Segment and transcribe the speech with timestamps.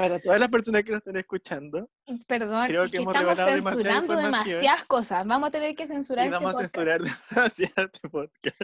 [0.00, 1.90] Para todas las personas que nos están escuchando,
[2.26, 5.26] Perdón, Creo que que hemos revelado demasiada demasiadas cosas.
[5.26, 8.62] Vamos a tener que censurar y este vamos a podcast, censurar demasiado este podcast.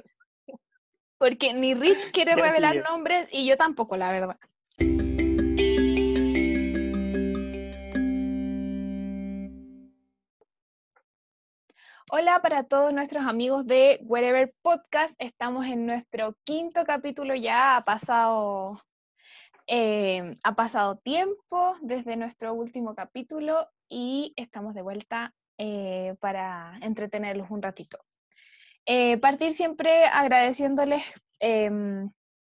[1.19, 2.85] Porque ni Rich quiere Ya, revelar sigue.
[2.89, 4.39] nombres y yo tampoco, la verdad.
[12.11, 15.15] Hola para todos nuestros amigos de Wherever Podcast.
[15.19, 17.77] Estamos en nuestro quinto capítulo ya.
[17.77, 18.81] Ha pasado,
[19.67, 27.51] eh, ha pasado tiempo desde nuestro último capítulo y estamos de vuelta eh, para entretenerlos
[27.51, 27.99] un ratito.
[28.85, 31.03] Eh, partir siempre agradeciéndoles
[31.41, 32.11] em,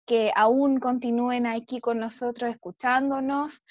[0.06, 3.64] que aún continúen aquí con nosotros escuchándonos,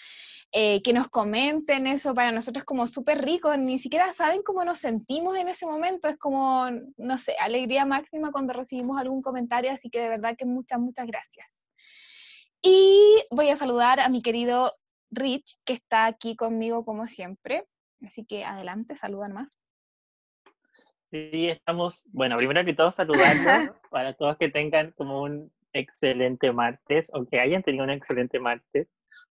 [0.51, 5.37] que nos comenten eso para nosotros como súper rico, ni siquiera saben cómo nos sentimos
[5.37, 6.65] en ese momento, es como,
[6.97, 11.05] no sé, alegría máxima cuando recibimos algún comentario, así que de verdad que muchas, muchas
[11.05, 11.68] gracias.
[12.61, 14.73] Y voy a saludar a mi querido
[15.11, 17.65] Rich, que está aquí conmigo como siempre,
[18.05, 19.49] así que adelante, saludan más.
[21.09, 27.09] Sí, estamos, bueno, primero que todo saludarlos para todos que tengan como un excelente martes
[27.13, 28.87] o que hayan tenido un excelente martes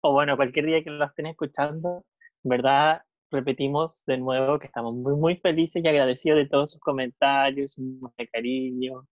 [0.02, 2.04] o bueno, cualquier día que lo estén escuchando,
[2.42, 7.76] verdad repetimos de nuevo que estamos muy muy felices y agradecidos de todos sus comentarios,
[7.76, 9.06] de cariño.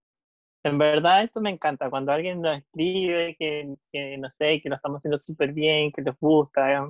[0.63, 4.75] En verdad eso me encanta, cuando alguien nos escribe que, que no sé, que lo
[4.75, 6.87] estamos haciendo súper bien, que les gusta.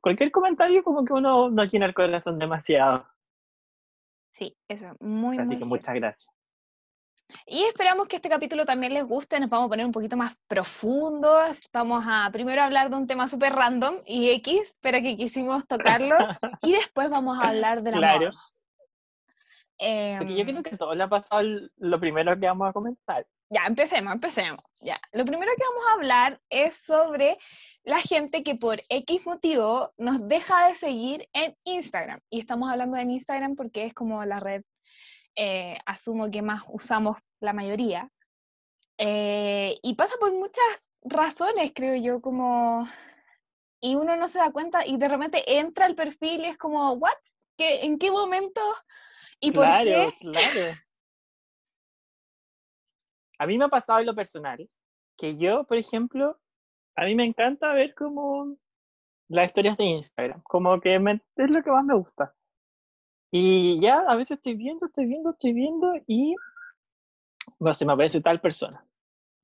[0.00, 3.06] Cualquier comentario como que uno no llena el corazón demasiado.
[4.32, 5.66] Sí, eso, muy, Así muy que cierto.
[5.66, 6.30] muchas gracias.
[7.44, 10.36] Y esperamos que este capítulo también les guste, nos vamos a poner un poquito más
[10.46, 15.66] profundos, vamos a primero hablar de un tema súper random y X, pero que quisimos
[15.66, 16.16] tocarlo,
[16.62, 18.26] y después vamos a hablar del Claro.
[18.28, 18.30] amor.
[19.78, 21.42] Porque yo Em, creo que a todos le ha pasado
[21.76, 23.26] lo primero que vamos a comentar.
[23.50, 24.64] Ya, empecemos, empecemos.
[24.80, 24.98] Ya.
[25.12, 27.38] Lo primero que vamos a hablar es sobre
[27.84, 32.18] la gente que por X motivo nos deja de seguir en Instagram.
[32.30, 34.62] Y estamos hablando en Instagram porque es como la red,
[35.36, 38.10] eh, asumo que más usamos la mayoría.
[38.98, 40.64] Eh, y pasa por muchas
[41.02, 42.88] razones, creo yo, como...
[43.80, 46.94] Y uno no se da cuenta y de repente entra al perfil y es como,
[46.94, 47.12] ¿what?
[47.56, 48.60] ¿Qué, ¿En qué momento?
[49.40, 50.14] ¿Y por claro, qué?
[50.20, 50.72] claro.
[53.38, 54.66] A mí me ha pasado en lo personal
[55.16, 56.38] que yo, por ejemplo,
[56.94, 58.56] a mí me encanta ver como
[59.28, 62.34] las historias de Instagram, como que me- es lo que más me gusta.
[63.30, 66.34] Y ya a veces estoy viendo, estoy viendo, estoy viendo y
[67.58, 68.84] no sé, me aparece tal persona.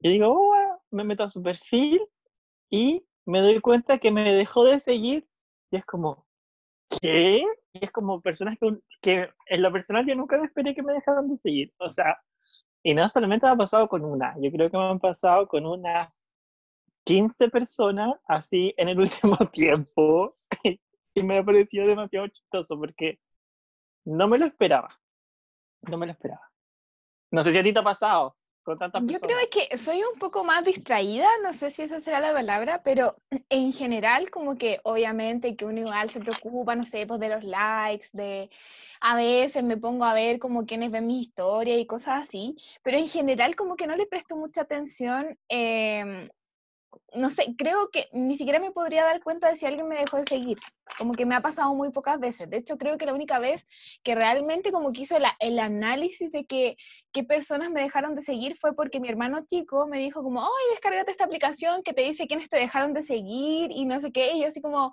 [0.00, 2.02] Y digo, oh, ah", me meto a su perfil
[2.70, 5.28] y me doy cuenta que me dejó de seguir
[5.70, 6.26] y es como,
[7.00, 7.44] ¿qué?
[7.72, 10.92] Y es como personas que, que en lo personal yo nunca me esperé que me
[10.92, 11.72] dejaran de seguir.
[11.78, 12.18] O sea,
[12.82, 15.64] y no solamente me ha pasado con una, yo creo que me han pasado con
[15.66, 16.20] unas
[17.04, 20.36] 15 personas así en el último tiempo.
[21.14, 23.20] Y me ha parecido demasiado chistoso porque
[24.06, 24.88] no me lo esperaba.
[25.82, 26.50] No me lo esperaba.
[27.30, 30.18] No sé si a ti te ha pasado con tantas Yo creo que soy un
[30.18, 33.16] poco más distraída, no sé si esa será la palabra, pero
[33.48, 37.44] en general como que obviamente que uno igual se preocupa, no sé, pues de los
[37.44, 38.50] likes, de
[39.00, 42.96] a veces me pongo a ver como quienes ven mi historia y cosas así, pero
[42.98, 46.28] en general como que no le presto mucha atención, em,
[47.14, 50.18] no sé, creo que ni siquiera me podría dar cuenta de si alguien me dejó
[50.18, 50.58] de seguir,
[50.98, 53.66] como que me ha pasado muy pocas veces, de hecho creo que la única vez
[54.02, 56.76] que realmente como que hizo la- el análisis de que
[57.12, 60.70] qué personas me dejaron de seguir fue porque mi hermano chico me dijo como, ay,
[60.70, 64.32] descárgate esta aplicación que te dice quiénes te dejaron de seguir y no sé qué,
[64.32, 64.92] y yo así como,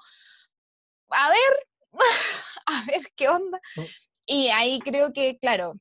[1.09, 1.67] a ver,
[2.65, 3.59] a ver qué onda.
[3.75, 3.83] Mm.
[4.25, 5.73] Y ahí creo que, claro,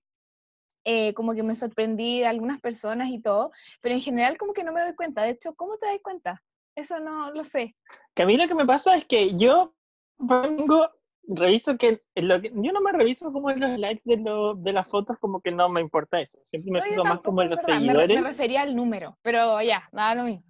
[0.85, 3.51] eh, como que me sorprendí de algunas personas y todo,
[3.81, 5.23] pero en general como que no me doy cuenta.
[5.23, 6.43] De hecho, ¿cómo te das cuenta?
[6.75, 7.77] Eso no lo sé.
[8.15, 9.75] Que a mí lo que me pasa es que yo
[10.19, 10.91] pongo,
[11.27, 14.73] reviso que, lo que yo no me reviso como en los likes de, lo- de
[14.73, 16.39] las fotos, como que no me importa eso.
[16.45, 18.21] Siempre me No, fijo más como en los verdad, me re- seguidores.
[18.21, 20.45] Me, refería al número, pero ya, nada lo mismo.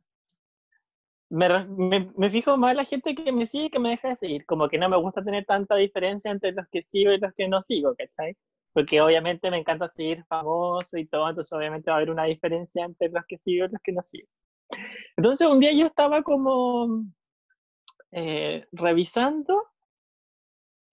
[1.30, 4.08] me, me, me fijo más en la gente que me sigue y que me deja
[4.08, 4.46] de seguir.
[4.46, 7.48] Como que no me gusta tener tanta diferencia entre los que sigo y los que
[7.48, 8.36] no sigo, ¿cachai?
[8.78, 12.84] Porque obviamente me encanta seguir famoso y todo, entonces obviamente va a haber una diferencia
[12.84, 14.28] entre los que sigo y los que no sigo.
[15.16, 17.04] Entonces un día yo estaba como
[18.12, 19.64] eh, revisando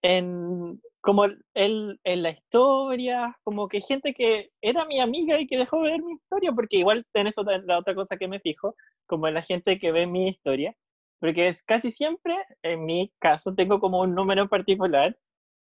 [0.02, 5.56] en como el, en la historia, como que gente que era mi amiga y que
[5.56, 8.74] dejó de ver mi historia, porque igual tenés otra, la otra cosa que me fijo,
[9.06, 10.74] como la gente que ve mi historia,
[11.20, 15.16] porque es casi siempre, en mi caso, tengo como un número en particular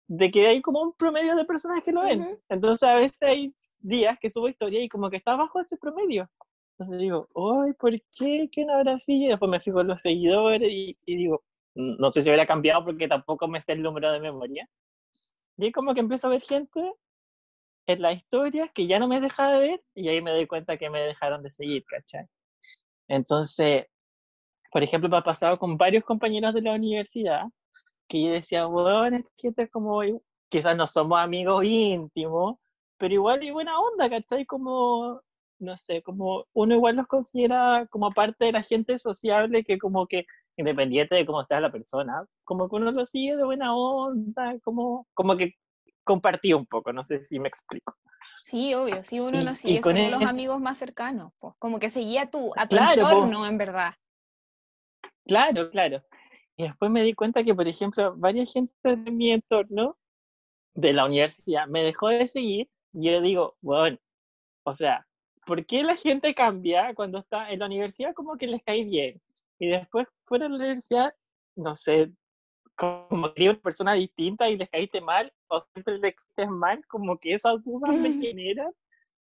[0.10, 2.22] de que hay como un promedio de personas que lo ven.
[2.22, 2.42] Ujú.
[2.50, 6.28] Entonces a veces hay días que subo historia y como que está bajo ese promedio.
[6.74, 8.50] Entonces digo, ay, ¿por qué?
[8.52, 9.26] ¿Qué no habrá así?
[9.26, 11.44] Y después me fijo en los seguidores y, y digo,
[11.76, 14.68] no sé si hubiera cambiado porque tampoco me sé el número de memoria.
[15.58, 16.94] Y como que empiezo a ver gente
[17.86, 20.78] en la historia que ya no me deja de ver y ahí me doy cuenta
[20.78, 22.26] que me dejaron de seguir, ¿cachai?
[23.08, 23.86] Entonces,
[24.72, 27.44] por ejemplo, me ha pasado con varios compañeros de la universidad
[28.10, 30.02] que yo decía, bueno, es gente es como,
[30.50, 32.58] quizás no somos amigos íntimos,
[32.98, 34.46] pero igual y buena onda, ¿cachai?
[34.46, 35.22] Como,
[35.60, 40.08] no sé, como uno igual los considera como parte de la gente sociable que como
[40.08, 40.26] que
[40.58, 45.08] independiente de cómo sea la persona, como que uno lo sigue de buena onda, como,
[45.14, 45.54] como que
[46.04, 47.96] compartí un poco, no sé si me explico.
[48.44, 52.24] Sí, obvio, sí, uno no sigue con los amigos más cercanos, pues, como que seguía
[52.24, 53.94] a tu, a tu claro, entorno, en verdad.
[55.26, 56.04] Claro, claro.
[56.60, 59.98] Y después me di cuenta que, por ejemplo, varias gente de mi entorno
[60.74, 63.98] de la universidad me dejó de seguir y yo digo, bueno,
[64.66, 65.08] o sea,
[65.46, 69.22] ¿por qué la gente cambia cuando está en la universidad como que les cae bien?
[69.58, 71.14] Y después fuera de la universidad,
[71.56, 72.12] no sé,
[72.76, 77.18] como que una persona distinta y les caíste mal, o siempre les caíste mal, como
[77.20, 78.74] que esas dudas me generan,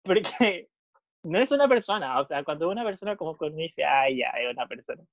[0.05, 0.71] porque
[1.23, 4.55] no es una persona, o sea, cuando una persona como con dice, ay, ya, es
[4.55, 5.05] una persona.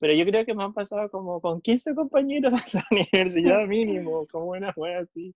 [0.00, 4.26] Pero yo creo que me han pasado como con 15 compañeros de la universidad mínimo,
[4.30, 5.34] como una wea así.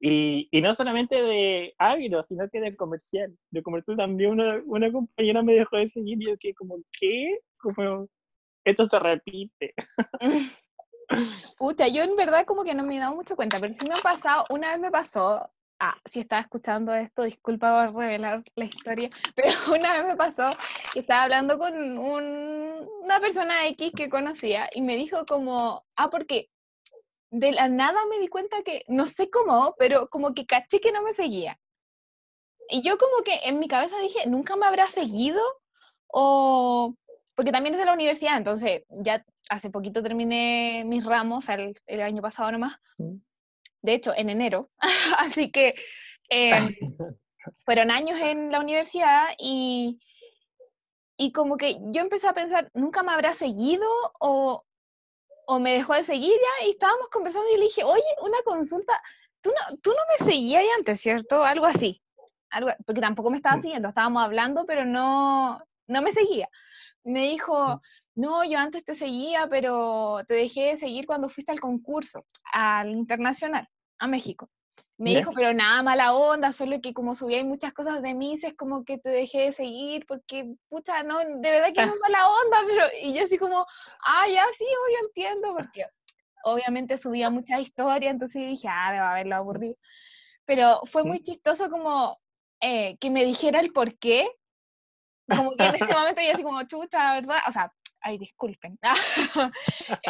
[0.00, 3.36] Y, y, no solamente de agro, sino que de comercial.
[3.50, 7.38] De comercial también una, una compañera me dejó de seguir y yo que como, ¿qué?
[7.58, 8.08] Como,
[8.64, 9.74] esto se repite.
[11.58, 13.94] Pucha, yo en verdad como que no me he dado mucho cuenta, pero sí me
[13.94, 15.50] ha pasado, una vez me pasó,
[15.80, 20.50] ah, si estaba escuchando esto, disculpa por revelar la historia, pero una vez me pasó
[20.92, 26.10] que estaba hablando con un, una persona X que conocía y me dijo como, ah,
[26.10, 26.50] porque
[27.30, 30.92] de la nada me di cuenta que, no sé cómo, pero como que caché que
[30.92, 31.58] no me seguía.
[32.68, 35.42] Y yo como que en mi cabeza dije, nunca me habrá seguido
[36.06, 36.94] o
[37.34, 42.02] porque también es de la universidad, entonces ya hace poquito terminé mis ramos, el, el
[42.02, 43.16] año pasado nomás, mm.
[43.82, 44.70] De hecho en enero,
[45.18, 45.74] así que
[46.28, 46.74] em,
[47.64, 50.00] fueron años en la universidad y,
[51.16, 53.86] y como que yo empecé a pensar, nunca me habrá seguido
[54.20, 54.64] o,
[55.46, 59.00] o me dejó de seguir ya y estábamos conversando y le dije, oye, una consulta,
[59.40, 61.42] tú no, tú no me seguías antes, ¿cierto?
[61.42, 62.02] Algo así.
[62.50, 63.60] Algo, porque tampoco me estaba mm.
[63.60, 66.48] siguiendo, estábamos hablando, pero no, no me seguía
[67.04, 67.80] me dijo,
[68.14, 72.90] no, yo antes te seguía, pero te dejé de seguir cuando fuiste al concurso, al
[72.90, 73.68] internacional,
[73.98, 74.50] a México.
[74.98, 78.54] Me dijo, pero nada mala onda, solo que como subía muchas cosas de mí, es
[78.54, 82.28] como que te dejé de seguir, porque, pucha, no, de verdad que no es mala
[82.28, 83.64] onda, pero, y yo así como,
[84.04, 85.86] ah, ya sí, hoy entiendo, porque
[86.44, 89.76] obviamente subía muchas historias, entonces dije, ah, debe haberlo aburrido.
[90.44, 92.18] Pero fue muy chistoso como
[92.60, 94.30] eh, que me dijera el por qué,
[95.34, 97.38] como que en ese momento yo así como, chucha, ¿verdad?
[97.48, 97.72] O sea,
[98.02, 98.78] ay, disculpen.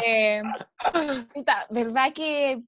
[0.03, 0.41] eh,
[1.69, 2.59] ¿Verdad que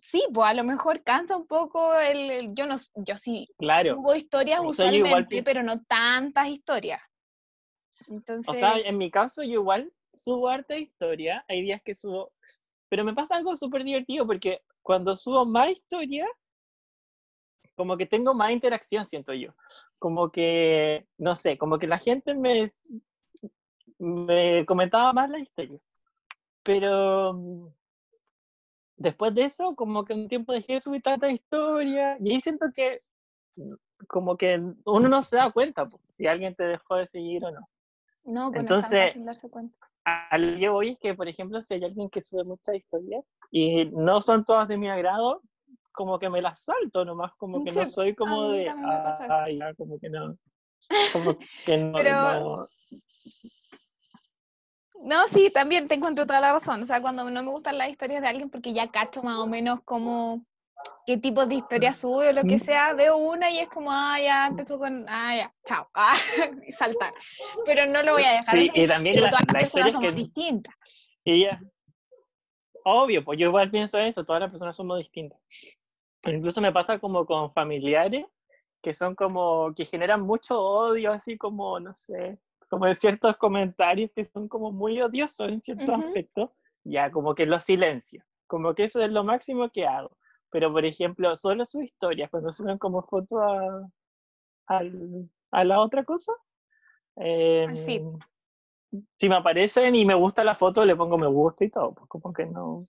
[0.00, 3.98] sí, pues a lo mejor cansa un poco el, yo no, yo sí claro.
[3.98, 7.00] hubo historias usualmente, pero no tantas historias.
[8.08, 8.48] Entonces...
[8.48, 12.32] O sea, en mi caso yo igual subo harta historia, hay días que subo,
[12.88, 16.26] pero me pasa algo súper divertido porque cuando subo más historia,
[17.74, 19.54] como que tengo más interacción, siento yo
[20.02, 22.72] como que, no sé, como que la gente me,
[24.02, 25.78] me comentaba más la historia.
[26.64, 27.68] Pero mm,
[28.96, 32.66] después de eso, como que un tiempo dejé de subir tanta historia y ahí siento
[32.74, 33.00] que
[33.56, 33.74] mm,
[34.08, 37.68] como que uno no se da cuenta si alguien te dejó de seguir o no.
[38.24, 39.76] No, pues Entonces, no darse cuenta.
[40.04, 44.20] Que voy es que, por ejemplo, si hay alguien que sube muchas historias y no
[44.20, 45.42] son todas de mi agrado,
[45.92, 49.98] como que me las salto nomás, como que no soy como de, ah, ya, como
[50.00, 50.36] que no,
[51.12, 52.40] como que no, Pero...
[52.40, 52.68] no.
[55.30, 56.82] Sí, también te encuentro toda la razón.
[56.82, 59.46] O sea, cuando no me gustan las historias de alguien porque ya cacho más o
[59.46, 60.44] menos como
[61.06, 64.18] qué tipo de historia sube o lo que sea, veo una y es como, ah,
[64.20, 66.16] ya empezó con, ah, ya, chao, ah,
[66.66, 67.12] y saltar.
[67.64, 68.54] Pero no lo voy a dejar.
[68.54, 70.74] Sí, y también la, todas las personas somos distintas.
[71.24, 71.60] Y ya,
[72.84, 75.38] obvio, pues yo igual pienso eso, todas las personas somos distintas.
[76.26, 78.26] Incluso me pasa como con familiares
[78.82, 82.38] que son como, que generan mucho odio, así como, no sé,
[82.72, 86.48] como de ciertos comentarios que son como muy odiosos en ciertos aspectos,
[86.84, 90.16] ya como que los silencio, como que eso es lo máximo que hago.
[90.48, 93.90] Pero, por ejemplo, solo sus historias, cuando suben como foto a,
[94.68, 96.32] a, la otra cosa,
[97.16, 98.00] eh,
[99.18, 102.08] si me aparecen y me gusta la foto, le pongo me gusta y todo, pues
[102.08, 102.88] como que no,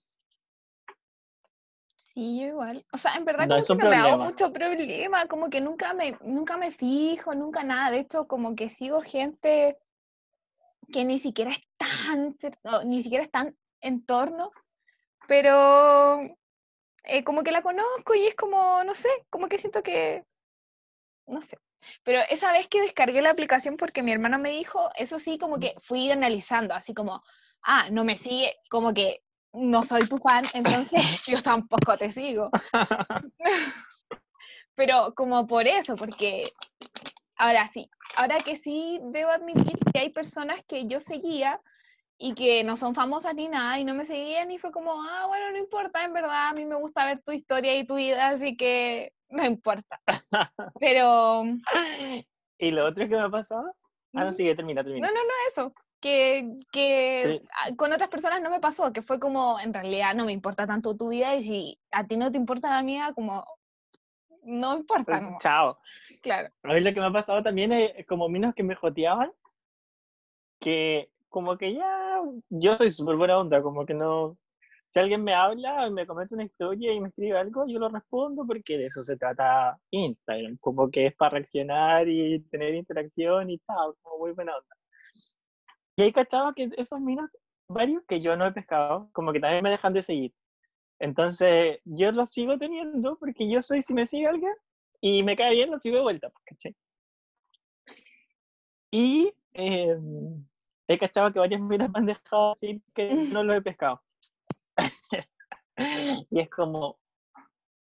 [2.14, 2.86] Sí, yo igual.
[2.92, 6.16] O sea, en verdad como que no me hago mucho problema, como que nunca me,
[6.22, 7.90] nunca me fijo, nunca nada.
[7.90, 9.76] De hecho, como que sigo gente
[10.92, 12.36] que ni siquiera es tan,
[12.88, 14.52] ni siquiera es tan en torno,
[15.26, 16.20] pero
[17.02, 20.24] eh, como que la conozco y es como, no sé, como que siento que,
[21.26, 21.58] no sé.
[22.04, 25.58] Pero esa vez que descargué la aplicación porque mi hermano me dijo, eso sí, como
[25.58, 27.24] que fui analizando, así como,
[27.62, 29.23] ah, no me sigue, como que
[29.54, 32.50] no soy tu fan, entonces yo tampoco te sigo.
[34.74, 36.42] Pero como por eso, porque
[37.36, 41.60] ahora sí, ahora que sí debo admitir que hay personas que yo seguía
[42.18, 45.26] y que no son famosas ni nada y no me seguían y fue como, ah,
[45.28, 48.28] bueno, no importa, en verdad a mí me gusta ver tu historia y tu vida,
[48.28, 50.00] así que no importa.
[50.80, 51.44] Pero...
[52.58, 53.74] ¿Y lo otro que me ha pasado?
[54.14, 55.08] Ah, no, sigue, termina, termina.
[55.08, 55.74] No, no, no, eso.
[56.04, 57.40] Que, que
[57.78, 60.94] con otras personas no me pasó, que fue como, en realidad no me importa tanto
[60.94, 63.42] tu vida y si a ti no te importa la mía, como,
[64.42, 65.18] no importa.
[65.18, 65.38] No.
[65.40, 65.78] Chao.
[66.20, 66.50] Claro.
[66.62, 69.32] A mí lo que me ha pasado también es como minos que me joteaban,
[70.60, 72.20] que como que ya,
[72.50, 74.36] yo soy súper buena onda, como que no,
[74.92, 78.44] si alguien me habla, me comenta una historia y me escribe algo, yo lo respondo
[78.46, 83.56] porque de eso se trata Instagram, como que es para reaccionar y tener interacción y
[83.60, 84.76] tal, como muy buena onda.
[85.96, 87.30] Y ahí cachaba que esos minos,
[87.68, 90.34] varios que yo no he pescado, como que también me dejan de seguir.
[90.98, 94.52] Entonces, yo los sigo teniendo porque yo soy, si me sigue alguien
[95.00, 96.74] y me cae bien, lo sigo de vuelta, pues.
[98.90, 99.96] Y eh,
[100.88, 104.02] he cachado que varios minos me han dejado así que no los he pescado.
[106.30, 106.98] y es como,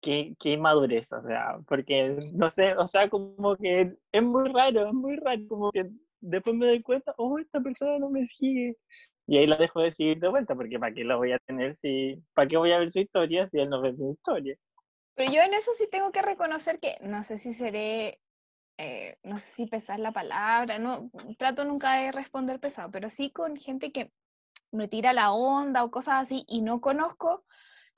[0.01, 4.87] qué, qué madurez, o sea, porque no sé, o sea, como que es muy raro,
[4.87, 5.91] es muy raro, como que
[6.25, 8.77] después me doy cuenta, oh, esta persona no me sigue.
[9.27, 11.77] Y ahí la dejo de seguir de vuelta, porque ¿para qué la voy a tener
[11.77, 14.57] si, para qué voy a ver su historia si él no ve mi historia?
[15.15, 18.21] Pero yo en eso sí tengo que reconocer que no sé si seré,
[18.79, 23.31] eh, no sé si pesar la palabra, no, trato nunca de responder pesado, pero sí
[23.31, 24.11] con gente que
[24.73, 27.45] me tira la onda o cosas así y no conozco,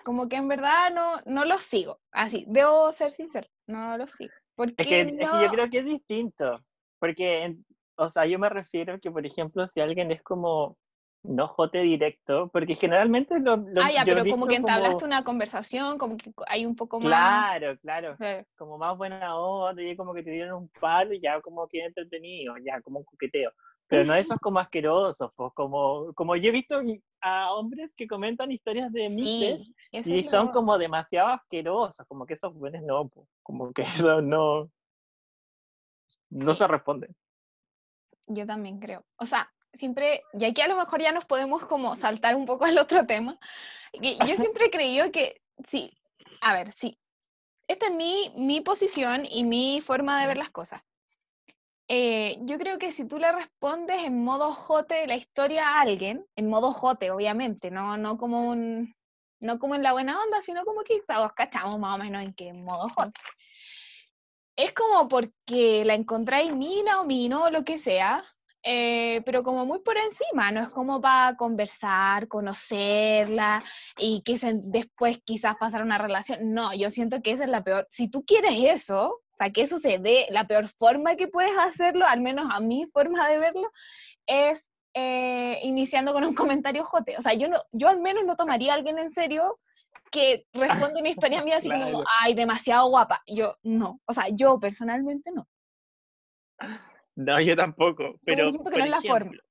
[0.04, 2.00] como que en verdad no, no los sigo.
[2.12, 4.33] Así, debo ser sincero, no los sigo.
[4.54, 6.64] Porque es, que, yo creo que es distinto,
[6.99, 7.56] porque,
[7.96, 10.76] o sea, yo me refiero que, por ejemplo, si alguien es como
[11.26, 13.56] no jote directo, porque generalmente lo...
[13.56, 17.08] lo ah, ya, pero como que entablaste una conversación, como que hay un poco más...
[17.08, 18.16] Claro, claro,
[18.56, 21.84] como más buena onda, y como que te dieron un palo y ya como que
[21.84, 23.50] entretenido, ya como un coqueteo.
[23.88, 26.80] Pero no esos como asquerosos, pues como, como yo he visto
[27.20, 32.52] a hombres que comentan historias de mises y son como demasiado asquerosos, como que esos
[32.52, 34.70] buenos no, pues, como que eso no,
[36.30, 37.08] no se responde.
[38.26, 39.04] Yo también creo.
[39.16, 42.64] O sea, siempre, y aquí a lo mejor ya nos podemos como saltar un poco
[42.64, 43.38] al otro tema.
[43.92, 45.92] Yo siempre he creído que, sí,
[46.40, 46.99] a ver, sí,
[47.68, 50.83] esta es mi, mi posición y mi forma de ver las cosas.
[51.88, 56.26] Eh, yo creo que si tú le respondes en modo jote la historia a alguien,
[56.35, 58.95] en modo jote, obviamente, no, no como un,
[59.40, 62.35] no como en la buena onda, sino como que todos cachamos más o menos en
[62.35, 63.21] qué modo jote.
[64.56, 68.22] Es como porque la encontráis mina o mino o lo que sea,
[68.68, 73.62] eh, pero como muy por encima, no es como para conversar, conocerla
[73.96, 76.52] y que después quizás pasar una relación.
[76.52, 77.86] No, yo siento que esa es la peor.
[77.90, 81.56] Si tú quieres eso, o sea, que eso se dé, la peor forma que puedes
[81.58, 83.70] hacerlo, al menos a mi forma de verlo,
[84.26, 87.16] es eh, iniciando con un comentario jote.
[87.18, 89.60] O sea, yo, no, yo al menos no tomaría a alguien en serio
[90.10, 93.22] que responde una historia mía así como, ay, demasiado guapa.
[93.26, 94.00] Yo, no.
[94.06, 95.48] O sea, yo personalmente no.
[97.14, 99.42] No, yo tampoco, pero por ejemplo,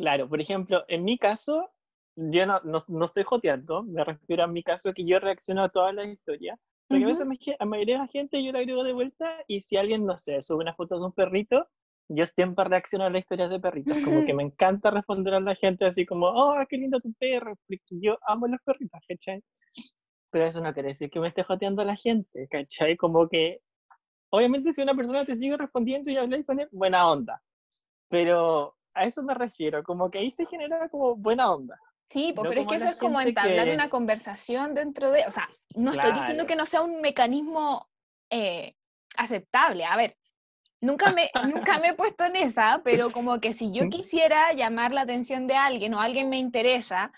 [0.00, 1.70] Claro, por ejemplo, en mi caso,
[2.16, 5.94] yo no, no, estoy joteando, me refiero a mi caso que yo reacciono a todas
[5.94, 8.94] las historias, porque a veces a la mayoría de la gente yo la agrego de
[8.94, 11.68] vuelta y si alguien, no sé, sube una foto de un perrito,
[12.12, 15.54] yo siempre reacciono a las historias de perritos, como que me encanta responder a la
[15.54, 19.42] gente así como, oh, qué lindo tu perro, porque yo amo los perritos, ¿cachai?
[20.30, 22.96] Pero eso no quiere decir que me esté joteando a la gente, ¿cachai?
[22.96, 23.60] Como que
[24.30, 27.40] obviamente si una persona te sigue respondiendo y habláis con él, buena onda.
[28.08, 31.78] Pero a eso me refiero, como que ahí se genera como buena onda.
[32.10, 35.92] Sí, pero es que eso es como entablar una conversación dentro de, o sea, no
[35.92, 37.88] estoy diciendo que no sea un mecanismo
[38.30, 38.74] eh,
[39.16, 39.84] aceptable.
[39.84, 40.16] A ver,
[40.80, 44.92] nunca me, nunca me he puesto en esa, pero como que si yo quisiera llamar
[44.92, 47.12] la atención de alguien o alguien me interesa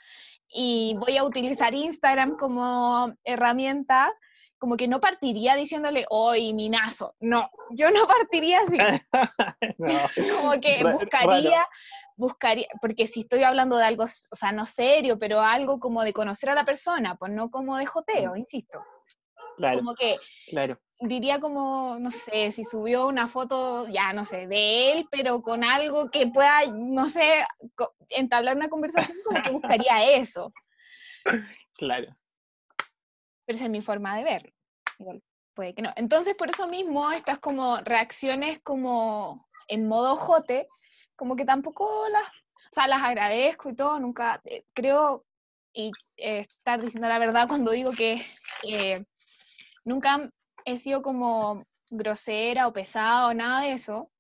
[0.48, 4.12] y voy a utilizar Instagram como herramienta,
[4.58, 7.16] como que no partiría diciéndole, hoy minazo.
[7.20, 8.78] No, yo no partiría así.
[10.40, 11.66] como que buscaría,
[12.16, 16.12] buscaría, porque si estoy hablando de algo, o sea, no serio, pero algo como de
[16.12, 18.36] conocer a la persona, pues no como de joteo, mm.
[18.36, 18.84] insisto.
[19.56, 19.78] Claro.
[19.78, 20.16] Como que
[20.46, 20.78] claro.
[21.02, 25.64] Diría como, no sé, si subió una foto, ya no sé, de él, pero con
[25.64, 27.44] algo que pueda, no sé,
[28.08, 30.52] entablar una conversación, como que buscaría eso.
[31.78, 32.12] Claro.
[33.44, 34.52] Pero esa es mi forma de verlo.
[34.98, 35.22] Igual
[35.54, 35.92] puede que no.
[35.96, 40.68] Entonces, por eso mismo, estas como reacciones como en modo jote,
[41.16, 45.24] como que tampoco las, o sea, las agradezco y todo, nunca, eh, creo,
[45.72, 48.24] y eh, estar diciendo la verdad cuando digo que
[48.62, 49.04] eh,
[49.84, 50.30] nunca
[50.64, 54.10] he sido como grosera o pesada o nada de eso,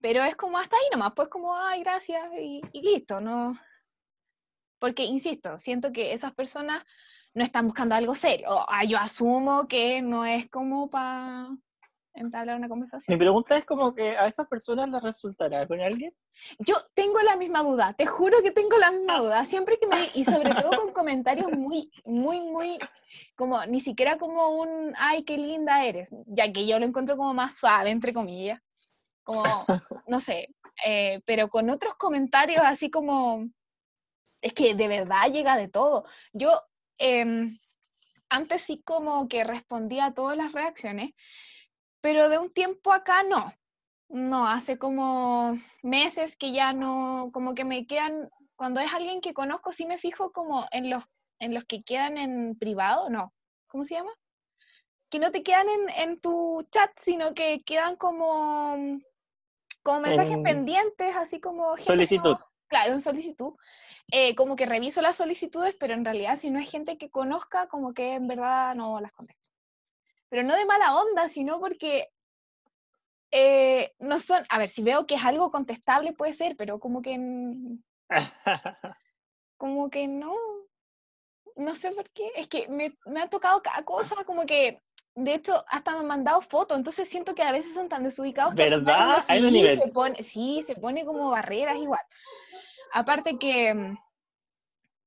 [0.00, 3.58] pero es como hasta ahí nomás, pues como, ay, gracias y, listo, ¿no?
[4.78, 6.84] Porque, insisto, siento que esas personas
[7.34, 8.64] no están buscando algo serio.
[8.86, 11.48] Yo asumo que no es como para
[12.20, 13.18] entablar una Mi conversación.
[13.18, 16.12] pregunta es como que a esas personas les resultará con alguien.
[16.60, 19.44] Yo tengo la misma duda, te juro que tengo la misma duda.
[19.44, 19.96] Siempre que me.
[20.14, 22.78] Y sobre todo con comentarios muy, muy, muy.
[23.36, 24.94] Como ni siquiera como un.
[24.98, 26.10] Ay, qué linda eres.
[26.26, 28.60] Ya que yo lo encuentro como más suave, entre comillas.
[29.24, 29.42] Como.
[30.06, 30.48] No sé.
[30.86, 33.46] eh, pero con otros comentarios así como.
[34.42, 36.04] Es que de verdad llega de todo.
[36.32, 36.62] Yo.
[36.98, 37.58] em,
[38.30, 41.12] antes sí como que respondía a todas las reacciones,
[42.00, 43.52] pero de un tiempo acá no.
[44.08, 49.34] No, hace como meses que ya no, como que me quedan, cuando es alguien que
[49.34, 51.04] conozco, sí me fijo como en los,
[51.38, 53.34] en los que quedan en privado, no,
[53.66, 54.12] ¿cómo se llama?
[55.10, 58.76] Que no te quedan en, en tu chat, sino que quedan como,
[59.82, 61.76] como mensajes En pendientes, así como...
[61.78, 62.32] Solicitud.
[62.32, 63.54] no- claro, en solicitud.
[64.10, 67.68] Eh, como que reviso las solicitudes, pero en realidad si no es gente que conozca,
[67.68, 69.37] como que en verdad no las contesto.
[70.28, 72.08] Pero no de mala onda, sino porque
[73.30, 77.02] eh, no son, a ver, si veo que es algo contestable puede ser, pero como
[77.02, 77.18] que,
[79.56, 80.34] como que no,
[81.56, 84.82] no sé por qué, es que me, me ha tocado cada cosa, como que,
[85.14, 88.54] de hecho, hasta me han mandado fotos, entonces siento que a veces son tan desubicados
[88.54, 89.24] que ¿Verdad?
[89.28, 89.80] ese sí nivel.
[89.80, 92.00] se pone, sí, se pone como barreras igual.
[92.92, 93.98] Aparte que mm,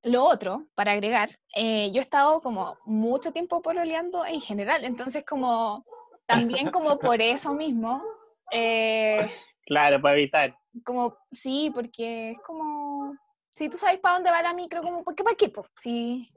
[0.04, 5.24] lo otro, para agregar, eh, yo he estado como mucho tiempo pololeando en general, entonces
[5.26, 5.86] como
[6.26, 8.04] también como por eso mismo,
[8.52, 9.30] eh,
[9.66, 10.58] claro, para evitar.
[10.84, 13.16] como sí, porque es como,
[13.56, 15.52] si tú sabes para dónde va la micro, como, ¿por qué para qué?
[15.82, 16.30] Sí,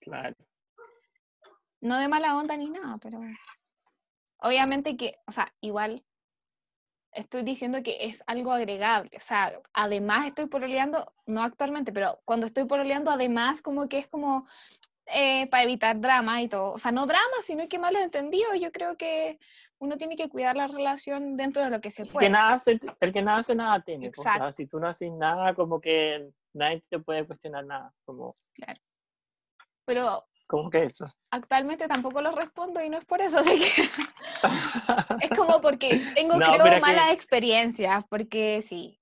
[0.00, 0.34] Claro.
[1.80, 3.20] no de mala onda ni nada, pero
[4.38, 6.04] obviamente que, o sea, igual
[7.12, 12.46] estoy diciendo que es algo agregable, o sea, además estoy pololeando, no actualmente, pero cuando
[12.46, 14.46] estoy pololeando, además como que es como
[15.06, 18.72] eh, para evitar drama y todo, o sea, no drama, sino que malos entendidos, yo
[18.72, 19.38] creo que
[19.78, 22.30] uno tiene que cuidar la relación dentro de lo que se El que puede.
[22.30, 24.10] nada hace, el que nada hace, nada teme.
[24.10, 24.20] po.
[24.20, 27.92] O sea, si tú no haces nada, como que nadie te puede cuestionar nada.
[28.04, 28.36] Como,
[29.84, 31.06] Pero como que eso.
[31.30, 33.70] actualmente tampoco lo respondo y no es por eso, así que
[35.22, 38.98] es como porque tengo, No, creo, pero que- malas experiencias, porque sí.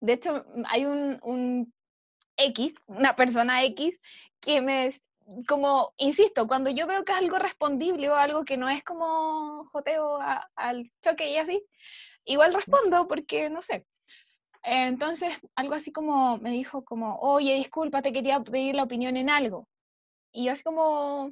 [0.00, 1.74] De hecho, hay un, un
[2.36, 3.98] X, una persona X,
[4.40, 5.02] que me, es-
[5.48, 9.64] como, insisto, cuando yo veo que es algo respondible o algo que no es como
[9.66, 11.64] joteo a- al choque y así,
[12.24, 13.86] igual respondo porque, no sé.
[14.62, 19.30] Entonces, algo así como me dijo como, oye, disculpa, te quería pedir la opinión en
[19.30, 19.66] algo.
[20.32, 21.30] Y yo así como,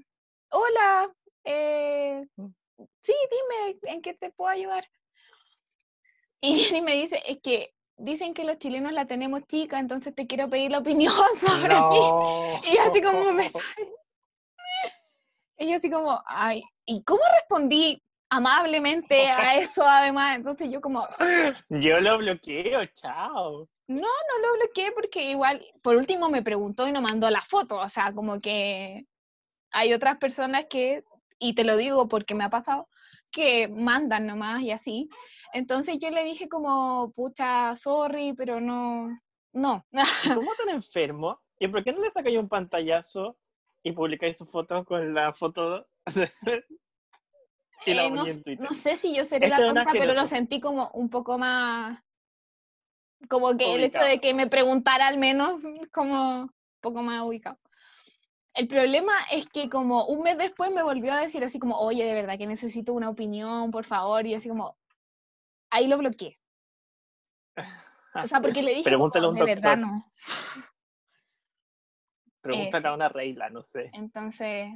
[0.50, 1.12] hola,
[1.44, 2.46] eh, Mm.
[3.02, 4.84] sí, dime, ¿en qué te puedo ayudar?
[6.40, 10.14] Y viene y me dice, es que dicen que los chilenos la tenemos chica, entonces
[10.14, 12.00] te quiero pedir la opinión sobre mí.
[12.00, 12.60] No.
[12.66, 13.52] Y así como me
[15.58, 20.36] Y yo así como, ay, ¿y cómo respondí amablemente a eso además?
[20.36, 21.06] Entonces yo como,
[21.68, 23.68] Yo lo bloqueo, chao.
[23.86, 24.06] No
[24.42, 28.12] lo bloqueé porque igual, por último me preguntó y no mandó la foto, o sea,
[28.12, 29.06] como que
[29.70, 31.04] hay otras personas que,
[31.38, 32.88] y te lo digo porque me ha pasado,
[33.30, 35.08] que mandan nomás y así.
[35.52, 39.08] Entonces yo le dije como, pucha, sorry, pero no,
[39.52, 39.84] no.
[40.24, 41.40] ¿Y cómo tan enfermo?
[41.58, 43.36] ¿Y por qué no le sacáis un pantallazo
[43.82, 45.86] y publicáis su foto con la foto
[47.86, 48.64] y la Eh, no, en Twitter?
[48.64, 52.02] no sé si yo seré la Este tonta, pero lo sentí como un poco más,
[53.28, 55.60] como que el hecho de que me preguntara al menos,
[55.92, 57.58] como un poco más ubicado.
[58.54, 62.04] El problema es que como un mes después me volvió a decir así como, oye,
[62.04, 64.76] de verdad que necesito una opinión, por favor, y así como,
[65.70, 66.38] ahí lo bloqueé.
[68.14, 70.04] O sea, porque le dije Pregúntale a como, un de verdad no.
[72.40, 73.90] Pregúntale Eh, a una regla, no sé.
[73.92, 74.68] Entonces,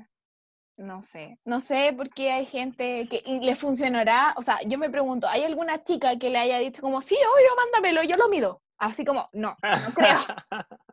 [0.78, 1.38] no sé.
[1.44, 4.32] No sé por qué hay gente que le funcionará.
[4.36, 7.56] O sea, yo me pregunto, ¿hay alguna chica que le haya dicho como, sí, obvio,
[7.56, 8.62] mándamelo, yo lo mido?
[8.78, 10.18] Así como, no, no creo.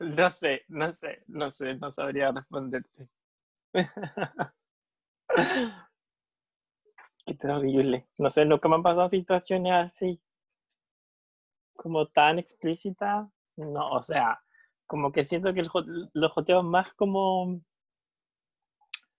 [0.00, 3.08] No sé, no sé, no sé, no sabría responderte.
[7.24, 8.06] Qué terrible.
[8.18, 10.20] No sé, nunca me han pasado situaciones así.
[11.76, 13.28] Como tan explícitas.
[13.56, 14.40] No, o sea,
[14.86, 17.60] Como que siento que los joteos más como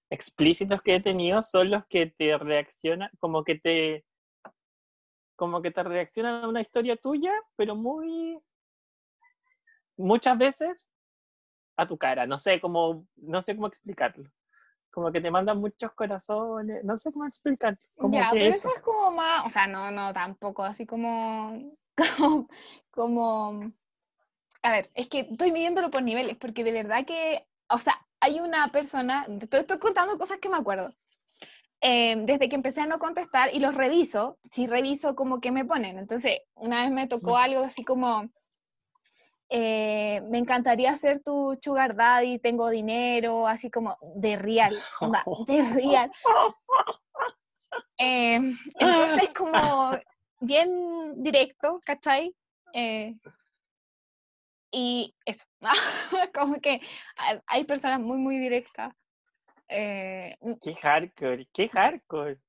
[0.09, 4.05] explícitos que he tenido son los que te reaccionan, como que te
[5.35, 8.39] como que te reaccionan a una historia tuya, pero muy
[9.97, 10.91] muchas veces
[11.77, 14.29] a tu cara, no sé cómo no sé cómo explicarlo.
[14.91, 17.77] Como que te mandan muchos corazones, no sé cómo explicarlo.
[17.97, 18.67] Como ya, que pero eso.
[18.69, 21.77] eso es como más, o sea, no, no, tampoco, así como,
[22.17, 22.47] como,
[22.91, 23.71] como-
[24.63, 28.39] a ver, es que estoy midiéndolo por niveles, porque de verdad que, o sea, hay
[28.39, 30.93] una persona, te estoy contando cosas que me acuerdo,
[31.81, 35.65] eh, desde que empecé a no contestar y los reviso, si reviso como que me
[35.65, 38.29] ponen, entonces, una vez me tocó algo así como,
[39.49, 45.63] eh, me encantaría ser tu sugar daddy, tengo dinero, así como de real, onda, de
[45.73, 46.11] real.
[47.97, 48.35] Eh,
[48.79, 49.91] entonces, como
[50.39, 52.35] bien directo, ¿cachai?
[52.73, 53.15] Eh,
[54.79, 55.43] y eso,
[56.35, 56.79] como que
[57.47, 58.93] hay- personas muy, muy directas.
[59.67, 62.39] Eh, Qué hardcore, qué hardcore.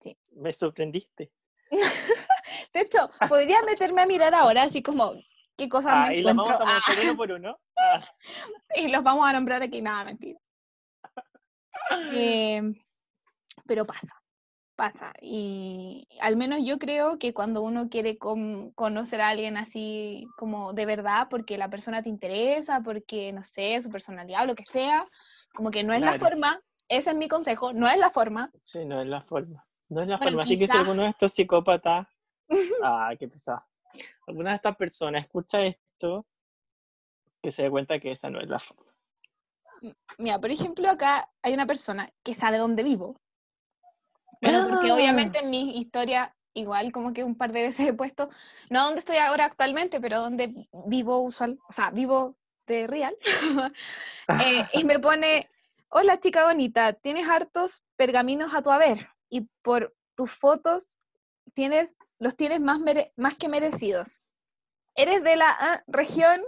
[0.00, 0.16] Sí.
[0.32, 1.30] Me sorprendiste.
[2.72, 5.12] de hecho, podría meterme a mirar ahora, así como
[5.56, 6.44] qué cosas Ah, me y encuentro.
[6.44, 7.58] vamos a Ah, uno por uno.
[7.76, 8.00] Ah,
[8.74, 10.40] y los vamos a nombrar aquí, nada, mentira.
[12.14, 12.62] Eh,
[13.66, 14.14] pero pasa,
[14.78, 15.12] pasa.
[15.20, 20.72] Y al menos yo creo que cuando uno quiere con- conocer a alguien así como
[20.72, 24.64] de verdad, porque la persona te interesa, porque, no sé, su personalidad o lo que
[24.64, 25.04] sea,
[25.54, 28.48] como que no es la forma, ese es mi consejo, no es la forma.
[28.62, 29.66] sí, no es la forma.
[29.88, 30.42] No es la Bueno, forma.
[30.44, 32.06] Así que si alguno de estos psicópatas.
[32.82, 33.64] Ah, qué pesado.
[34.28, 36.24] Alguna de estas personas escucha esto,
[37.42, 38.92] que se dé cuenta que esa no es la forma.
[40.18, 43.16] Mira, por ejemplo, acá hay una persona que sabe dónde vivo.
[44.40, 44.94] Bueno, porque Ah.
[44.94, 48.28] obviamente en mi historia, igual como que un par de veces he puesto,
[48.70, 50.52] no donde estoy ahora actualmente, pero donde
[50.86, 53.16] vivo usual, o sea, vivo de real.
[54.44, 55.48] Eh, y me pone,
[55.88, 60.98] hola chica bonita, tienes hartos pergaminos a tu haber y por tus fotos
[61.54, 64.20] tienes, los tienes más, mere- más que merecidos.
[64.94, 66.42] Eres de la ah, región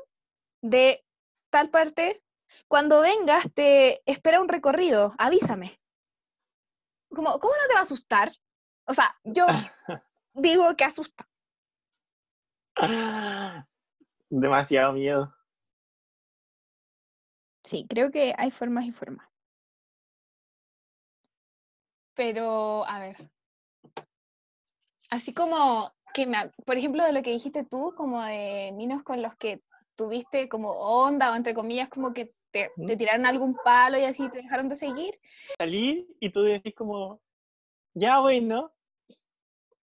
[0.61, 1.03] de
[1.49, 2.23] tal parte.
[2.69, 5.80] Cuando vengas te espera un recorrido, avísame.
[7.15, 8.33] Como, ¿Cómo no te va a asustar?
[8.87, 9.47] O sea, yo
[10.35, 11.29] digo que asusta.
[14.29, 15.35] Demasiado miedo.
[17.65, 19.29] Sí, creo que hay formas y formas.
[22.15, 23.17] Pero, a ver.
[25.11, 29.23] Así como que, me, por ejemplo, de lo que dijiste tú, como de minos con
[29.23, 29.63] los que
[29.97, 34.29] tuviste como onda o entre comillas, como que te, te tiraron algún palo y así
[34.31, 35.19] te dejaron de seguir.
[35.59, 37.21] Salí y tú decís como,
[37.95, 38.73] ya bueno.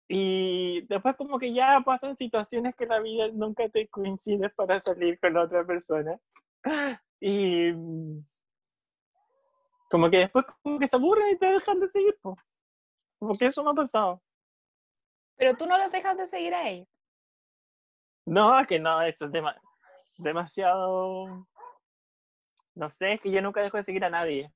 [0.09, 5.19] Y después como que ya pasan situaciones que la vida nunca te coincide para salir
[5.19, 6.21] con la otra persona.
[7.21, 8.25] Y mm,
[9.91, 12.17] como que después como que se aburren y te dejan de seguir.
[12.21, 12.37] po.
[13.19, 14.23] Como que eso me ha pasado.
[15.37, 16.89] Pero tú no los dejas de seguir a ellos.
[18.27, 19.61] No, es que no, eso es dema-
[20.19, 21.47] demasiado...
[22.75, 24.51] No sé, es que yo nunca dejo de seguir a nadie.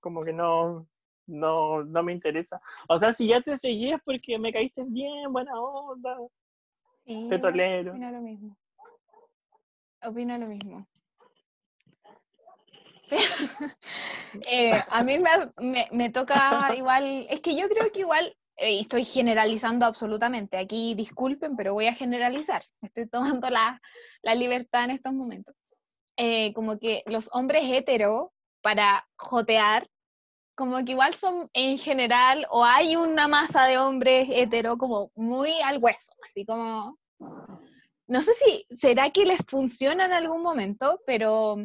[0.00, 0.86] Como que no,
[1.26, 2.60] no, no me interesa.
[2.88, 6.16] O sea, si ya te seguí es porque me caíste bien, buena onda,
[7.04, 7.92] Sí, te tolero.
[7.92, 8.56] opino lo mismo.
[10.02, 10.86] Opino lo mismo.
[14.50, 15.30] Eh, a mí me,
[15.64, 20.94] me, me toca igual, es que yo creo que igual, eh, estoy generalizando absolutamente, aquí
[20.94, 23.80] disculpen, pero voy a generalizar, estoy tomando la,
[24.22, 25.54] la libertad en estos momentos.
[26.16, 29.88] Eh, como que los hombres hetero, para jotear,
[30.56, 35.52] como que igual son en general, o hay una masa de hombres hetero como muy
[35.60, 36.98] al hueso, así como...
[38.08, 41.56] No sé si será que les funciona en algún momento, pero,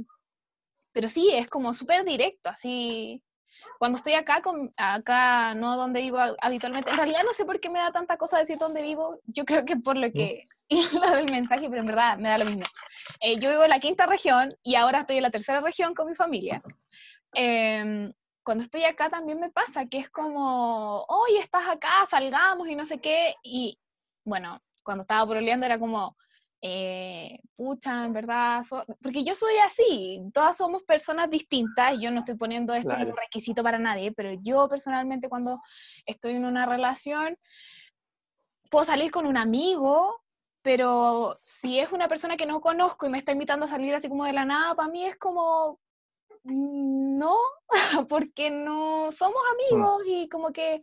[0.91, 3.23] pero sí, es como súper directo, así...
[3.79, 7.69] Cuando estoy acá, con, acá no donde vivo habitualmente, en realidad no sé por qué
[7.69, 10.47] me da tanta cosa decir dónde vivo, yo creo que por lo que
[10.93, 12.63] lo del mensaje, pero en verdad me da lo mismo.
[13.19, 16.07] Eh, yo vivo en la quinta región y ahora estoy en la tercera región con
[16.07, 16.61] mi familia.
[17.33, 18.11] Em,
[18.43, 22.85] cuando estoy acá también me pasa que es como, oye, estás acá, salgamos y no
[22.85, 23.35] sé qué.
[23.43, 23.77] Y
[24.25, 26.15] bueno, cuando estaba pololeando era como,
[26.61, 32.19] eh, pucha, en verdad, so-", porque yo soy así, todas somos personas distintas, yo no
[32.19, 33.11] estoy poniendo esto como Claro.
[33.11, 35.59] un requisito para nadie, pero yo personalmente cuando
[36.05, 37.37] estoy en una relación,
[38.69, 40.20] puedo salir con un amigo,
[40.61, 44.09] pero si es una persona que no conozco y me está invitando a salir así
[44.09, 45.79] como de la nada, para mí es como,
[46.43, 47.35] mm, no,
[48.09, 50.81] porque no somos amigos y como que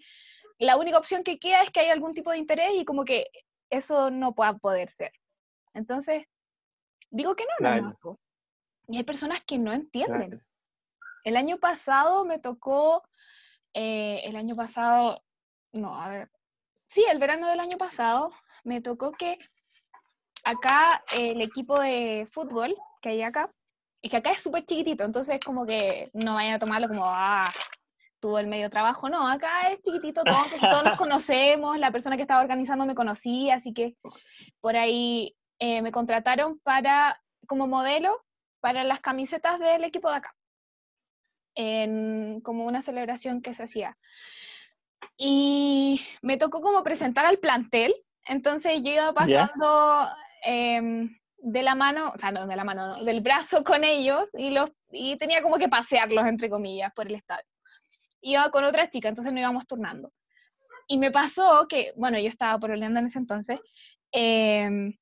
[0.59, 3.27] la única opción que queda es que hay algún tipo de interés y como que
[3.71, 5.12] eso no pueda poder ser.
[5.75, 6.27] Entonces,
[7.11, 7.97] digo que no, Claro.
[8.03, 8.19] no.
[8.88, 10.31] Y hay personas que no entienden.
[10.31, 10.45] Claro.
[11.25, 13.03] El año pasado me tocó,
[13.75, 15.23] eh, el año pasado,
[15.73, 16.31] no, a ver,
[16.88, 18.33] sí, el verano del año pasado
[18.64, 19.38] me tocó que
[20.44, 23.51] acá el equipo de fútbol que hay acá,
[24.03, 27.53] es que acá es súper chiquitito, entonces como que no vayan a tomarlo como, ah,
[28.20, 32.22] tuvo el medio trabajo, no, acá es chiquitito, todos, todos nos conocemos, la persona que
[32.22, 33.96] estaba organizando me conocía, así que
[34.61, 38.24] por ahí eh, me contrataron para, como modelo
[38.61, 40.35] para las camisetas del equipo de acá,
[41.55, 43.96] en como una celebración que se hacía.
[45.16, 50.09] Y me tocó como presentar al plantel, entonces yo iba pasando
[50.42, 54.31] em, de la mano, o sea, no de la mano, no, del brazo con ellos
[54.35, 57.44] y, los, y tenía como que pasearlos, entre comillas, por el estadio.
[58.20, 60.12] Iba con otra chica, entonces nos íbamos turnando.
[60.88, 63.61] Y me pasó que, bueno, yo estaba pololeando en ese entonces,
[64.11, 64.94] em,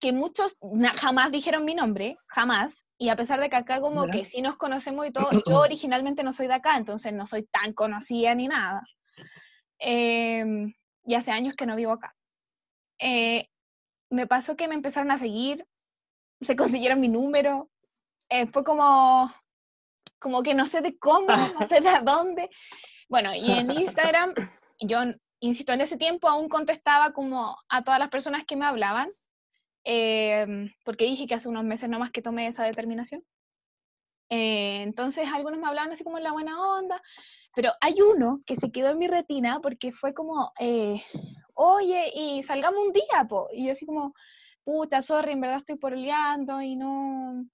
[0.00, 0.56] que muchos
[0.96, 4.12] jamás dijeron mi nombre, jamás, y a pesar de que acá como Ya.
[4.12, 7.44] que sí nos conocemos y todo, yo originalmente no soy de acá, entonces no soy
[7.44, 8.82] tan conocida ni nada.
[9.78, 10.72] Em,
[11.04, 12.14] y hace años que no vivo acá.
[12.98, 13.46] Eh,
[14.10, 15.66] me pasó que me empezaron a seguir,
[16.40, 17.70] se consiguieron mi número,
[18.28, 19.32] eh, fue como,
[20.18, 22.50] como que no sé de cómo, no sé de dónde.
[23.08, 24.34] Bueno, y en Instagram,
[24.80, 24.98] yo,
[25.40, 29.10] insisto, en ese tiempo aún contestaba como a todas las personas que me hablaban,
[29.84, 33.24] em, porque dije que hace unos meses nomás que tomé esa determinación.
[34.30, 37.02] Eh, entonces algunos me hablaban así como en la buena onda,
[37.58, 41.02] pero hay uno que se quedó en mi retina porque fue como, eh,
[41.54, 43.48] oye, y salgamos un día, po.
[43.52, 44.14] Y yo así como,
[44.62, 47.44] puta, sorry, en verdad estoy poroleando y no,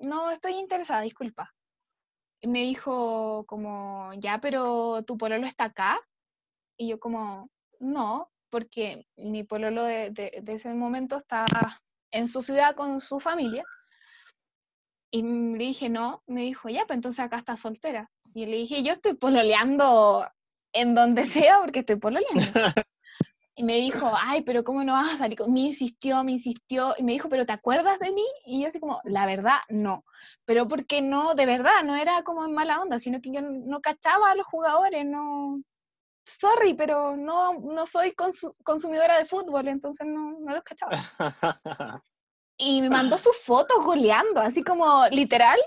[0.00, 1.54] no estoy interesada, disculpa.
[2.40, 6.00] Y me dijo como, ya, pero tu pololo está acá.
[6.76, 12.42] Y yo como, no, porque mi pololo de, de- de ese momento estaba en su
[12.42, 13.62] ciudad con su familia.
[15.12, 18.10] Y le dije, no, me dijo, ya, pues entonces acá está soltera.
[18.36, 20.28] Y le dije, yo estoy pololeando
[20.74, 22.42] en donde sea porque estoy pololeando.
[23.54, 25.38] Y me dijo, ay, pero ¿cómo no vas a salir?
[25.38, 28.26] con-?" Me insistió, me insistió, y me dijo, ¿pero te acuerdas de mí?
[28.44, 30.04] Y yo así como, la verdad, no.
[30.44, 33.48] Pero porque no, de verdad, no era como en mala onda, sino que yo no,
[33.52, 35.62] no cachaba a los jugadores, no...
[36.26, 40.90] Sorry, pero no, no soy consu- consumidora de fútbol, entonces no, no los cachaba.
[42.58, 45.58] Y me mandó sus fotos goleando, así como, literal,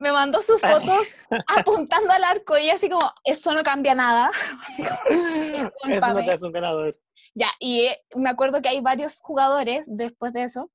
[0.00, 4.30] me mandó sus fotos apuntando al arco y así como, eso no cambia nada.
[4.66, 6.24] Así como, Eso no discúlpame.
[6.24, 6.98] te hace un ganador.
[7.34, 10.70] Ya, y eh, me acuerdo que hay varios jugadores después de eso.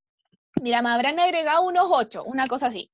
[0.62, 2.92] Mira, me habrán agregado unos ocho, una cosa así.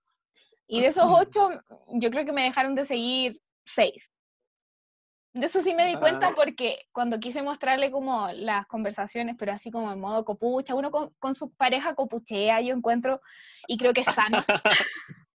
[0.68, 1.50] Y de esos ocho,
[1.94, 4.10] yo creo que me dejaron de seguir seis.
[5.34, 6.34] De eso sí me di cuenta Ah.
[6.36, 11.14] porque cuando quise mostrarle como las conversaciones, pero así como en modo copucha, uno con,
[11.20, 13.22] con su pareja copuchea, yo encuentro,
[13.68, 14.38] y creo que es sano,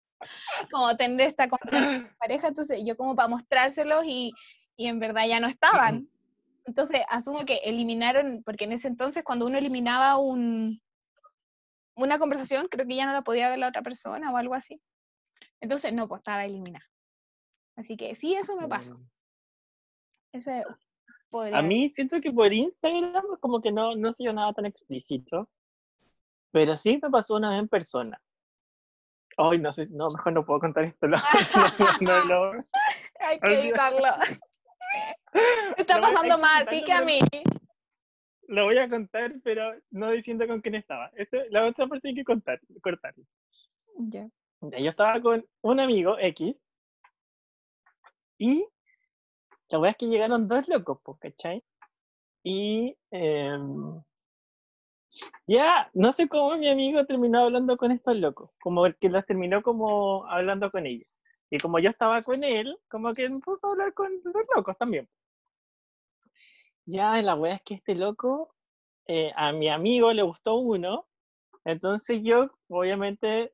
[0.71, 4.33] como tener esta confianza con pareja, entonces yo como para mostrárselos y,
[4.75, 6.09] y en verdad ya no estaban.
[6.65, 10.81] Entonces asumo que eliminaron, porque en ese entonces cuando uno eliminaba un,
[11.95, 14.81] una conversación, creo que ya no la podía ver la otra persona o algo así.
[15.61, 16.85] Entonces no, pues estaba eliminada.
[17.75, 18.99] Así que sí, eso me pasó.
[20.31, 20.63] Ese
[21.29, 25.49] podría A mí siento que por Instagram como que no, no se nada tan explícito,
[26.51, 28.21] pero sí me pasó una vez en persona.
[29.37, 31.07] Ay, no sé, no, mejor no puedo contar esto.
[31.07, 31.17] No,
[32.01, 32.65] no, no, no.
[33.19, 34.07] Hay que evitarlo.
[35.77, 37.19] Está pasando más a ti que a mí.
[38.47, 41.11] Lo voy a contar, pero no diciendo con quién estaba.
[41.15, 43.25] Esto- la otra parte hay que contar, cortarlo.
[43.97, 44.27] Ya.
[44.61, 46.55] Ya, Yo estaba con un amigo X
[48.37, 48.65] y
[49.69, 51.63] la verdad es que llegaron dos locos, pues, ¿cachai?
[52.43, 54.01] Y em,
[55.47, 59.61] ya, no sé cómo mi amigo terminó hablando con estos locos, como que los terminó
[59.61, 61.07] como hablando con ellos.
[61.49, 64.77] Y como yo estaba con él, como que me puso a hablar con los locos
[64.77, 65.07] también.
[66.85, 68.53] Ya, la wea es que este loco,
[69.07, 71.07] eh, a mi amigo le gustó uno,
[71.63, 73.53] entonces yo obviamente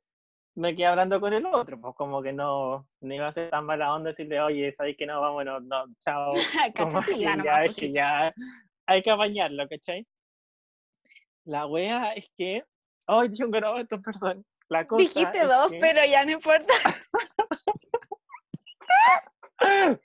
[0.55, 3.65] me quedé hablando con el otro, pues como que no, no iba a ser tan
[3.65, 6.33] mala onda decirle, oye, sabes que no, vámonos, no, chao.
[6.77, 8.33] Como que ya pues, ya
[8.85, 10.05] hay que apañarlo, ¿cachai?
[11.45, 12.63] La wea es que,
[13.07, 14.45] ay, dije un garabato, perdón.
[14.69, 16.73] La cosa Dijiste dos, que- pero ya no importa.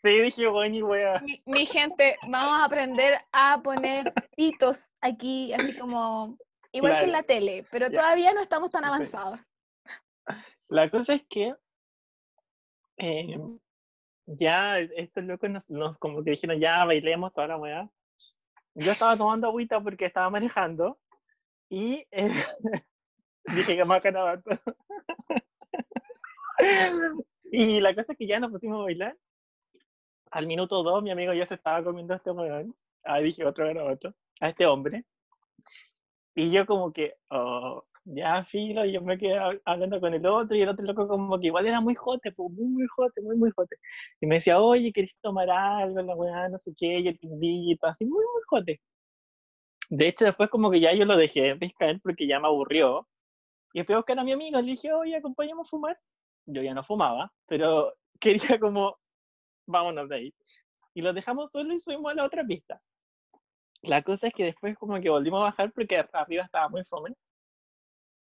[0.05, 1.19] Sí, dije, bueno, y wea.
[1.21, 6.37] Mi, mi gente, vamos a aprender a poner pitos aquí, así como
[6.73, 8.01] igual que en la tele, pero Ya.
[8.01, 9.41] todavía no estamos tan avanzados.
[10.69, 11.55] La cosa es que
[12.99, 13.39] eh,
[14.27, 17.89] ya estos locos nos, nos como que dijeron, ya bailemos toda la weá.
[18.75, 20.99] Yo estaba tomando agüita porque estaba manejando
[21.69, 22.31] y eh,
[23.47, 24.43] Dije más ganaba
[27.45, 29.17] y la cosa es que ya nos pusimos a bailar.
[30.33, 32.75] Al minuto dos, mi amigo ya se estaba comiendo este weón.
[33.05, 35.05] Ahí dije otro otro a este hombre.
[36.35, 40.57] Y yo como que, oh, ya filo, y yo me quedé hablando con el otro
[40.57, 43.37] y el otro loco como que igual era muy jote, pues, muy, muy jote, muy,
[43.37, 43.77] muy jote.
[44.21, 46.03] Y me decía, oye, ¿querés tomar algo?
[46.03, 48.81] La weá, no sé qué, yo te invito, así, muy, muy jote.
[49.89, 53.09] De hecho, después como que ya yo lo dejé pescar porque ya me aburrió.
[53.73, 55.99] Y después buscar a mi amigo, le dije, oye, acompáñame a fumar.
[56.47, 58.99] Yo ya no fumaba, pero quería como,
[59.67, 60.35] vámonos de ahí.
[60.95, 62.81] Y lo dejamos solo y subimos a la otra pista.
[63.83, 67.15] La cosa es que después como que volvimos a bajar porque arriba estaba muy fome.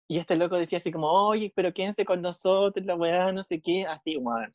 [0.09, 3.61] Y este loco decía así como, oye, pero quédense con nosotros, la weá, no sé
[3.61, 4.51] qué, así, weón.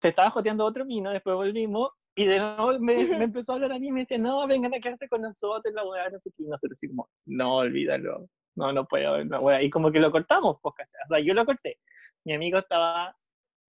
[0.00, 3.72] Se estaba joteando otro vino, después volvimos y de nuevo me, me, empezó a hablar
[3.72, 6.30] a mí y me decía, no, vengan a quedarse con nosotros, la weá, no sé
[6.36, 6.42] qué.
[6.42, 9.62] Y nosotros así como, no, olvídalo, no, no puede haber la weá.
[9.62, 10.74] Y como que lo cortamos, pues,
[11.06, 11.78] O sea, yo lo corté.
[12.24, 13.16] Mi amigo estaba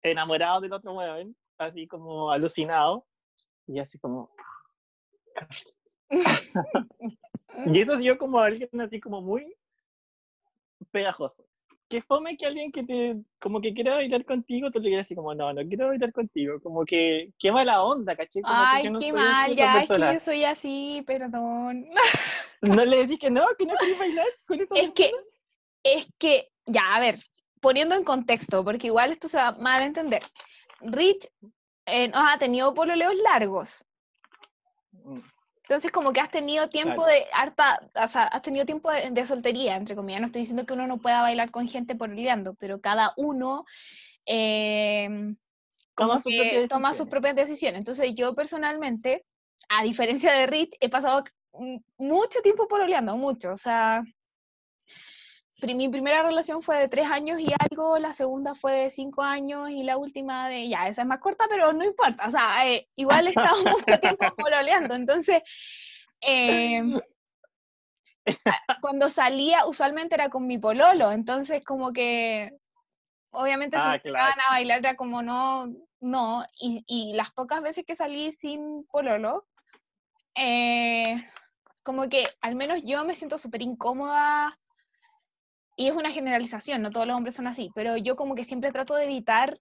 [0.04, 3.06] enamorado del otro weón, así como alucinado.
[3.68, 4.32] Y así como...
[7.66, 9.56] y eso yo como alguien así como muy
[10.92, 11.46] pegajoso
[11.90, 15.16] que fome que alguien que te, como que quiera bailar contigo, tú le digas así
[15.16, 18.42] como, no, no quiero bailar contigo, como que, qué mala onda, caché.
[18.42, 21.90] Como Ay, que no qué mal, ya, es que yo soy así, perdón.
[22.62, 25.12] ¿No le decís que no, que no querés bailar con esa Es que,
[25.84, 27.20] es que, ya, a ver,
[27.60, 30.22] poniendo en contexto, porque igual esto se va mal a entender.
[30.82, 31.28] Rich
[31.88, 33.84] eh, nos ha tenido pololeos largos.
[35.70, 39.76] Entonces, como que has tenido tiempo de harta, o sea, has tenido tiempo de, soltería,
[39.76, 40.20] entre comillas.
[40.20, 43.66] No estoy diciendo que uno no pueda bailar con gente por liando, pero cada uno
[44.26, 45.38] em,
[45.96, 46.24] toma,
[46.68, 47.82] toma sus propias decisiones.
[47.82, 49.28] Entonces, yo personalmente,
[49.70, 51.24] a diferencia de Rich, he pasado
[52.00, 53.52] mucho tiempo pololeando, mucho.
[53.52, 54.02] O sea,
[55.68, 59.70] mi primera relación fue de tres años y algo, la segunda fue de cinco años
[59.70, 62.88] y la última de, ya, esa es más corta, pero no importa, o sea, eh,
[62.96, 65.44] igual he estado mucho tiempo pololeando, entonces,
[66.22, 66.98] em,
[68.82, 72.52] cuando salía usualmente era con mi pololo, entonces como que,
[73.32, 75.68] obviamente si ah, me a bailar era como no,
[76.00, 79.46] no, y, y, las pocas veces que salí sin pololo,
[80.36, 81.28] eh,
[81.84, 84.58] como que al menos yo me siento súper incómoda
[85.80, 88.74] y es una generalización, no todos los hombres son así, pero yo como que siempre
[88.74, 89.58] trato de evitar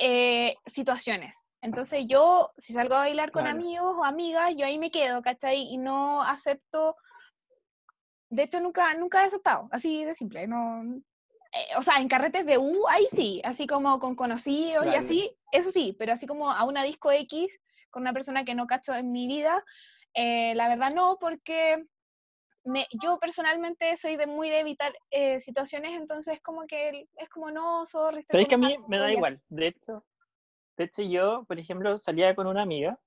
[0.00, 1.34] eh, situaciones.
[1.60, 5.62] Entonces yo, si salgo a bailar con amigos o amigas, yo ahí me quedo, ¿cachai?
[5.62, 6.94] Y no acepto,
[8.30, 10.84] de hecho nunca, nunca he aceptado, así de simple, no...
[10.84, 15.36] Eh, o sea, en carretes de U, ahí sí, así como con conocidos y así,
[15.50, 17.58] eso sí, pero así como a una disco X
[17.90, 19.64] con una persona que no cacho en mi vida,
[20.14, 21.86] eh, la verdad no, porque
[23.02, 27.86] yo personalmente soy de muy de evitar eh, situaciones, entonces como que es como no,
[27.86, 28.24] sorry.
[28.28, 29.40] ¿Sabéis que a mí me da igual?
[29.48, 30.04] De hecho,
[30.76, 32.98] de hecho yo, por ejemplo, salía con una amiga,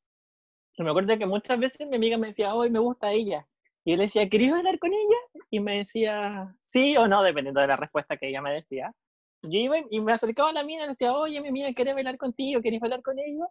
[0.79, 3.45] y me acuerdo que muchas veces mi amiga me decía, hoy me gusta ella.
[3.83, 5.43] Y yo le decía, ¿querías hablar con ella?
[5.49, 8.93] Y me decía, sí o no, dependiendo de la respuesta que ella me decía.
[9.41, 11.95] Yo iba y me acercaba a la mina y le decía, oye, mi amiga, ¿querés
[11.95, 12.61] bailar contigo?
[12.61, 13.45] ¿Querés bailar con ella?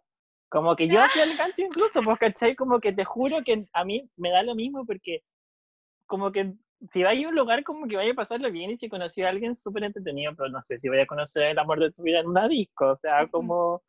[0.49, 2.55] Como que yo hacía el gancho incluso, porque ¿cachai?
[2.55, 5.21] Como que te juro que a mí me da lo mismo porque
[6.09, 6.55] como que
[6.89, 9.29] si vaya a un lugar, como que vaya a pasarlo bien y si conocí a
[9.29, 12.19] alguien súper entretenido, pero no sé si vaya a conocer el amor de tu vida
[12.19, 13.83] en una disco, o sea, como,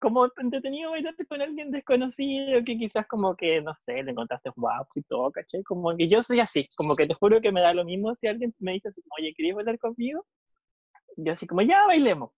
[0.00, 4.90] como entretenido bailar con alguien desconocido que quizás como que, no sé, le encontraste guapo
[4.96, 5.62] y todo, ¿caché?
[5.62, 8.26] Como que yo soy así, como que te juro que me da lo mismo si
[8.26, 10.26] alguien me dice así, oye, ¿querías bailar conmigo?
[11.16, 12.30] Yo así como, ya, bailemos.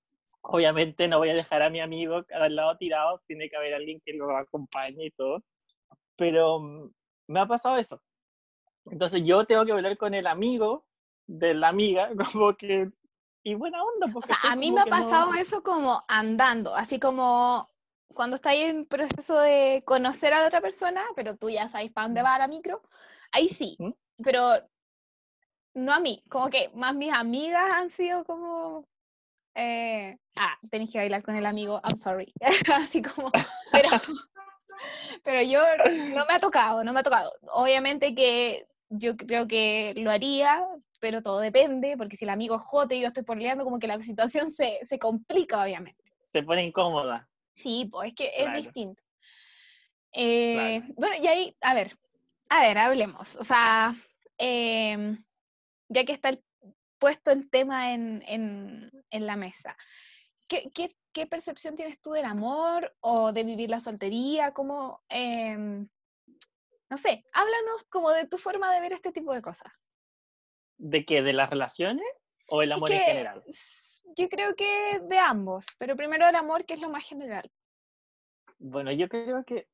[0.43, 4.01] Obviamente no voy a dejar a mi amigo al lado tirado, tiene que haber alguien
[4.05, 5.43] que lo acompañe y todo.
[6.17, 6.91] Pero mm,
[7.29, 8.01] me ha pasado eso,
[8.91, 10.85] entonces yo tengo que bailar con el amigo
[11.27, 12.91] de la amiga, como que...
[13.45, 14.09] Y buena onda.
[14.13, 17.69] Porque o sea, a mí me ha pasado eso como andando, así como
[18.15, 22.09] cuando estáis en proceso de conocer a la otra persona, pero tú ya sabes para
[22.09, 22.83] dónde va la micro,
[23.31, 23.93] ahí sí, ¿Mm?
[24.23, 24.55] pero
[25.75, 28.87] no a mí, como que más mis amigas han sido como,
[29.55, 32.33] eh, ah, tenéis que bailar con el amigo, I'm sorry,
[32.75, 33.31] así como,
[33.73, 33.89] pero,
[35.23, 35.61] pero yo
[36.15, 37.33] no me ha tocado, no me ha tocado.
[37.53, 40.65] Obviamente que yo creo que lo haría,
[41.01, 43.87] pero todo depende, porque si el amigo es jote y yo estoy porleando, como que
[43.87, 46.05] la situación se, se complica, obviamente.
[46.21, 47.29] Se pone incómoda.
[47.55, 49.03] Sí, pues es que es distinto.
[50.13, 51.93] Eh, bueno, y ahí, a ver,
[52.49, 53.37] a ver, hablemos.
[53.37, 53.95] O sea,
[54.39, 55.23] em,
[55.89, 56.39] ya que está
[56.99, 59.77] puesto el tema en, en, en la mesa,
[60.49, 64.53] ¿qué, ¿qué, qué, percepción tienes tú del amor o de vivir la soltería?
[64.53, 65.87] ¿Cómo, eh,
[66.91, 69.73] no sé, háblanos como de tu forma de ver este tipo de cosas.
[70.77, 71.23] ¿De qué?
[71.23, 72.07] ¿De las relaciones?
[72.49, 73.43] ¿O el amor en general?
[74.17, 77.51] Yo creo que de ambos, pero primero el amor, que es lo más general.
[78.59, 79.69] Bueno, yo creo que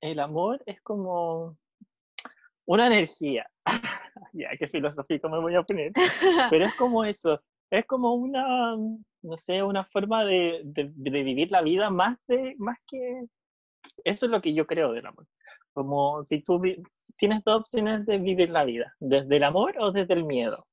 [0.00, 1.56] el amor es como
[2.66, 3.48] una energía.
[4.32, 5.92] ya, qué filosófico me voy a poner.
[6.50, 11.62] Pero es como eso, es como una, no sé, una forma de, de, vivir la
[11.62, 13.26] vida más, de, más que...
[14.02, 15.26] Eso es lo que yo creo del amor.
[15.72, 16.60] Como si tú
[17.16, 20.66] tienes dos opciones de vivir la vida, desde el amor o desde el miedo.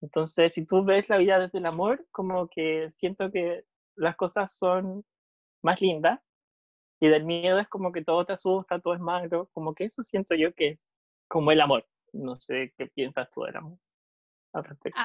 [0.00, 3.64] Entonces, si tú ves la vida desde el amor, como que siento que
[3.96, 5.04] las cosas son
[5.62, 6.20] más lindas
[7.00, 10.02] y del miedo es como que todo te asusta, todo es malo, como que eso
[10.02, 10.86] siento yo que es
[11.28, 11.86] como el amor.
[12.12, 13.78] No sé qué piensas tú del amor
[14.52, 15.00] al respecto.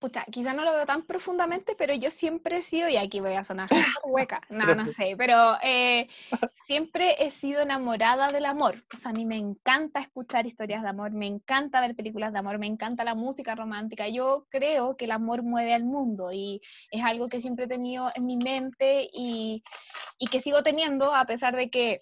[0.00, 3.34] Pucha, quizá no lo veo tan profundamente, pero yo siempre he sido, y aquí voy
[3.34, 3.68] a sonar
[4.04, 6.08] hueca, no, no sé, pero eh,
[6.66, 8.82] siempre he sido enamorada del amor.
[8.94, 12.38] O sea, a mí me encanta escuchar historias de amor, me encanta ver películas de
[12.38, 14.08] amor, me encanta la música romántica.
[14.08, 18.10] Yo creo que el amor mueve al mundo y es algo que siempre he tenido
[18.14, 19.62] en mi mente y,
[20.18, 21.98] y que sigo teniendo a pesar de que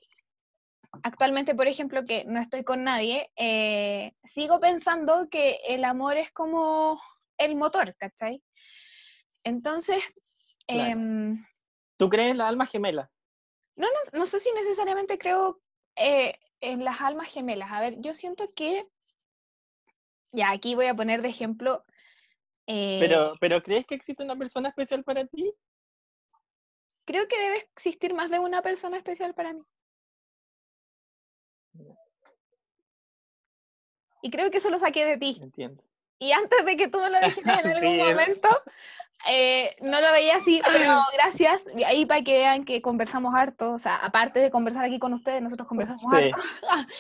[1.03, 6.31] actualmente, por ejemplo, que no estoy con nadie, eh, sigo pensando que el amor es
[6.31, 7.01] como
[7.39, 8.43] el motor, ¿cachai?
[9.45, 10.03] Entonces...
[10.66, 11.45] Em,
[11.97, 13.11] ¿Tú crees en la alma gemela?
[13.76, 15.61] No, no, no sé si necesariamente creo
[15.97, 17.70] eh, en las almas gemelas.
[17.72, 18.84] A ver, yo siento que...
[20.32, 21.84] Ya, aquí voy a poner de ejemplo...
[22.66, 25.55] pero, eh ¿Pero crees que existe una persona especial para ti?
[27.07, 29.62] Creo que debe existir más de una persona especial para mí.
[34.20, 35.39] Y creo que eso lo saqué de ti.
[35.41, 35.88] Entiendo.
[36.19, 38.49] Y antes de que tú me lo dijeras en algún momento,
[39.29, 41.62] eh, no lo veía así, pero gracias.
[41.75, 45.14] Y ahí para que vean que conversamos harto, o sea, aparte de conversar aquí con
[45.14, 46.41] ustedes, nosotros conversamos harto.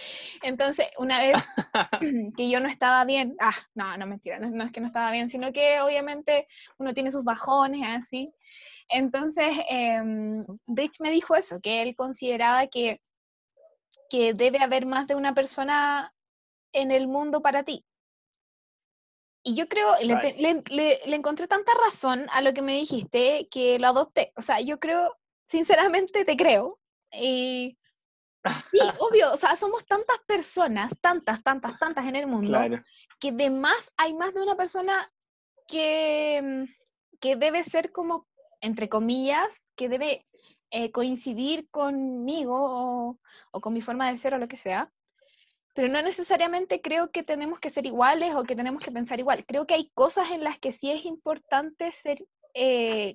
[0.42, 1.36] Entonces, una vez
[2.36, 5.28] que yo no estaba bien, ah, no, no mentira, no, es que no estaba bien,
[5.28, 6.46] sino que obviamente
[6.78, 8.32] uno tiene sus bajones, así.
[8.88, 10.00] Entonces, eh,
[10.66, 12.98] Rich me dijo eso, que él consideraba que
[14.08, 16.12] que debe haber más de una persona
[16.72, 17.84] en el mundo para ti.
[19.48, 24.30] Y yo creo, le, encontré tanta razón a lo que me dijiste que lo adopté.
[24.36, 26.78] O sea, yo creo, sinceramente te creo.
[27.10, 27.78] Y
[28.70, 32.60] sí, obvio, o sea, somos tantas personas, tantas, tantas, tantas en el mundo,
[33.18, 35.10] que de más hay más de una persona
[35.66, 38.26] que, mm, que debe ser como,
[38.60, 40.26] entre comillas, que debe
[40.70, 43.18] eh, coincidir conmigo o,
[43.52, 44.92] o con mi forma de ser o lo que sea,
[45.78, 49.44] pero no necesariamente creo que tenemos que ser iguales o que tenemos que pensar igual.
[49.46, 52.18] Creo que hay cosas en las que sí es importante ser
[52.52, 53.14] eh,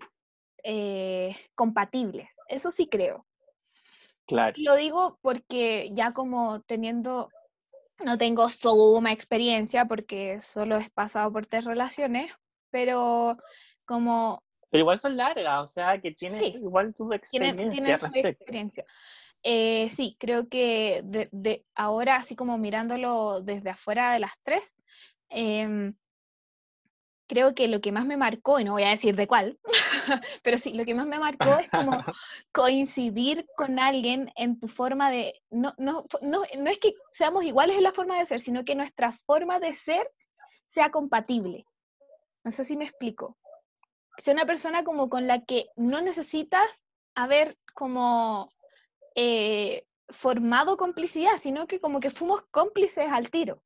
[0.63, 2.29] eh, compatibles.
[2.47, 3.25] Eso sí creo.
[4.25, 4.53] Claro.
[4.55, 7.27] lo digo porque ya como teniendo,
[8.05, 12.31] no tengo suma experiencia porque solo he pasado por tres relaciones,
[12.69, 13.35] pero
[13.85, 14.41] como...
[14.69, 17.69] Pero igual son largas, o sea, que tienen igual su experiencia.
[17.69, 18.85] Tienen, su experiencia.
[19.43, 24.75] Eh, sí, creo que de, ahora, así como mirándolo desde afuera de las tres,
[25.29, 25.95] em,
[27.27, 29.59] creo que lo que más me marcó, y no voy a decir de cuál,
[30.43, 31.91] pero sí, lo que más me marcó es como
[32.53, 37.75] coincidir con alguien en tu forma de, no, no, no, no es que seamos iguales
[37.75, 40.09] en la forma de ser, sino que nuestra forma de ser
[40.67, 41.65] sea compatible.
[42.43, 43.37] No sé si me explico.
[44.17, 46.67] Sea una persona como con la que no necesitas
[47.15, 48.47] haber como
[49.15, 53.61] eh, formado complicidad, sino que como que fuimos cómplices al tiro.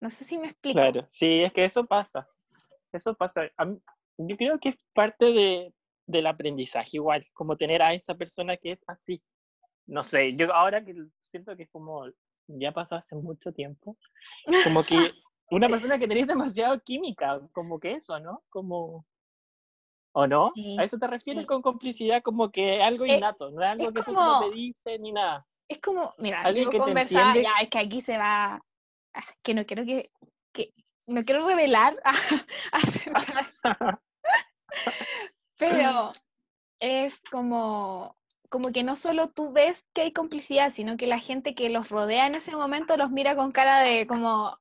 [0.00, 0.78] No sé si me explico.
[0.78, 2.28] Claro, sí, es que eso pasa.
[2.92, 3.50] Eso pasa.
[4.16, 5.74] yo creo que es parte de,
[6.06, 9.22] del aprendizaje igual, como tener a esa persona que es así.
[9.86, 12.06] No sé, yo ahora que siento que es como,
[12.46, 13.96] ya pasó hace mucho tiempo,
[14.64, 14.96] como que
[15.50, 18.42] una persona que tenéis demasiado química, como que eso, ¿no?
[18.50, 19.06] Como
[20.18, 20.52] ¿O no?
[20.76, 23.52] ¿A eso te refieres con complicidad como que algo eh, innato?
[23.52, 25.46] no es algo que tú no pediste ni nada.
[25.68, 28.60] Es como, mira, yo conversaba, ya, es que aquí se va,
[29.14, 30.10] ah, que no quiero que,
[30.52, 30.72] que
[31.06, 31.94] no quiero revelar
[35.56, 36.10] pero
[36.80, 38.16] es como,
[38.48, 41.90] como que no solo tú ves que hay complicidad, sino que la gente que los
[41.90, 44.58] rodea en ese momento los mira con cara de como,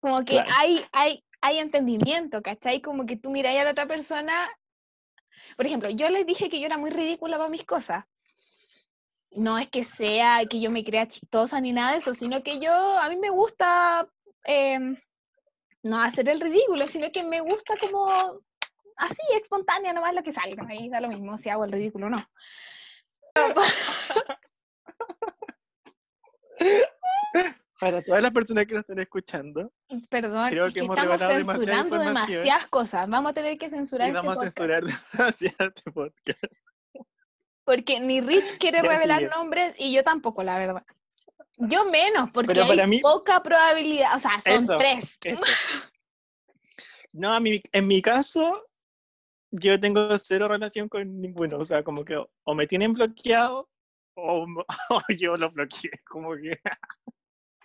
[0.00, 2.80] como que hay, hay, hay entendimiento, ¿cachai?
[2.80, 4.48] Como que tú miráis a la otra persona.
[5.58, 8.06] Por ejemplo, yo les dije que yo era muy ridícula para mis cosas.
[9.32, 12.60] No es que sea que yo me crea chistosa ni nada de eso, sino que
[12.60, 14.08] yo, a mí me gusta
[14.44, 14.96] em,
[15.82, 18.08] no hacer el ridículo, sino que me gusta como
[18.96, 20.64] así, espontánea, nomás lo que salga.
[20.66, 22.26] Ahí da lo mismo si hago el ridículo o no.
[27.84, 29.70] Para todas las personas que nos están escuchando,
[30.08, 33.08] Perdón, Creo que que hemos estamos demasiada censurando demasiadas cosas.
[33.08, 34.82] Vamos a tener que censurar y este vamos a censurar
[35.12, 36.44] demasiado este podcast.
[37.64, 40.84] porque ni Rich quiere revelar nombres y yo tampoco, la verdad.
[41.58, 45.18] Yo menos, porque Pero para hay mí- poca probabilidad, o sea, son Eso, tres.
[45.22, 45.44] Eso.
[47.12, 48.66] No, a mí, en mi caso,
[49.52, 51.58] yo tengo cero relación con ninguno.
[51.58, 53.68] O sea, como que o, me tienen bloqueado
[54.16, 54.46] o,
[54.90, 55.90] o yo lo bloqueé.
[56.08, 56.50] Como que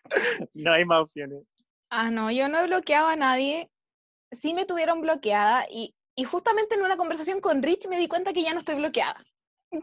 [0.54, 1.44] no hay más opciones.
[1.90, 3.70] Ah, no, yo no he bloqueado a nadie.
[4.32, 8.34] Sí me tuvieron bloqueada y, y justamente en una conversación con Rich me di cuenta
[8.34, 9.16] que ya no estoy bloqueada.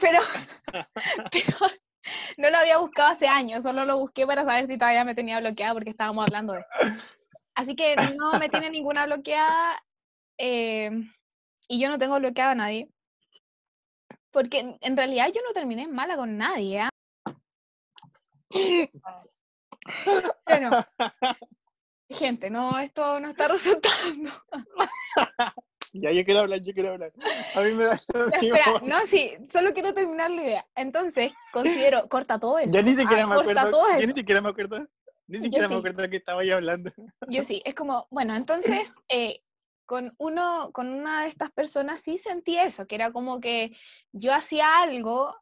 [0.00, 0.18] Pero,
[1.32, 1.58] pero
[2.36, 5.40] no lo había buscado hace años, solo lo busqué para saber si todavía me tenía
[5.40, 6.64] bloqueada porque estábamos hablando de.
[7.54, 9.82] Así que no me tiene ninguna bloqueada
[10.38, 10.90] eh,
[11.68, 12.88] y yo no tengo bloqueada a nadie.
[14.30, 16.88] Porque en, en realidad yo no terminé mala con nadie.
[19.86, 20.36] ¿ah?
[20.46, 20.70] Bueno,
[22.08, 24.30] gente, no, esto no está resultando.
[25.92, 27.10] Ya, yo quiero hablar, yo quiero hablar.
[27.54, 28.56] A mí me da lo Ya, mismo.
[28.56, 30.66] espera, no, sí, solo quiero terminar la idea.
[30.74, 32.70] Entonces, considero, corta todo eso.
[32.70, 33.70] Ya ni siquiera ah, me acuerdo.
[33.98, 34.86] Yo ni siquiera me acuerdo.
[35.26, 36.90] Ni siquiera me acuerdo que estaba ahí hablando.
[37.30, 39.40] Yo sí, es como, bueno, entonces, eh,
[39.86, 43.74] con, uno, con una de estas personas sí sentí eso, que era como que
[44.12, 45.34] yo hacía algo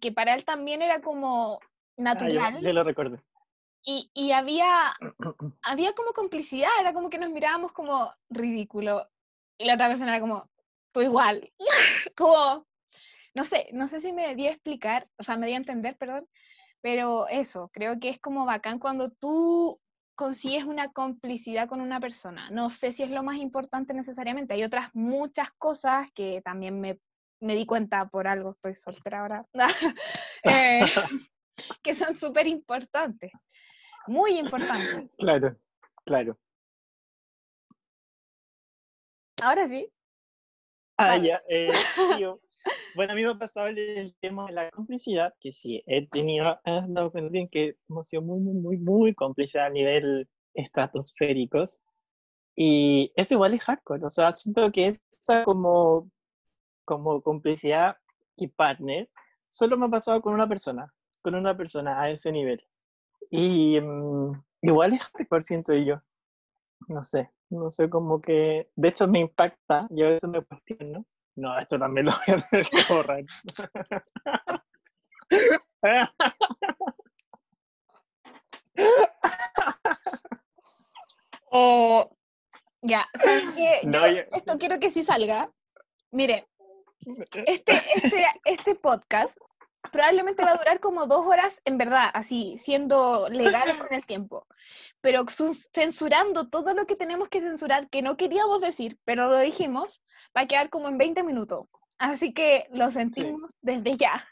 [0.00, 1.60] que para él también era como
[2.00, 3.22] Ah, yo, natural yo lo recuerdo.
[3.82, 4.94] Y, y había,
[5.62, 9.08] había como complicidad, era como que nos mirábamos como ridículo.
[9.58, 10.50] Y la otra persona era como,
[10.92, 11.52] tú igual.
[12.16, 12.66] como,
[13.34, 15.96] no sé, no sé si me di a explicar, o sea, me di a entender,
[15.96, 16.26] perdón,
[16.80, 19.78] pero eso, creo que es como bacán cuando tú
[20.14, 22.50] consigues una complicidad con una persona.
[22.50, 26.98] No sé si es lo más importante necesariamente, hay otras muchas cosas que también me,
[27.40, 29.42] me di cuenta por algo, estoy soltera ahora,
[30.44, 30.80] eh,
[31.82, 33.32] que son súper importantes,
[34.06, 35.10] muy importantes.
[35.18, 35.56] Claro,
[36.04, 36.38] claro.
[39.42, 39.88] Ahora sí.
[40.96, 41.28] Ah, Vale.
[41.28, 41.42] ya.
[41.48, 41.68] eh,
[42.20, 42.40] yo-
[42.92, 46.60] bueno, a mí me ha pasado el, tema de la complicidad, que sí, he tenido,
[46.64, 51.80] he dado con alguien que hemos sido muy, muy, muy, muy cómplices a nivel estratosféricos.
[52.56, 56.10] Y eso igual es hardcore, o sea, siento que esa como,
[56.84, 57.96] como complicidad
[58.36, 59.08] y partner
[59.48, 60.92] solo me ha pasado con una persona,
[61.22, 62.60] con una persona a ese nivel.
[63.30, 66.00] Y mm, igual es hardcore, siento yo.
[66.88, 71.04] No sé, no sé, como que, de hecho me impacta, yo a veces me cuestiono.
[71.36, 73.24] No, esto también lo voy a tener que borrar.
[81.50, 82.10] O
[82.82, 83.80] ya, ¿sabes qué?
[83.84, 85.50] No, Yo yo- esto quiero que sí salga.
[86.12, 86.46] Mire,
[87.46, 89.36] este, este, este podcast
[89.92, 94.46] probablemente va a durar como dos horas, en verdad, así, siendo legales con el tiempo.
[95.00, 99.38] Pero su- censurando todo lo que tenemos que censurar, que no queríamos decir, pero lo
[99.38, 100.02] dijimos,
[100.36, 101.66] va a quedar como en 20 minutos.
[101.98, 104.26] Así que lo sentimos desde ya.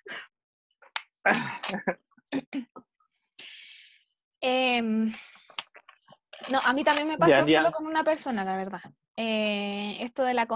[4.41, 5.13] Em,
[6.49, 7.63] no, a mí también me pasó Ya, ya.
[7.63, 8.81] solo con una persona, la verdad.
[9.21, 10.47] Eh, esto de la...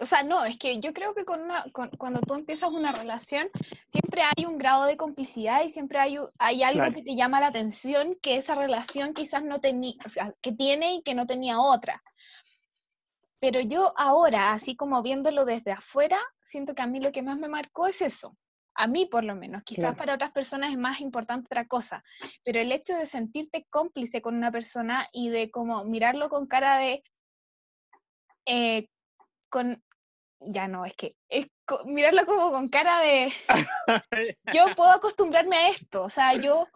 [0.00, 2.90] O sea, no, es que yo creo que con una, con- cuando tú empiezas una
[2.90, 3.50] relación,
[3.90, 6.94] siempre hay un grado de complicidad y siempre hay, hay algo Claro.
[6.94, 10.94] que te llama la atención que esa relación quizás no tenía, o sea, que tiene
[10.94, 12.02] y que no tenía otra.
[13.40, 17.36] Pero yo ahora, así como viéndolo desde afuera, siento que a mí lo que más
[17.36, 18.36] me marcó es eso.
[18.74, 19.96] A mí por lo menos, quizás Claro.
[19.98, 22.02] para otras personas es más importante otra cosa,
[22.44, 26.78] pero el hecho de sentirte cómplice con una persona y de como mirarlo con cara
[26.78, 27.02] de,
[28.48, 28.88] eh,
[29.50, 29.82] con,
[30.40, 33.32] ya no, es que, es co- mirarlo como con cara de,
[34.52, 36.66] yo puedo acostumbrarme a esto, o sea, yo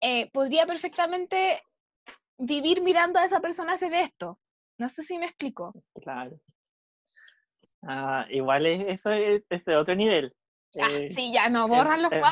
[0.00, 1.62] eh, podría perfectamente
[2.38, 4.38] vivir mirando a esa persona hacer esto.
[4.78, 5.74] No sé si me explico.
[6.00, 6.40] Claro.
[7.82, 10.34] Ah, igual es, eso es, ese otro nivel.
[10.80, 12.22] Ah, Eh, sí, ya no, borran los eh.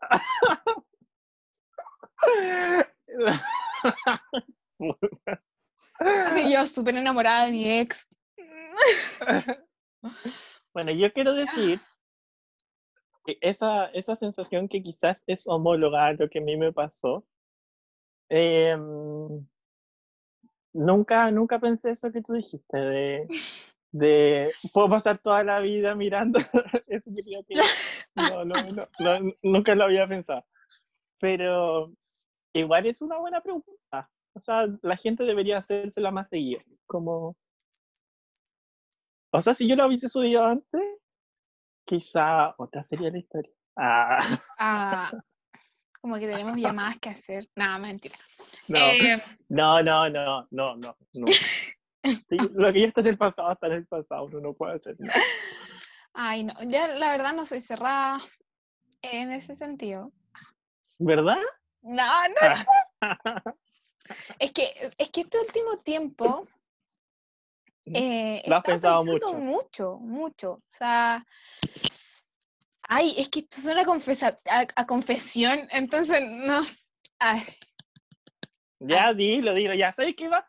[6.52, 8.06] Yo súper enamorada de mi ex.
[10.74, 11.80] Bueno, yo quiero decir
[13.24, 17.24] que esa, esa sensación que quizás es homóloga a lo que a mí me pasó,
[18.28, 19.46] em,
[20.72, 23.28] nunca, nunca pensé eso que tú dijiste, de,
[23.92, 26.40] de puedo pasar toda la vida mirando.
[26.88, 27.10] Eso
[27.48, 27.60] que-
[28.16, 28.56] no, no,
[28.98, 30.44] no, nunca lo había pensado.
[31.20, 31.92] Pero
[32.52, 34.10] igual es una buena pregunta.
[34.34, 36.60] O sea, la gente debería hacérsela más seguido.
[36.86, 37.36] Como,
[39.32, 40.82] o sea, si yo lo hubiese subido antes,
[41.86, 43.52] quizá otra sería la historia.
[43.76, 44.18] Ah,
[44.58, 45.10] Ah,
[46.00, 47.48] como que tenemos llamadas que hacer.
[47.56, 48.16] Nada, mentira.
[48.68, 49.16] No, Eh,
[49.48, 50.96] no, no, no, no, no.
[51.14, 51.26] no.
[52.28, 54.74] Sí, Lo que ya está en el pasado está en el pasado, uno no puede
[54.74, 55.18] hacer nada.
[56.12, 58.20] ay, no, ya la verdad no soy cerrada
[59.00, 60.12] en ese sentido.
[60.98, 61.38] ¿Verdad?
[61.80, 63.00] No, no,
[64.38, 66.46] es que, es que este último tiempo
[67.86, 70.52] eh, Lo has pensado pensando mucho, mucho.
[70.52, 71.24] O sea,
[72.88, 76.62] ay, es que esto suena a, confesa- a, a confesión, entonces no.
[77.18, 77.42] Ay,
[78.80, 79.92] Ya dilo, dilo, ya.
[79.92, 80.46] ¿Sabes qué va?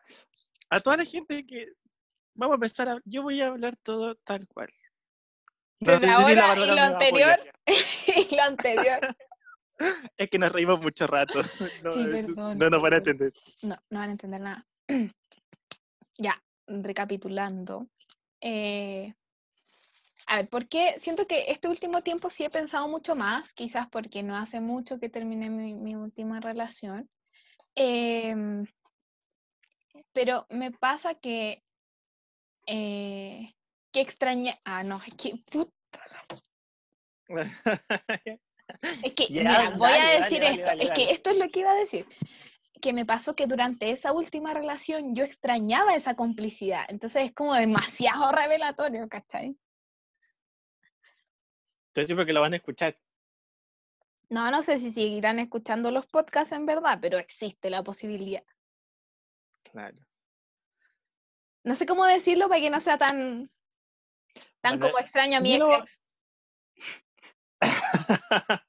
[0.70, 1.68] A toda la gente que
[2.34, 2.98] vamos a empezar a.
[3.04, 4.68] Yo voy a hablar todo tal cual.
[5.80, 7.52] No Desde la ahora y lo anterior.
[8.30, 9.16] y lo anterior.
[10.16, 11.38] Es que nos reímos mucho rato.
[11.82, 13.32] No, Sí, eh, perdón, no nos van a entender.
[13.62, 14.66] No, no van a entender nada.
[16.18, 17.88] ya, recapitulando.
[18.40, 19.14] eh,
[20.28, 24.24] a ver, porque siento que este último tiempo sí he pensado mucho más, quizás porque
[24.24, 27.08] no hace mucho que terminé mi, mi última relación.
[27.76, 28.66] em,
[30.12, 31.62] pero me pasa que,
[32.66, 33.54] eh,
[33.92, 34.58] que extraña.
[34.64, 35.34] Ah, no, es que.
[35.50, 35.70] put-
[39.02, 40.66] Es que, mira, voy a decir dale, esto.
[40.66, 42.06] dale, es que esto es lo que iba a decir.
[42.80, 46.84] Que me pasó que durante esa última relación yo extrañaba esa complicidad.
[46.88, 49.56] Entonces es como demasiado revelatorio, ¿cachai?
[51.88, 52.98] Entonces, porque lo van a escuchar.
[54.28, 58.42] No, no sé si seguirán escuchando los podcasts en verdad, pero existe la posibilidad.
[59.62, 59.96] Claro.
[61.64, 63.50] No sé cómo decirlo para que no sea tan,
[64.60, 65.62] tan Bueno, como extraño a mi ex.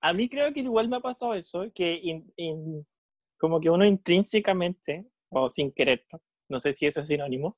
[0.00, 2.86] a mí creo que igual me ha pasado eso, que in- in-
[3.38, 6.04] como que uno intrínsecamente, o sin querer,
[6.48, 6.58] ¿no?
[6.60, 7.56] sé si eso es sinónimo,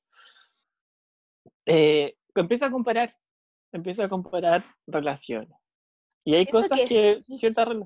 [1.65, 3.11] eh, empieza a comparar,
[3.71, 5.57] empieza a comparar relaciones.
[6.25, 7.77] Y hay Siento cosas que que, ciertas, Es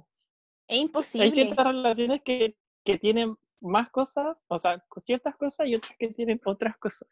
[0.67, 1.31] hay imposible.
[1.31, 6.39] ciertas relaciones que, que tienen más cosas, o sea, ciertas cosas y otras que tienen
[6.45, 7.07] otras cosas.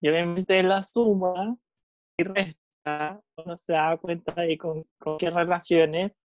[0.00, 1.56] Y obviamente la suma
[2.18, 2.60] y resta,
[3.36, 6.20] uno se da cuenta de con, con qué relaciones,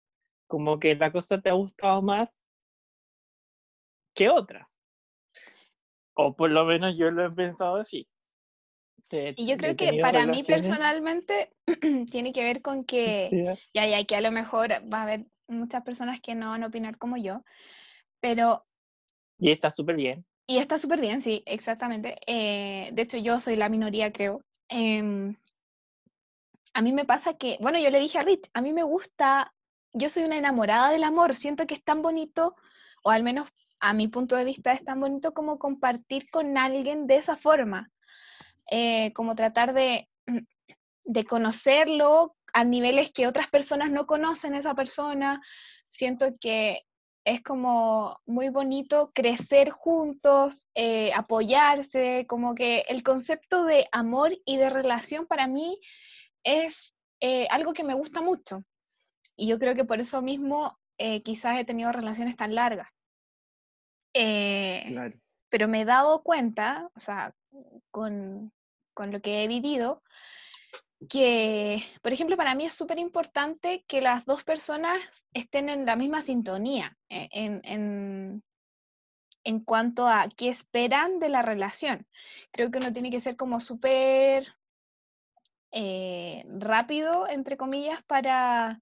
[0.46, 2.46] como que la cosa te ha gustado más
[4.14, 4.78] que otras.
[6.14, 8.08] O por lo menos yo lo he pensado así.
[9.10, 11.52] De Y yo creo que para mí relaciones- personalmente
[12.10, 13.44] tiene que ver con que Sí,
[13.74, 16.68] ya, ya, que a lo mejor va a haber muchas personas que no van a
[16.68, 17.44] opinar como yo,
[18.20, 18.64] pero,
[19.38, 20.24] Y está súper bien.
[20.48, 22.16] y está súper bien, sí, exactamente.
[22.26, 24.42] eh, de hecho, yo soy la minoría, creo.
[24.68, 25.36] Em,
[26.76, 29.54] a mí me pasa que, bueno, yo le dije a Rich, a mí me gusta,
[29.94, 32.54] yo soy una enamorada del amor, siento que es tan bonito,
[33.02, 33.48] o al menos
[33.80, 37.90] a mi punto de vista es tan bonito como compartir con alguien de esa forma,
[38.70, 40.10] eh, como tratar de,
[41.04, 45.40] de conocerlo a niveles que otras personas no conocen a esa persona.
[45.82, 46.82] Siento que
[47.24, 54.58] es como muy bonito crecer juntos, eh, apoyarse, como que el concepto de amor y
[54.58, 55.80] de relación para mí
[56.46, 58.64] es eh, algo que me gusta mucho.
[59.36, 62.88] Y yo creo que por eso mismo eh, quizás he tenido relaciones tan largas.
[64.14, 65.14] Eh, Claro.
[65.50, 67.34] pero me he dado cuenta, o sea,
[67.90, 68.52] con,
[68.94, 70.02] con lo que he vivido,
[71.10, 75.96] que, por ejemplo, para mí es súper importante que las dos personas estén en la
[75.96, 78.42] misma sintonía en, en,
[79.44, 82.06] en cuanto a qué esperan de la relación.
[82.52, 84.54] Creo que uno tiene que ser como súper
[85.72, 88.80] eh, rápido, entre comillas, para,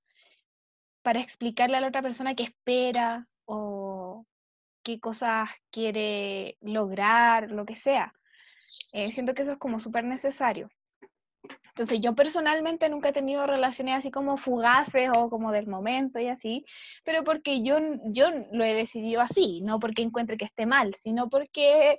[1.03, 4.27] para explicarle a la otra persona qué espera o
[4.83, 8.13] qué cosas quiere lograr, lo que sea.
[8.93, 10.69] Eh, siento que eso es como súper necesario.
[11.69, 16.29] Entonces yo personalmente nunca he tenido relaciones así como fugaces o como del momento y
[16.29, 16.65] así,
[17.05, 21.29] pero porque yo, yo lo he decidido así, no porque encuentre que esté mal, sino
[21.29, 21.99] porque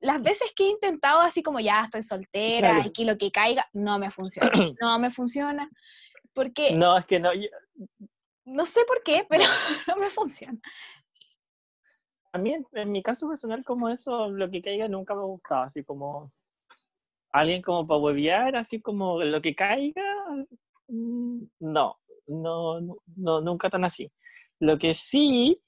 [0.00, 2.88] las veces que he intentado así como ya estoy soltera, Claro.
[2.88, 5.68] aquí lo que caiga, no me funciona, no me funciona,
[6.34, 7.32] porque No, es que no.
[7.34, 7.48] yo-
[8.44, 9.44] no sé por qué, pero
[9.88, 10.58] no me funciona.
[12.32, 15.24] a mí, en, en mi caso personal, como eso, lo que caiga nunca me ha
[15.24, 15.62] gustado.
[15.64, 16.32] Así como
[17.30, 20.02] alguien como para huevear, así como lo que caiga.
[20.88, 24.10] mm, No, no, no, no, nunca tan así.
[24.60, 25.60] Lo que sí,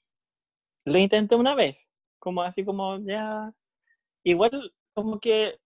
[0.85, 1.89] lo intenté una vez.
[2.19, 3.51] Como así como ya.
[4.23, 5.59] Igual, como que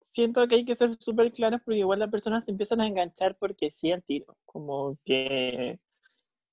[0.00, 3.36] siento que hay que ser súper claros porque igual las personas se empiezan a enganchar
[3.38, 4.36] porque sí al tiro.
[4.44, 5.78] Como que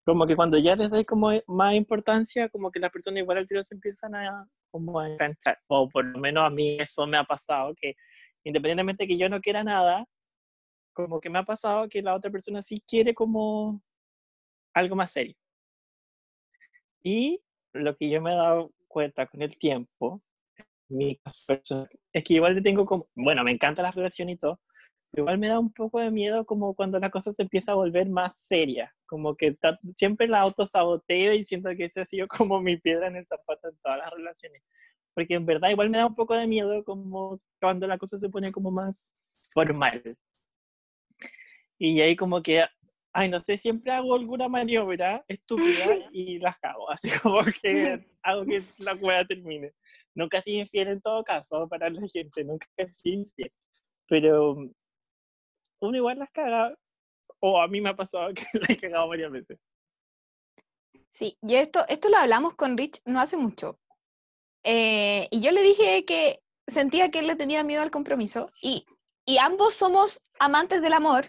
[0.06, 3.48] como que cuando ya les dais como más importancia, como que las personas igual al
[3.48, 5.60] tiro se empiezan a, como a enganchar.
[5.68, 7.96] O por lo menos a mí eso me ha pasado, que
[8.44, 10.06] independientemente que yo no quiera nada,
[10.94, 13.82] como que me ha pasado que la otra persona sí quiere como
[14.74, 15.36] algo más serio.
[17.04, 17.42] Y
[17.74, 20.22] lo que yo me he dado cuenta con el tiempo,
[20.92, 24.60] mi caso es que igual le tengo como, bueno, me encanta la relación y todo,
[25.14, 28.10] igual me da un poco de miedo como cuando la cosa se empieza a volver
[28.10, 29.58] más seria, como que
[29.96, 33.70] siempre la autosaboteo y siento que ese ha sido como mi piedra en el zapato
[33.70, 34.64] en todas las relaciones.
[35.14, 38.30] Porque en verdad igual me da un poco de miedo como cuando la cosa se
[38.30, 39.12] pone como más
[39.54, 40.18] formal.
[41.78, 42.64] Y ahí como que
[43.14, 48.46] ay, no sé, siempre hago alguna maniobra estúpida y las cago, así como que hago
[48.46, 49.74] que la cueva termine.
[50.16, 53.52] Nunca soy infiel en todo caso para la gente, nunca soy infiel.
[54.08, 54.58] Pero
[55.80, 56.76] uno igual las caga,
[57.40, 59.60] o a mí me ha pasado que la he cagado varias veces.
[61.14, 63.80] Sí, y esto, esto lo hablamos con Rich no hace mucho.
[64.64, 68.86] Eh, y yo le dije que sentía que él le tenía miedo al compromiso y,
[69.26, 71.26] y ambos somos amantes del amor,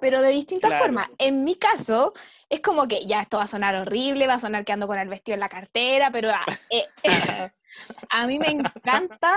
[0.00, 1.08] pero de distintas formas.
[1.18, 2.12] En mi caso,
[2.48, 4.98] es como que ya esto va a sonar horrible, va a sonar que ando con
[4.98, 7.50] el vestido en la cartera, pero a, ah, eh,
[8.10, 9.36] a mí me encanta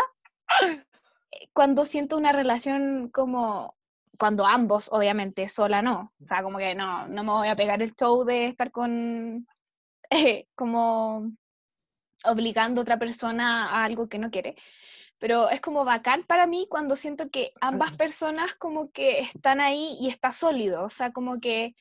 [1.31, 3.75] eh, cuando siento una relación como
[4.17, 6.13] cuando ambos, obviamente, sola no.
[6.21, 9.47] O sea, como que no, no me voy a pegar el show de estar con,
[10.09, 11.31] eh, como
[12.25, 14.57] obligando a otra persona a algo que no quiere
[15.19, 19.97] pero es como bacán para mí cuando siento que ambas personas como que están ahí
[19.99, 21.75] y está sólido, o sea, como que,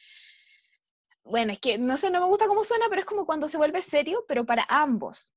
[1.25, 3.57] bueno, es que no sé, no me gusta cómo suena, pero es como cuando se
[3.57, 5.35] vuelve serio, pero para ambos.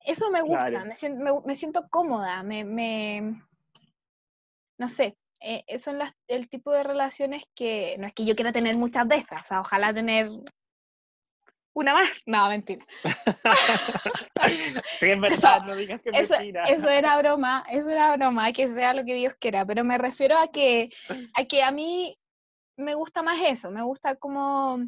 [0.00, 3.42] Eso me gusta, me, siento, me, siento, cómoda, me, me
[4.78, 8.52] no sé, eh, son las, el tipo de relaciones que, no es que yo quiera
[8.52, 10.30] tener muchas de estas, o sea, ojalá tener
[11.78, 12.08] una más.
[12.26, 12.84] No, mentira.
[14.98, 16.64] sí, en verdad, no digas que eso, mentira.
[16.64, 20.36] Eso era broma, eso era broma, que sea lo que Dios quiera, pero me refiero
[20.36, 20.90] a que
[21.34, 22.18] a, que a mí
[22.76, 24.78] me gusta más eso, me gusta como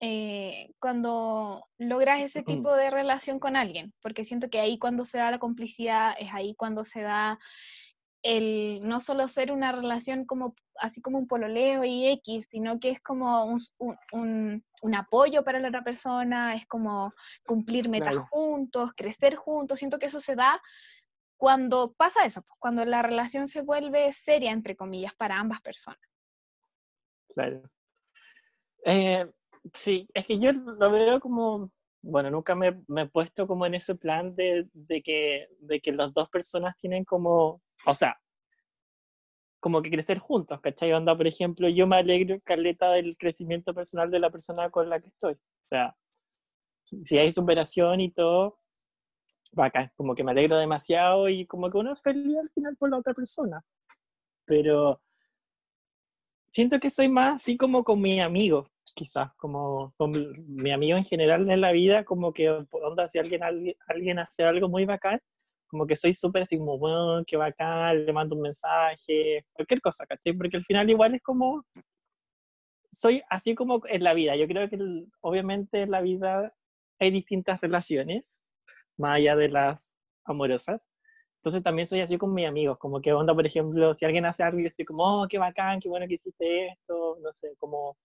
[0.00, 5.18] eh, cuando logras ese tipo de relación con alguien, porque siento que ahí cuando se
[5.18, 7.38] da la complicidad, es ahí cuando se da
[8.22, 12.90] el no solo ser una relación como así como un pololeo y X, sino que
[12.90, 13.60] es como un,
[14.12, 17.12] un, un, apoyo para la otra persona, es como
[17.46, 19.78] cumplir metas juntos, crecer juntos.
[19.78, 20.60] Siento que eso se da
[21.36, 26.00] cuando pasa eso, pues, cuando la relación se vuelve seria, entre comillas, para ambas personas.
[27.34, 27.62] Claro.
[28.84, 29.26] Eh,
[29.72, 31.70] sí, es que yo lo veo como,
[32.02, 35.92] bueno, nunca me, me he puesto como en ese plan de, de, que, de que
[35.92, 38.20] las dos personas tienen como o sea,
[39.60, 40.92] como que crecer juntos, ¿cachai?
[40.92, 45.00] Onda, por ejemplo, yo me alegro, Carleta, del crecimiento personal de la persona con la
[45.00, 45.34] que estoy.
[45.34, 45.96] O sea,
[47.02, 48.58] si hay superación y todo,
[49.52, 52.90] bacán, como que me alegro demasiado y como que uno es feliz al final por
[52.90, 53.62] la otra persona.
[54.46, 55.00] Pero
[56.50, 60.12] siento que soy más así como con mi amigo, quizás, como con
[60.48, 63.42] mi amigo en general en la vida, como que, onda, si alguien,
[63.86, 65.20] alguien hace algo muy bacán,
[65.70, 70.04] como que soy súper así como, bueno, qué bacán, le mando un mensaje, cualquier cosa,
[70.06, 70.32] ¿cachai?
[70.32, 71.64] Porque al final igual es como,
[72.90, 74.36] soy así como en la vida.
[74.36, 74.78] Yo creo que
[75.20, 76.52] obviamente en la vida
[76.98, 78.38] hay distintas relaciones,
[78.98, 80.88] más allá de las amorosas.
[81.36, 84.42] Entonces también soy así con mis amigos, como que onda, por ejemplo, si alguien hace
[84.42, 87.96] algo yo estoy como, oh, qué bacán, qué bueno que hiciste esto, no sé, como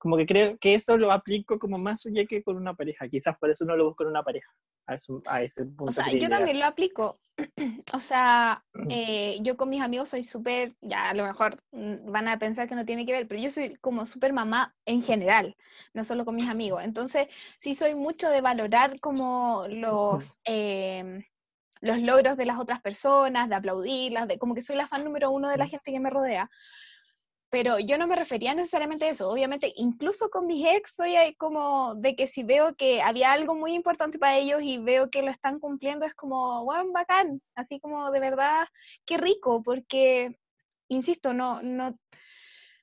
[0.00, 3.06] como que creo que eso lo aplico como más allá que con una pareja.
[3.06, 4.50] Quizás por eso no lo busco con una pareja,
[4.86, 4.96] a,
[5.26, 5.84] a ese punto.
[5.84, 7.20] O sea, yo también lo aplico.
[7.92, 12.28] o sea, eh, yo con mis amigos soy súper, ya a lo mejor mm, van
[12.28, 15.54] a pensar que no tiene que ver, pero yo soy como súper mamá en general,
[15.92, 16.82] no solo con mis amigos.
[16.82, 17.28] Entonces,
[17.58, 20.40] sí soy mucho de valorar como los...
[20.44, 21.22] Em,
[21.82, 25.30] los logros de las otras personas, de aplaudirlas, de como que soy la fan número
[25.30, 26.50] uno de la gente que me rodea
[27.50, 29.28] pero yo no me refería necesariamente a eso.
[29.28, 33.74] Obviamente, incluso con mis ex soy como de que si veo que había algo muy
[33.74, 37.42] importante para ellos y veo que lo están cumpliendo, es como, wow, bacán.
[37.56, 38.68] Así como de verdad,
[39.04, 40.38] qué rico, porque,
[40.88, 41.98] insisto, no, no,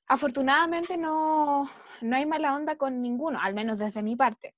[0.05, 4.53] afortunadamente no, no hay mala onda con ninguno, al menos desde mi parte.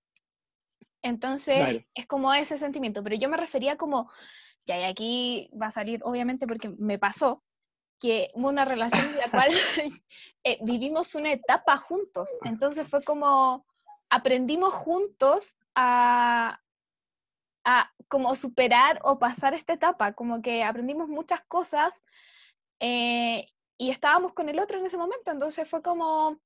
[1.04, 4.12] Entonces, es como ese sentimiento, pero yo me refería como,
[4.66, 7.44] ya, y aquí va a salir, obviamente, porque me pasó,
[8.00, 9.52] que hubo una relación en la cual
[10.44, 12.30] eh, vivimos una etapa juntos.
[12.44, 13.66] Entonces fue como
[14.10, 16.62] aprendimos juntos a,
[17.64, 22.04] a como superar o pasar esta etapa, como que aprendimos muchas cosas
[22.80, 23.48] eh,
[23.78, 25.32] y estábamos con el otro en ese momento.
[25.32, 26.40] Entonces fue como,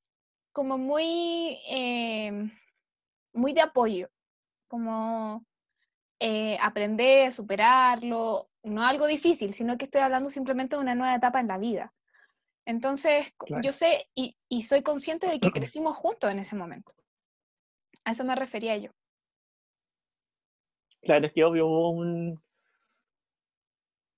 [0.51, 2.51] como muy, eh,
[3.33, 4.09] muy de apoyo,
[4.67, 5.45] como
[6.61, 11.47] aprender, superarlo, no algo difícil, sino que estoy hablando simplemente de una nueva etapa en
[11.47, 11.93] la vida.
[12.65, 13.27] Entonces,
[13.61, 16.93] yo sé y, soy consciente de que crecimos juntos en ese momento.
[18.05, 18.91] A eso me refería yo.
[21.01, 22.41] Claro, es que obvio hubo un...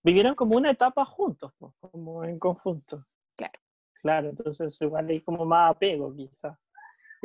[0.03, 3.03] Vivieron como una etapa juntos, como en conjunto.
[3.35, 3.59] Claro.
[3.95, 6.55] Claro, entonces igual hay como más apego quizás.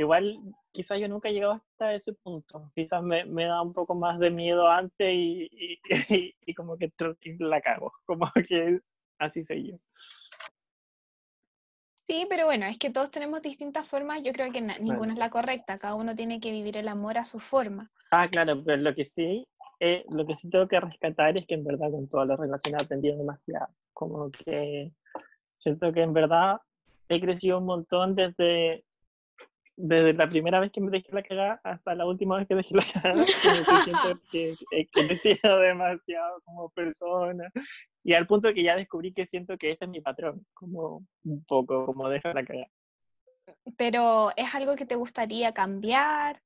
[0.01, 0.41] Igual
[0.73, 2.73] quizás yo nunca he llegado hasta ese punto.
[2.75, 5.79] Quizás me, me da un poco más de miedo antes y, y,
[6.47, 6.91] y, como que
[7.39, 7.93] la cago.
[8.07, 8.81] Como que
[9.19, 9.77] así soy yo.
[12.07, 14.23] Sí, pero bueno, es que todos tenemos distintas formas.
[14.23, 15.79] Yo creo que ninguna es la correcta.
[15.79, 17.91] Cada uno tiene que vivir el amor a su forma.
[18.11, 19.47] Ah, claro, pero lo que sí,
[19.81, 22.81] eh, lo que sí tengo que rescatar es que en verdad con todas las relaciones
[22.81, 23.69] he aprendido demasiado.
[23.93, 24.93] Como que
[25.55, 26.57] siento que en verdad
[27.11, 28.85] he crecido un montón desde,
[29.83, 32.75] desde la primera vez que me dejé la cagada hasta la última vez que dejé
[32.75, 33.25] la cagada.
[33.67, 37.51] que siento que he crecido demasiado como persona
[38.03, 41.45] y al punto que ya descubrí que siento que ese es mi patrón, como un
[41.45, 42.69] poco, como dejar la cagar.
[43.77, 46.41] Pero ¿es algo que te gustaría cambiar?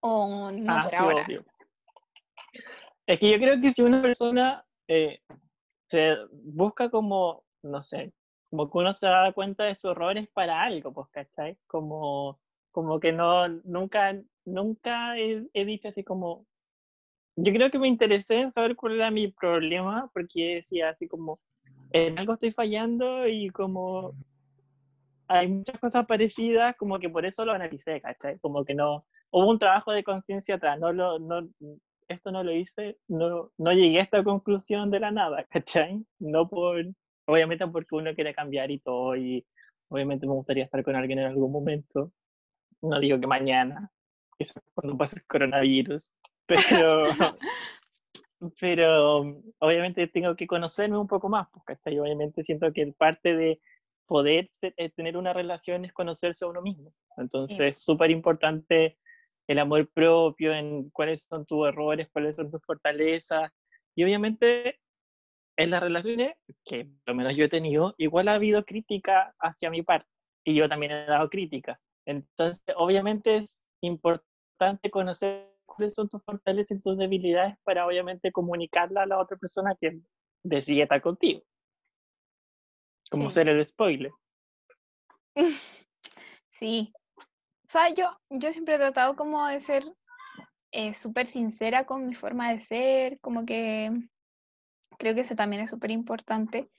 [0.00, 1.24] ¿O no ah, por sí, ahora?
[1.24, 1.44] obvio.
[3.06, 5.20] Es que yo creo que si una persona eh,
[5.86, 8.12] se busca como, no sé,
[8.52, 11.56] como que uno se da cuenta de sus errores para algo, pues, ¿cachai?
[11.66, 12.38] Como,
[12.70, 16.46] como que no, nunca, nunca he, he dicho así como,
[17.34, 21.40] yo creo que me interesé en saber cuál era mi problema, porque decía así como,
[21.92, 24.12] en algo estoy fallando y como
[25.28, 28.38] hay muchas cosas parecidas, como que por eso lo analicé, ¿cachai?
[28.38, 31.48] Como que no, hubo un trabajo de conciencia atrás, no lo, no,
[32.06, 36.04] esto no lo hice, no, no llegué a esta conclusión de la nada, ¿cachai?
[36.18, 36.84] No por,
[37.32, 39.44] obviamente porque uno quiere cambiar y todo, y
[39.88, 42.12] obviamente me gustaría estar con alguien en algún momento,
[42.82, 43.90] no digo que mañana,
[44.38, 46.12] quizás cuando pase el coronavirus,
[46.46, 47.04] pero,
[48.60, 51.98] pero obviamente tengo que conocerme un poco más, pues, ¿cachai?
[51.98, 53.60] Obviamente siento que parte de
[54.06, 56.92] poder eh, tener una relación es conocerse a uno mismo.
[57.16, 58.98] Entonces, es súper importante
[59.46, 63.50] el amor propio, en cuáles son tus errores, cuáles son tus fortalezas.
[63.94, 64.80] Y obviamente
[65.56, 66.34] en las relaciones,
[66.64, 70.08] que por lo menos yo he tenido, igual ha habido crítica hacia mi parte.
[70.44, 71.80] Y yo también he dado crítica.
[72.06, 79.02] Entonces, obviamente es importante conocer cuáles son tus fortalezas y tus debilidades para obviamente comunicarla
[79.02, 80.00] a la otra persona que
[80.44, 81.42] decide estar contigo.
[83.10, 83.34] Como Sí.
[83.34, 84.10] ser el spoiler.
[86.52, 86.92] Sí.
[87.18, 89.84] O sea, yo, yo siempre he tratado como de ser
[90.70, 93.90] eh, súper sincera con mi forma de ser, como que
[95.02, 96.70] creo que eso también es súper importante.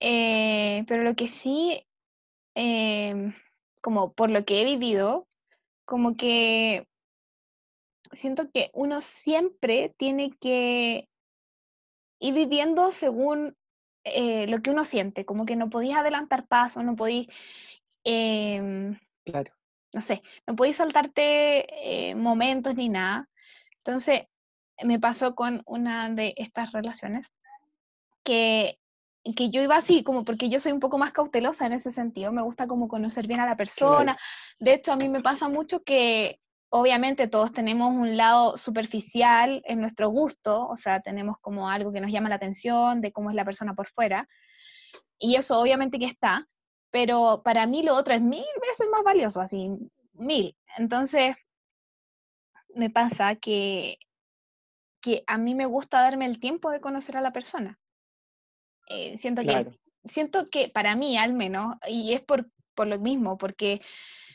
[0.00, 1.86] Eh, pero lo que sí,
[2.54, 3.34] em,
[3.82, 5.28] como por lo que he vivido,
[5.84, 6.88] como que
[8.12, 11.10] siento que uno siempre tiene que
[12.18, 13.58] ir viviendo según
[14.04, 17.26] eh, lo que uno siente, como que no podéis adelantar pasos, no podéis,
[18.04, 19.52] em, Claro.
[19.92, 23.28] no sé, no podéis saltarte eh, momentos ni nada.
[23.84, 24.22] Entonces,
[24.84, 27.32] me pasó con una de estas relaciones
[28.24, 28.78] que,
[29.36, 32.32] que yo iba así, como porque yo soy un poco más cautelosa en ese sentido,
[32.32, 34.16] me gusta como conocer bien a la persona.
[34.58, 36.38] De hecho, a mí me pasa mucho que
[36.70, 42.00] obviamente todos tenemos un lado superficial en nuestro gusto, o sea, tenemos como algo que
[42.00, 44.26] nos llama la atención de cómo es la persona por fuera,
[45.18, 46.48] y eso obviamente que está,
[46.90, 49.70] pero para mí lo otro es mil veces más valioso, así,
[50.14, 50.56] mil.
[50.76, 51.36] Entonces,
[52.74, 53.98] me pasa que,
[55.02, 57.78] que a mí me gusta darme el tiempo de conocer a la persona.
[58.88, 59.72] Eh, siento, Claro.
[59.72, 63.82] que, siento que para mí al menos, y es por, por lo mismo, porque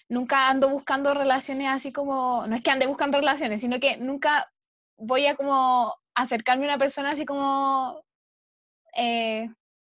[0.10, 4.52] nunca ando buscando relaciones así como, no es que ande buscando relaciones, sino que nunca
[4.98, 8.04] voy a como acercarme a una persona así como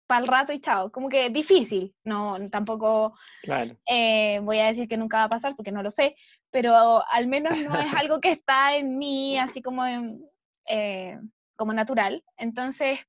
[0.06, 3.76] para el rato y chao, como que difícil, no, tampoco Claro.
[3.86, 6.16] eh, voy a decir que nunca va a pasar porque no lo sé,
[6.50, 10.24] pero al menos no es algo que está en mí así como, en,
[10.66, 11.18] eh,
[11.56, 13.00] como natural, entonces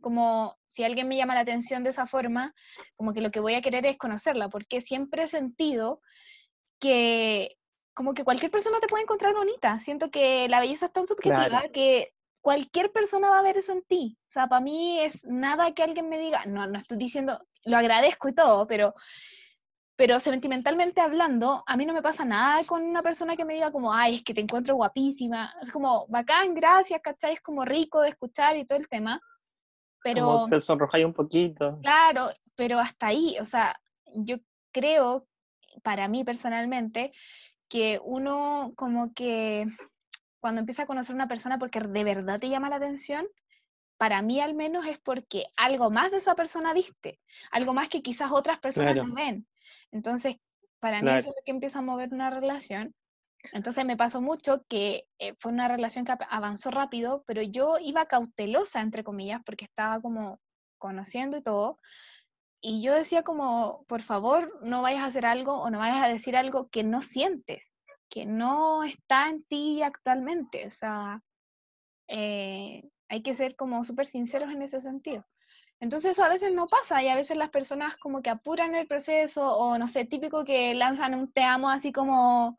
[0.00, 2.54] como si alguien me llama la atención de esa forma,
[2.96, 6.00] como que lo que voy a querer es conocerla, porque siempre he sentido
[6.80, 7.56] que
[7.94, 9.78] como que cualquier persona te puede encontrar bonita.
[9.80, 11.72] Siento que la belleza es tan subjetiva Claro.
[11.72, 14.18] que cualquier persona va a ver eso en ti.
[14.28, 17.76] O sea, para mí es nada que alguien me diga, no, no estoy diciendo, lo
[17.76, 18.94] agradezco y todo, pero,
[20.02, 23.70] pero sentimentalmente hablando, a mí no me pasa nada con una persona que me diga
[23.70, 25.54] como, ay, es que te encuentro guapísima.
[25.62, 27.34] Es como, bacán, gracias, ¿cachai?
[27.34, 29.20] Es como rico de escuchar y todo el tema.
[30.02, 31.78] Pero, Como te sonrojáis un poquito.
[31.82, 33.80] Claro, pero hasta ahí, o sea,
[34.12, 34.38] yo
[34.72, 35.28] creo,
[35.84, 37.12] para mí personalmente,
[37.68, 39.68] que uno como que
[40.40, 43.24] cuando empieza a conocer a una persona porque de verdad te llama la atención,
[43.98, 47.20] para mí al menos es porque algo más de esa persona viste,
[47.52, 49.06] algo más que quizás otras personas Claro.
[49.06, 49.46] no ven.
[49.90, 50.36] Entonces,
[50.80, 52.94] Para mí eso es lo que empieza a mover una relación.
[53.52, 58.06] Entonces me pasó mucho que eh, fue una relación que avanzó rápido, pero yo iba
[58.06, 60.40] cautelosa, entre comillas, porque estaba como
[60.78, 61.78] conociendo y todo.
[62.60, 66.08] Y yo decía como, por favor, no vayas a hacer algo o no vayas a
[66.08, 67.72] decir algo que no sientes,
[68.08, 70.66] que no está en ti actualmente.
[70.66, 71.22] O sea,
[72.08, 75.24] eh, hay que ser como súper sinceros en ese sentido.
[75.82, 78.86] Entonces eso a veces no pasa y a veces las personas como que apuran el
[78.86, 82.56] proceso o no sé, típico que lanzan un te amo así como,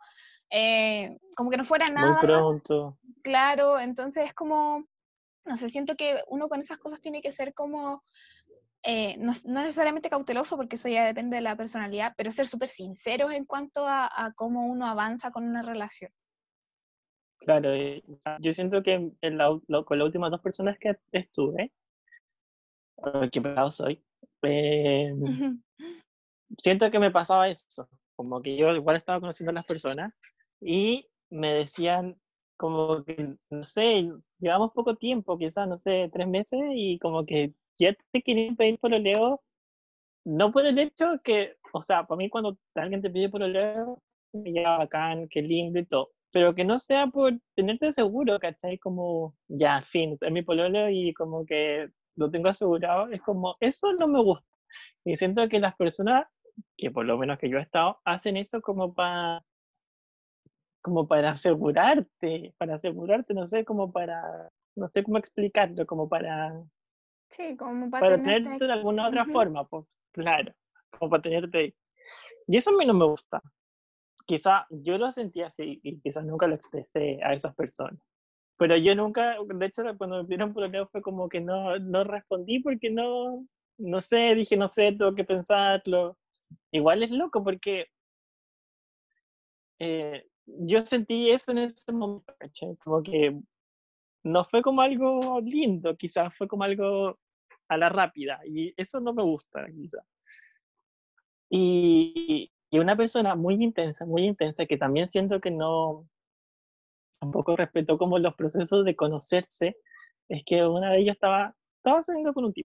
[0.50, 2.18] eh, como que no fuera nada.
[2.18, 2.98] Muy pronto.
[3.22, 4.84] Claro, entonces es como,
[5.46, 8.04] no sé, siento que uno con esas cosas tiene que ser como,
[8.84, 13.32] eh, no, necesariamente cauteloso porque eso ya depende de la personalidad, pero ser súper sinceros
[13.32, 16.12] en cuanto a, cómo uno avanza con una relación.
[17.40, 17.70] Claro,
[18.42, 21.72] yo siento que en con las últimas dos personas que estuve,
[23.32, 24.04] qué pecado soy.
[24.42, 25.62] Em,
[26.58, 30.14] siento que me pasaba eso, como que yo igual estaba conociendo a las personas
[30.62, 32.18] y me decían
[32.58, 37.54] como que, no sé, llevamos poco tiempo, quizás, no sé, tres meses y como que
[37.80, 39.42] ya te quieren pedir por leo,
[40.26, 44.02] no por el hecho que, o sea, para mí cuando alguien te pide por leo,
[44.34, 48.78] me lleva bacán, qué lindo y todo, pero que no sea por tenerte seguro, ¿cachai?
[48.78, 53.94] Como, ya, fin, es mi pololo y como que lo tengo asegurado, es como, eso
[53.94, 54.50] no me gusta.
[55.06, 56.28] Y siento que las personas,
[56.78, 59.44] que por lo menos que yo he estado, hacen eso como para
[60.84, 66.62] como para asegurarte, para asegurarte, no sé, como para, no sé cómo explicarlo, como para...
[67.30, 70.54] Sí, como para, para tenerte, de alguna otra forma, pues, claro,
[70.92, 71.76] como para tenerte ahí.
[72.48, 73.42] Y eso a mí no me gusta.
[74.26, 78.00] Quizá yo lo sentí así y quizás nunca lo expresé a esas personas.
[78.58, 82.60] Pero yo nunca, de hecho, cuando me pidieron problema fue como que no, no respondí
[82.60, 83.46] porque no,
[83.78, 86.18] no sé, dije, no sé, tengo que pensarlo.
[86.72, 87.88] Igual es loco porque
[89.80, 92.34] eh, yo sentí eso en ese momento,
[92.84, 93.40] Como que
[94.24, 97.20] no fue como algo lindo, quizás fue como algo
[97.68, 100.06] a la rápida, y eso no me gusta, quizás.
[101.50, 106.08] Y, y una persona muy intensa, muy intensa, que también siento que no,
[107.24, 109.78] tampoco respetó como los procesos de conocerse,
[110.30, 112.70] es que una de ellas estaba, estaba saliendo con un tipo,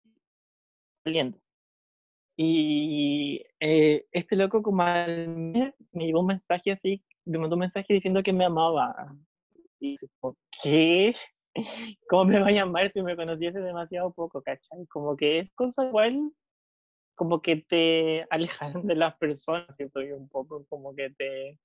[1.06, 1.40] saliendo.
[2.38, 8.24] Y eh, este loco como me llevó un mensaje así, me mandó un mensaje diciendo
[8.24, 9.16] que me amaba.
[9.80, 11.14] Y dice, ¿por qué?
[12.10, 14.86] ¿Cómo me va a llamar si me conociese demasiado poco, cachai?
[14.88, 16.32] Como que es cosa igual,
[17.16, 21.60] como que te alejan de las personas, siento yo un poco, como que te,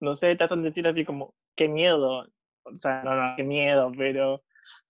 [0.00, 2.26] no sé, te hacen decir así como, qué miedo,
[2.64, 4.42] o sea, no, no, qué miedo, pero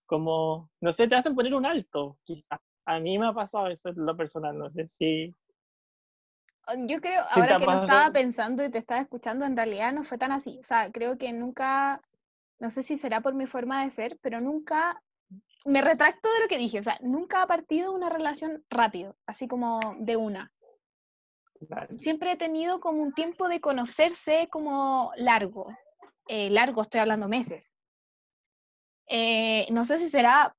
[0.07, 2.61] como, no sé, te hacen poner un alto, quizás.
[2.85, 5.35] A mí me ha pasado eso en lo personal, no sé si...
[6.67, 10.05] Oh, yo creo, ahora que lo estaba pensando y te estaba escuchando, en realidad no
[10.05, 10.59] fue tan así.
[10.61, 12.01] O sea, creo que nunca,
[12.61, 15.03] no sé si será por mi forma de ser, pero nunca,
[15.65, 19.49] me retracto de lo que dije, o sea, nunca ha partido una relación rápido, así
[19.49, 20.53] como de una.
[21.99, 25.69] Siempre he tenido como un tiempo de conocerse como largo,
[26.29, 27.75] eh, largo, estoy hablando meses.
[29.07, 30.57] Eh, no sé si será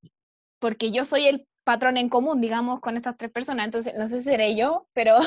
[0.60, 4.20] porque yo soy el patrón en común, digamos, con estas tres personas, entonces no sé
[4.20, 5.18] si seré yo, pero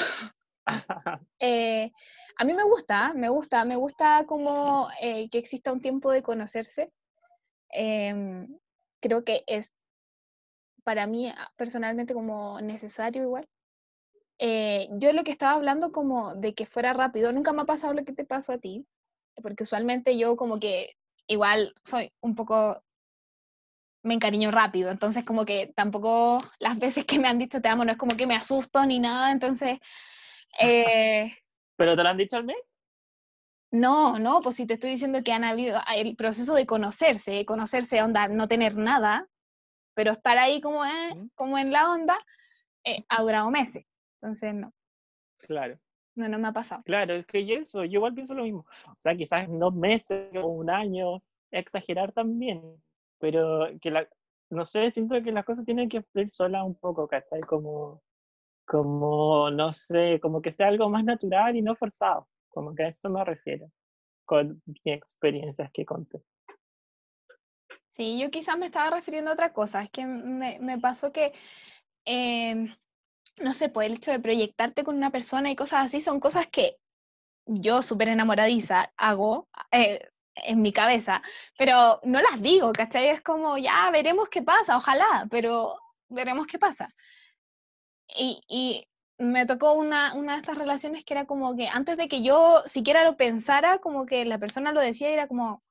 [1.41, 1.93] eh,
[2.39, 6.93] a mí me gusta, me gusta, me gusta como que exista un tiempo de conocerse.
[7.71, 8.47] Em,
[9.01, 9.73] creo que es
[10.85, 13.49] para mí ah, personalmente como necesario igual.
[14.39, 18.05] yo lo que estaba hablando como de que fuera rápido, nunca me ha pasado lo
[18.05, 18.87] que te pasó a ti,
[19.43, 22.83] porque usualmente yo como que igual soy un poco,
[24.03, 27.85] me encariño rápido, entonces como que tampoco las veces que me han dicho te amo
[27.85, 29.79] no es como que me asusto ni nada, entonces...
[30.61, 31.37] Eh,
[31.77, 32.57] ¿Pero te lo han dicho al mes?
[33.73, 38.01] No, no, pues si te estoy diciendo que han habido el proceso de conocerse, conocerse,
[38.01, 39.29] onda, no tener nada,
[39.95, 42.17] pero estar ahí como, eh, como en la onda,
[42.85, 43.85] eh, ha durado meses,
[44.21, 44.73] entonces no.
[45.39, 45.79] Claro.
[46.17, 46.83] No, no me ha pasado.
[46.85, 48.67] Claro, es que eso, yo igual pienso lo mismo.
[48.87, 52.63] O sea, quizás dos meses o un año, exagerar también,
[53.19, 54.09] pero que la,
[54.51, 57.41] no sé, siento que las cosas tienen que fluir sola un poco, ¿cachai?
[57.43, 58.03] Como,
[58.65, 62.89] como, no sé, como que sea algo más natural y no forzado, como que a
[62.89, 63.71] eso me refiero,
[64.25, 66.23] con mis experiencias que conté.
[67.93, 71.33] Sí, yo quizás me estaba refiriendo a otra cosa, es que me, me pasó que...
[72.07, 72.75] Eh,
[73.39, 76.47] no sé, pues el hecho de proyectarte con una persona y cosas así son cosas
[76.49, 76.77] que
[77.47, 80.01] yo, súper enamoradiza, hago eh,
[80.35, 81.23] en mi cabeza,
[81.57, 83.09] pero no las digo, ¿cachai?
[83.09, 85.79] Es como, ya veremos qué pasa, ojalá, pero
[86.09, 86.89] veremos qué pasa.
[88.09, 92.09] Y, y me tocó una, una de estas relaciones que era como que antes de
[92.09, 95.63] que yo siquiera lo pensara, como que la persona lo decía y era como,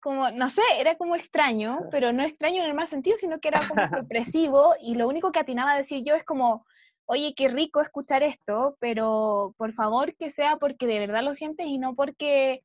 [0.00, 3.48] como, no sé, era como extraño, pero no extraño en el mal sentido, sino que
[3.48, 6.64] era como sorpresivo y lo único que atinaba a decir yo es como,
[7.10, 11.66] oye, qué rico escuchar esto, pero por favor que sea porque de verdad lo sientes
[11.66, 12.62] y no porque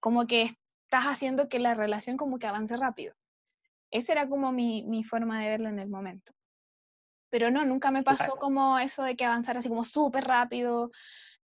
[0.00, 0.56] como que
[0.86, 3.14] estás haciendo que la relación como que avance rápido.
[3.92, 6.32] Esa era como mi, mi forma de verlo en el momento.
[7.30, 10.90] Pero no, nunca me pasó como eso de que avanzara así como súper rápido,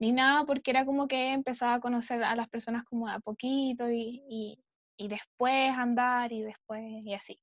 [0.00, 3.88] ni nada, porque era como que empezaba a conocer a las personas como a poquito
[3.88, 4.58] y, y,
[4.96, 7.38] y después andar y después y así.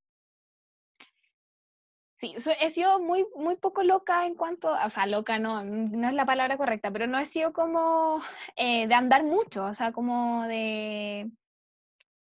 [2.19, 6.13] Sí, he sido muy, muy poco loca en cuanto, o sea, loca no, no es
[6.13, 8.21] la palabra correcta, pero no he sido como
[8.57, 11.31] eh, de andar mucho, o sea, como de...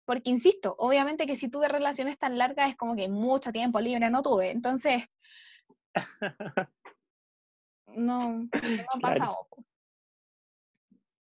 [0.04, 4.10] Porque insisto, obviamente que si tuve relaciones tan largas es como que mucho tiempo libre
[4.10, 5.04] no tuve, entonces
[7.86, 9.48] no, no ha pasado.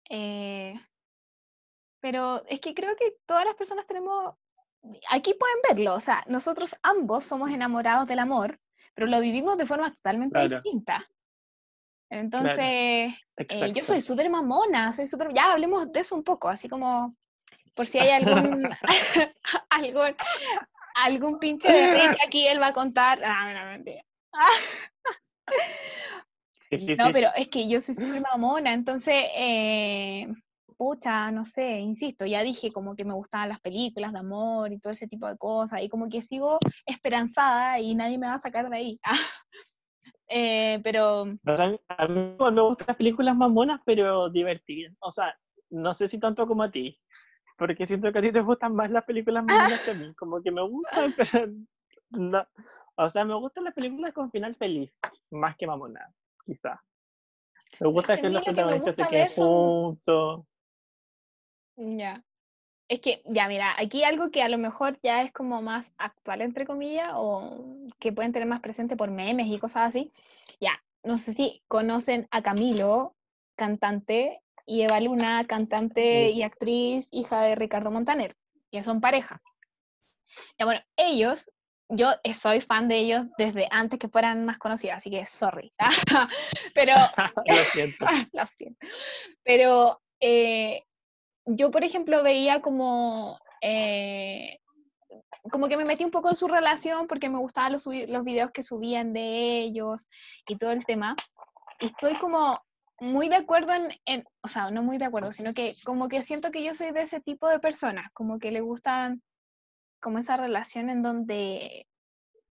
[0.09, 0.81] Eh,
[2.01, 4.37] pero es que creo que todas las personas tenemos,
[5.11, 8.59] aquí pueden verlo, o sea, nosotros ambos somos enamorados del amor,
[8.95, 11.07] pero lo vivimos de forma totalmente distinta.
[12.11, 16.69] Entonces, eh, yo soy súper mamona, soy súper, ya hablemos de eso un poco, así
[16.69, 17.17] como
[17.75, 18.69] por si hay algún,
[19.71, 20.17] algún,
[20.95, 24.05] algún pinche de aquí, él va a contar, ah, no, mentira.
[26.99, 30.29] no, pero es que yo soy súper mamona, entonces, eh,
[30.77, 34.79] pucha, no sé, insisto, ya dije como que me gustaban las películas de amor y
[34.79, 38.41] todo ese tipo de cosas, y como que sigo esperanzada y nadie me va a
[38.41, 39.01] sacar de ahí.
[40.29, 41.23] eh, pero...
[41.47, 44.95] A mí me gustan las películas mamonas, pero divertidas.
[45.01, 45.35] O sea,
[45.71, 46.99] no sé si tanto como a ti,
[47.57, 50.43] porque siento que a ti te gustan más las películas mamonas que a mí, como
[50.43, 51.53] que me gustan, pero
[52.11, 52.47] no,
[52.97, 54.93] o sea, me gustan las películas con final feliz,
[55.31, 56.13] más que mamona,
[56.45, 56.81] quizá.
[57.81, 60.45] Me gusta que, los protagonistas se queden juntos.
[61.77, 62.25] Ya.
[62.89, 66.43] Es que, ya, mira, aquí algo que a lo mejor ya es como más actual,
[66.43, 70.13] entre comillas, o que pueden tener más presente por memes y cosas así.
[70.61, 73.17] Ya, no sé si conocen a Camilo,
[73.57, 78.37] cantante, y Eva Luna, cantante y actriz, hija de Ricardo Montaner,
[78.71, 79.41] que son pareja.
[80.59, 81.51] Ya, bueno, ellos
[81.91, 85.73] yo soy fan de ellos desde antes que fueran más conocidos, así que sorry.
[86.75, 86.95] Pero.
[87.47, 88.07] lo siento.
[88.33, 88.87] lo siento.
[89.43, 90.85] Pero eh,
[91.47, 93.39] yo, por ejemplo, veía como.
[93.61, 94.59] Eh,
[95.51, 98.51] como que me metí un poco en su relación porque me gustaban los, los videos
[98.51, 100.09] que subían de ellos
[100.49, 101.15] y todo el tema.
[101.81, 102.61] Y estoy como
[103.01, 106.23] muy de acuerdo en, en, o sea, no muy de acuerdo, sino que como que
[106.23, 109.23] siento que yo soy de ese tipo de personas, como que le gustan
[110.01, 111.87] como esa relación en donde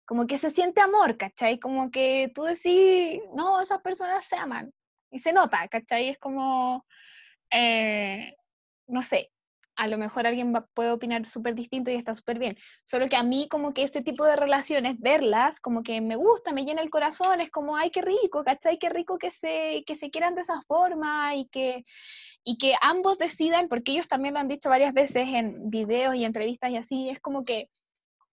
[0.06, 1.58] como que se siente amor, ¿cachai?
[1.58, 4.72] Como que tú decís, no, esas personas se aman
[5.10, 6.10] y se nota, ¿cachai?
[6.10, 6.86] Es como,
[7.50, 8.36] eh,
[8.86, 9.30] no sé,
[9.76, 12.56] a lo mejor alguien puede opinar súper distinto y está súper bien.
[12.84, 16.52] Solo que a mí como que este tipo de relaciones, verlas, como que me gusta,
[16.52, 18.78] me llena el corazón, es como, ay, qué rico, ¿cachai?
[18.78, 21.84] Qué rico que se, que se quieran de esa forma y que,
[22.42, 26.24] y que ambos decidan, porque ellos también lo han dicho varias veces en videos y
[26.24, 27.68] entrevistas y así, es como que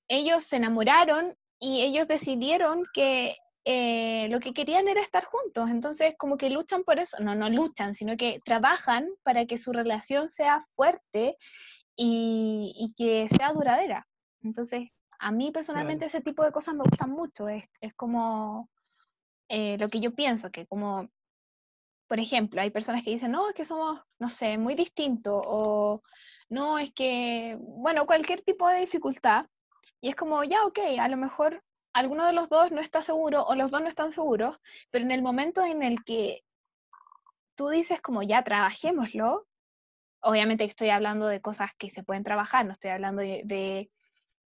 [0.07, 6.15] ellos se enamoraron y ellos decidieron que eh, lo que querían era estar juntos, entonces
[6.17, 10.29] como que luchan por eso, no, no luchan, sino que trabajan para que su relación
[10.29, 11.37] sea fuerte
[11.95, 14.07] y, que sea duradera.
[14.41, 18.69] Entonces, a mí personalmente ese tipo de cosas me gustan mucho, es, es como
[19.47, 21.09] eh, lo que yo pienso, que como
[22.13, 26.03] por ejemplo, hay personas que dicen, no, es que somos, no sé, muy distintos, o
[26.47, 29.47] no, es que, bueno, cualquier tipo de dificultad,
[29.99, 31.63] y es como, ya, ok, a lo mejor
[31.93, 34.59] alguno de los dos no está seguro, o los dos no están seguros,
[34.89, 36.43] pero en el momento en el que
[37.55, 39.47] tú dices como, ya, trabajémoslo,
[40.21, 43.89] obviamente estoy hablando de cosas que se pueden trabajar, no estoy hablando de,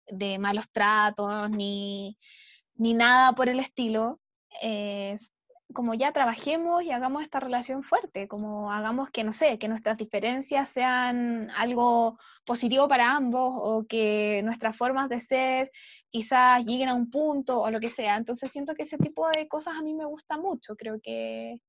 [0.07, 2.19] de, malos tratos, ni,
[2.77, 4.21] ni nada por el estilo,
[4.63, 5.35] es
[5.75, 9.99] como ya trabajemos y hagamos esta relación fuerte, como hagamos que, no sé, que nuestras
[9.99, 15.73] diferencias sean algo positivo para ambos o que nuestras formas de ser
[16.15, 18.17] quizás lleguen a un punto o lo que sea.
[18.17, 21.61] Entonces siento que ese tipo de cosas a mí me gusta mucho, creo que eh,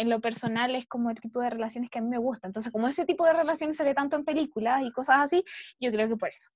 [0.00, 2.46] en lo personal es como el tipo de relaciones que a mí me gusta.
[2.46, 5.44] Entonces como ese tipo de relaciones se ve tanto en películas y cosas así,
[5.78, 6.50] yo creo que por eso.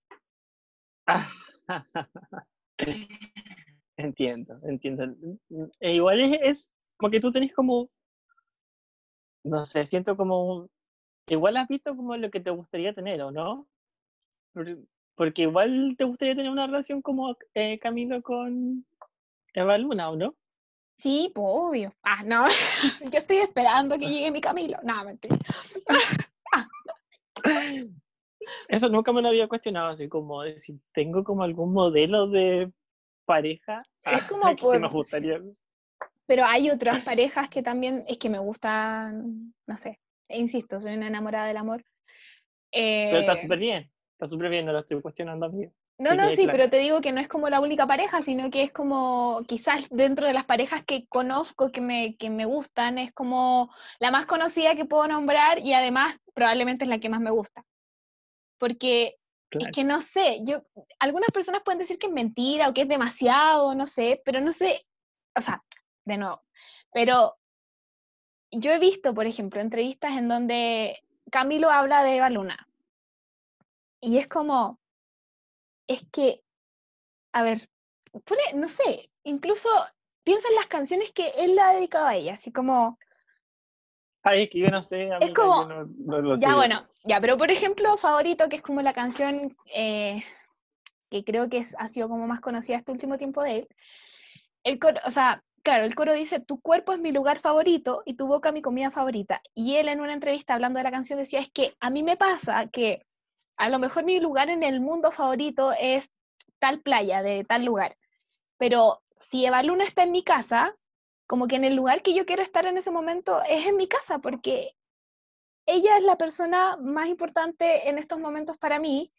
[3.98, 5.04] Entiendo, entiendo.
[5.80, 7.90] E igual es, es, como que tú tenés como,
[9.44, 10.68] no sé, siento como,
[11.28, 13.68] igual has visto como lo que te gustaría tener, ¿o no?
[15.16, 18.84] Porque igual te gustaría tener una relación como eh, Camilo con
[19.52, 20.34] Eva Luna, ¿o no?
[20.98, 21.92] Sí, pues obvio.
[22.02, 22.46] Ah, no,
[23.12, 24.78] yo estoy esperando que llegue mi Camilo.
[24.82, 25.36] No, mentira.
[28.68, 32.70] Eso nunca me lo había cuestionado, así como de si tengo como algún modelo de
[33.24, 35.40] pareja Es ah, como que por- me gustaría.
[36.26, 41.06] Pero hay otras parejas que también es que me gustan, no sé, insisto, soy una
[41.08, 41.84] enamorada del amor.
[42.72, 43.90] Pero está Eh, súper bien,
[44.24, 45.66] está súper bien, no lo estoy cuestionando a mí.
[45.98, 46.52] No, no, sí, claro.
[46.52, 49.88] pero te digo que no es como la única pareja, sino que es como quizás
[49.90, 54.26] dentro de las parejas que conozco, que me, que me gustan, es como la más
[54.26, 57.64] conocida que puedo nombrar y además probablemente es la que más me gusta.
[58.58, 59.16] Porque
[59.50, 59.66] Claro.
[59.66, 60.62] es que no sé, yo,
[60.98, 64.50] algunas personas pueden decir que es mentira o que es demasiado, no sé, pero no
[64.50, 64.80] sé,
[65.36, 65.62] o sea,
[66.04, 66.42] de nuevo,
[66.92, 67.36] pero
[68.50, 70.98] yo he visto, por ejemplo, entrevistas en donde
[71.30, 72.66] Camilo habla de Eva Luna.
[74.04, 74.78] Y es como,
[75.88, 76.42] es que,
[77.32, 77.70] a ver,
[78.12, 79.68] pone, no sé, incluso
[80.24, 82.98] piensa en las canciones que él le ha dedicado a ella, así como,
[84.22, 87.38] Ay, es que yo no sé, yo como- no, no lo ya bueno, ya, pero
[87.38, 90.22] por ejemplo, favorito, que es como la canción eh,
[91.10, 93.68] que creo que es- ha sido como más conocida este último tiempo de él,
[94.64, 98.14] el coro, o sea, claro, el coro dice, tu cuerpo es mi lugar favorito y
[98.14, 99.40] tu boca mi comida favorita.
[99.54, 102.18] Y él en una entrevista hablando de la canción decía, es que a mí me
[102.18, 103.02] pasa que
[103.56, 106.10] a lo mejor mi lugar en el mundo favorito es
[106.58, 107.96] tal playa de tal lugar,
[108.58, 110.76] pero si Eva Luna está en mi casa,
[111.26, 113.88] como que en el lugar que yo quiero estar en ese momento es en mi
[113.88, 114.74] casa, porque
[115.66, 119.12] ella es la persona más importante en estos momentos para mí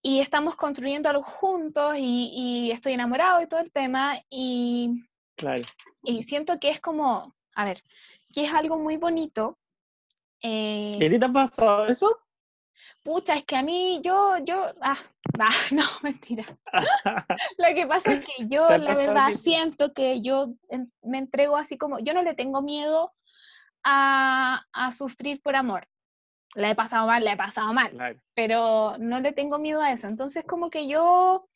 [0.00, 5.04] y estamos construyendo algo juntos y, y estoy enamorado y todo el tema y,
[5.36, 5.62] Claro.
[6.02, 7.82] y siento que es como, a ver,
[8.34, 9.58] que es algo muy bonito.
[10.42, 12.18] eh, ¿Y a ti te ha pasado eso?
[13.02, 14.98] Pucha, es que a mí, yo, yo, ah,
[15.38, 16.44] ah, no, mentira.
[17.58, 20.54] Lo que pasa es que yo, ¿Te ha la verdad, siento que yo
[21.02, 23.12] me entrego así como, yo no le tengo miedo
[23.84, 25.88] a, a sufrir por amor.
[26.54, 28.20] La he pasado mal, la he pasado mal, Claro.
[28.34, 30.06] pero no le tengo miedo a eso.
[30.06, 31.48] Entonces, como que yo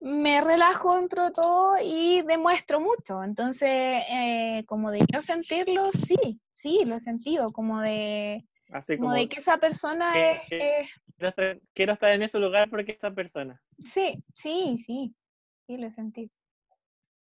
[0.00, 3.22] me relajo dentro de todo y demuestro mucho.
[3.22, 9.08] Entonces, eh, como de yo sentirlo, sí, sí, lo he sentido, como de, Así como
[9.10, 12.70] como, de que esa persona es, que- es- quiero, estar, quiero estar en ese lugar
[12.70, 13.60] porque esa persona.
[13.84, 15.14] Sí, sí, sí,
[15.66, 16.30] sí, lo he sentido.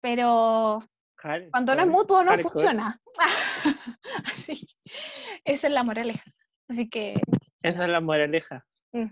[0.00, 0.82] Pero
[1.22, 2.50] Hard- cuando no es mutuo no hardcore.
[2.52, 3.00] funciona.
[4.24, 4.66] Así,
[5.44, 6.30] esa es la moraleja.
[6.68, 7.14] Así que,
[7.62, 8.66] Esa es la moraleja.
[8.92, 9.06] Mm.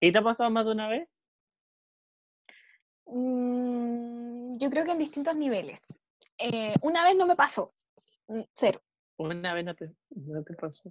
[0.00, 1.08] ¿Y te ha pasado más de una vez?
[3.06, 5.78] mm, yo creo que en distintos niveles.
[6.38, 7.70] Eh, una vez no me pasó,
[8.28, 8.82] mm, cero.
[9.16, 10.90] Una vez no te, no te pasó.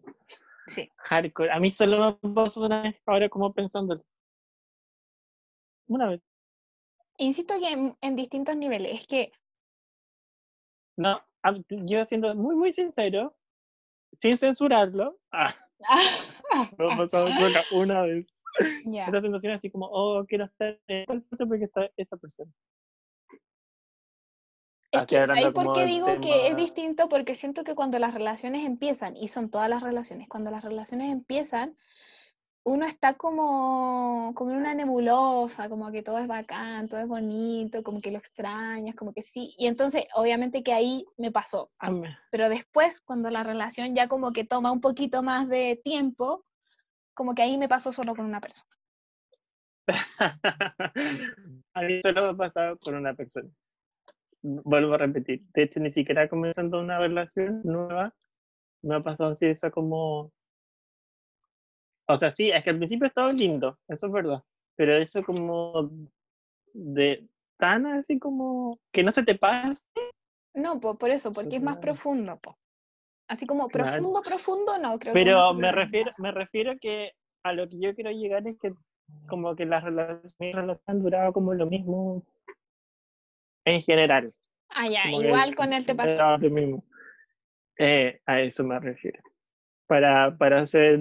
[0.67, 0.89] Sí.
[0.95, 1.51] Hardcore.
[1.51, 4.03] A mí solo me pasó una vez, ahora como pensándolo.
[5.87, 6.21] Una vez.
[7.17, 9.01] Insisto que en, en distintos niveles.
[9.01, 9.31] Es que,
[10.97, 11.21] No,
[11.69, 13.35] yo siendo muy, muy sincero,
[14.19, 15.53] sin censurarlo, ah,
[16.77, 17.29] me solo
[17.71, 18.27] una vez.
[18.85, 19.05] ya.
[19.05, 22.51] Esta sensación así como, oh, quiero estar en porque está esa persona.
[24.93, 27.09] Es que, hablando ¿sabes por como qué del digo que es distinto?
[27.09, 31.11] Porque siento que cuando las relaciones empiezan, y son todas las relaciones, cuando las relaciones
[31.11, 31.75] empiezan,
[32.65, 37.81] uno está como, como en una nebulosa, como que todo es bacán, todo es bonito,
[37.81, 39.55] como que lo extrañas, como que sí.
[39.57, 41.71] Y entonces, obviamente que ahí me pasó.
[41.79, 41.91] Ah,
[42.31, 46.45] Pero después, cuando la relación ya como que toma un poquito más de tiempo,
[47.15, 48.69] como que ahí me pasó solo con una persona.
[51.73, 53.49] a mí solo me ha pasado con una persona.
[54.43, 55.41] Vuelvo a repetir.
[55.53, 58.13] De hecho, ni siquiera comenzando una relación nueva,
[58.81, 60.31] me ha pasado así eso como...
[62.07, 64.43] O sea, sí, es que al principio estaba lindo, eso es verdad.
[64.75, 65.89] Pero eso como
[66.73, 67.25] de
[67.57, 69.87] tan así como que no se te pase.
[70.53, 72.57] No, po, por eso, porque es más profundo, po.
[73.29, 73.89] Así como Claro.
[73.89, 77.13] profundo, profundo, no, creo que Pero se me refiero, me refiero que
[77.43, 78.73] a lo que yo quiero llegar es que
[79.27, 82.25] como que las relaciones han durado como lo mismo
[83.65, 84.31] en general.
[84.69, 86.11] Ah, ya, como igual con él te pasó.
[86.13, 86.83] era lo mismo.
[87.77, 89.21] Eh, a eso me refiero.
[89.87, 90.99] Para, para hacer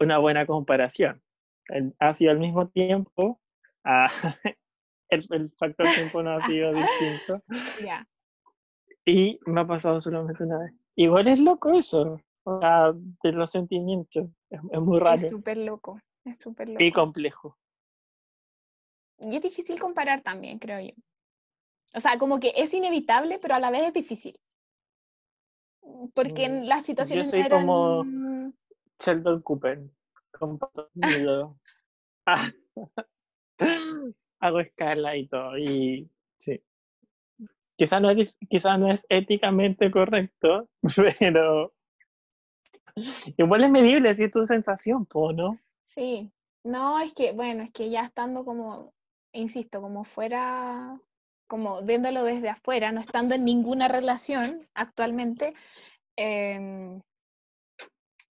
[0.00, 1.22] una buena comparación.
[1.68, 3.40] El- ha sido al mismo tiempo,
[5.10, 7.42] el, el factor tiempo no ha sido distinto
[7.82, 8.06] Ya.
[9.04, 10.72] y me ha pasado solamente una vez.
[10.96, 14.26] Igual es loco eso, o sea, de los sentimientos.
[14.50, 16.82] Es, es muy raro Es súper loco, es súper loco.
[16.84, 17.56] y complejo.
[19.20, 20.92] Y es difícil comparar también, creo yo.
[21.94, 24.38] O sea, como que es inevitable, pero a la vez es difícil.
[26.14, 27.66] Porque Mm, en las situaciones no soy eran...
[27.66, 28.04] como-
[29.00, 29.80] Sheldon Cooper.
[32.26, 32.50] Ah,
[34.40, 35.58] Hago escala y todo.
[35.58, 36.60] Y sí.
[37.76, 40.68] quizás no, es, quizás no es éticamente correcto,
[41.18, 41.72] pero
[43.36, 45.58] igual es medible si es tu sensación, ¿no?
[45.82, 46.30] Sí,
[46.64, 48.92] no, es que, bueno, es que ya estando como,
[49.32, 50.98] insisto, como fuera,
[51.46, 55.54] como viéndolo desde afuera, no estando en ninguna relación actualmente,
[56.16, 57.00] em,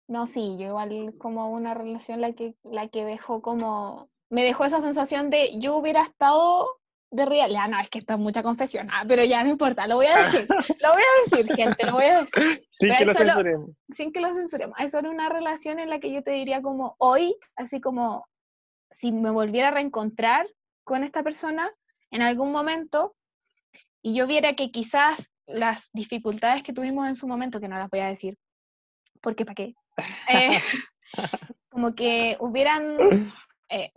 [0.08, 4.66] no, sí, yo igual como una relación la que, la que dejó como, me dejó
[4.66, 6.80] esa sensación de yo hubiera estado
[7.12, 9.88] de real, ya no, es que esto es mucha confesión, ah, pero ya no importa,
[9.88, 10.48] lo voy a decir,
[10.82, 12.64] lo voy a decir, gente, lo voy a decir.
[12.70, 13.70] Sin que lo censuremos.
[13.96, 14.80] Sin que lo censuremos.
[14.80, 18.28] Eso era una relación en la que yo te diría como hoy, así como
[18.92, 20.48] si me volviera a reencontrar
[20.90, 21.72] con esta persona
[22.10, 23.16] en algún momento
[24.02, 27.92] y yo viera que quizás las dificultades que tuvimos en su momento, que no las
[27.92, 28.40] voy a decir,
[29.22, 29.76] porque para qué,
[30.34, 30.60] eh,
[31.70, 32.98] como que hubieran,
[33.70, 33.92] eh,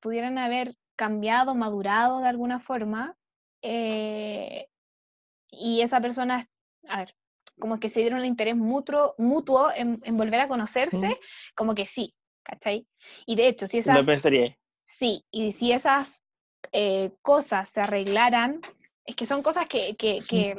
[0.00, 3.16] pudieran haber cambiado, madurado de alguna forma,
[3.62, 4.68] eh,
[5.50, 6.46] y esa persona,
[6.88, 7.16] a ver,
[7.58, 11.18] como que se dieron el interés mutuo, mutuo en, volver a conocerse,
[11.56, 12.14] como que sí,
[12.44, 12.86] ¿cachai?
[13.26, 14.06] Y de hecho, si esas...
[14.06, 14.56] pensaría.
[14.84, 16.22] Sí, y si esas
[16.72, 18.60] eh, cosas se arreglaran,
[19.04, 20.56] es que son cosas que, que, que,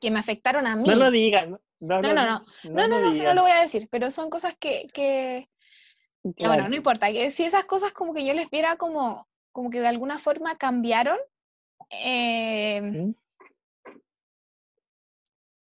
[0.00, 0.88] que me afectaron a mí.
[0.88, 1.58] No lo digan.
[1.80, 4.54] No, no, no, no, no, no, no, no, lo voy a decir, pero son cosas
[4.58, 5.48] que, que,
[6.38, 9.80] bueno, no importa, que si esas cosas como que yo les viera como, como que
[9.80, 11.18] de alguna forma cambiaron,
[11.90, 13.12] eh,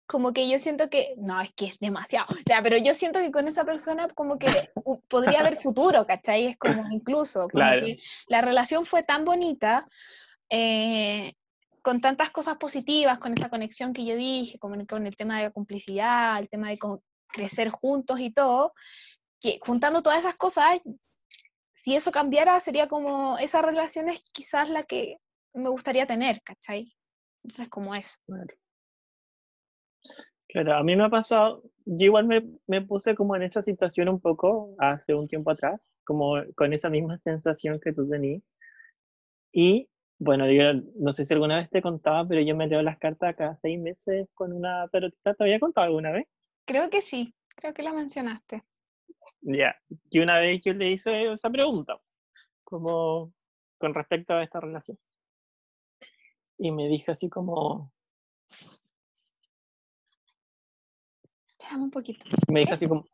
[0.07, 3.31] como que yo siento que, no, es que es demasiado, ya, pero yo siento que
[3.31, 4.47] con esa persona como que
[5.09, 6.47] podría haber futuro, ¿cachai?
[6.47, 9.85] Es como incluso, como que la relación fue tan bonita,
[10.49, 11.33] eh,
[11.81, 15.43] con tantas cosas positivas, con esa conexión que yo dije, con, con el tema de
[15.43, 16.79] la complicidad, el tema de
[17.27, 18.73] crecer juntos y todo,
[19.41, 20.79] que juntando todas esas cosas,
[21.73, 25.17] si eso cambiara, sería como, esa relación es quizás la que
[25.53, 26.85] me gustaría tener, ¿cachai?
[27.43, 28.17] Entonces, como eso.
[28.25, 28.55] Claro.
[30.55, 34.19] A mí me ha pasado, yo igual me, me, puse como en esa situación un
[34.19, 38.41] poco hace un tiempo atrás, como con esa misma sensación que tú tenías.
[39.51, 42.97] Y bueno, yo no sé si alguna vez te contaba, pero yo me leo las
[42.97, 45.33] cartas cada seis meses con una pelotita.
[45.35, 46.27] ¿Te había contado alguna vez?
[46.65, 48.63] Creo que sí, creo que la mencionaste.
[49.41, 49.75] Ya,
[50.09, 51.99] y una vez yo le hice esa pregunta,
[52.63, 53.31] como
[53.77, 54.97] con respecto a esta relación.
[56.57, 57.93] Y me dije así como...
[61.67, 62.23] Espérame un poquito.
[62.47, 63.05] Me dijo así como...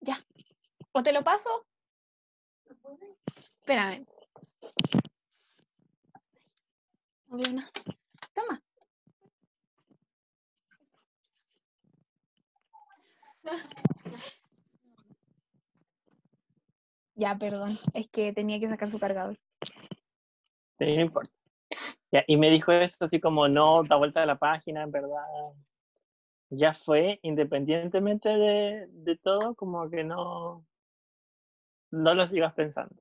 [0.00, 0.24] Ya.
[0.92, 1.66] ¿O te lo paso?
[3.58, 4.06] Espérame.
[7.26, 7.70] No veo nada.
[8.32, 8.62] Toma.
[17.16, 19.36] Ya, perdón, es que tenía que sacar su cargador.
[20.78, 21.32] no importa.
[22.28, 25.24] y me dijo eso así como, no, da vuelta de la página, en verdad.
[26.50, 30.64] Ya fue, independientemente de, de todo, como que no,
[31.90, 32.94] no lo sigas pensando.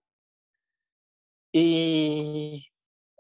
[1.52, 2.68] Y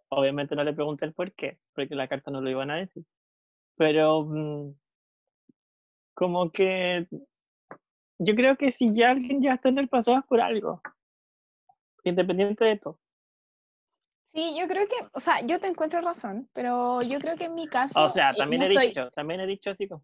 [0.09, 3.05] obviamente no le pregunté el por qué, porque la carta no lo iban a decir.
[3.77, 4.73] Pero mm,
[6.13, 7.07] como que
[8.17, 10.81] yo creo que si ya alguien ya está en el pasado es por algo,
[12.03, 12.99] independiente de todo.
[14.33, 17.55] Sí, yo creo que, o sea, yo te encuentro razón, pero yo creo que en
[17.55, 17.97] mi caso...
[17.97, 20.03] O sea, eh, también he dicho, también he dicho así como...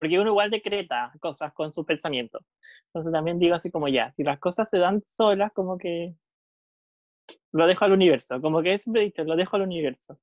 [0.00, 2.40] Porque uno igual decreta cosas con su pensamiento.
[2.86, 6.14] Entonces también digo así como ya, si las cosas se dan solas, como que
[7.52, 10.18] lo dejo al universo, como que siempre he dicho, lo dejo al universo.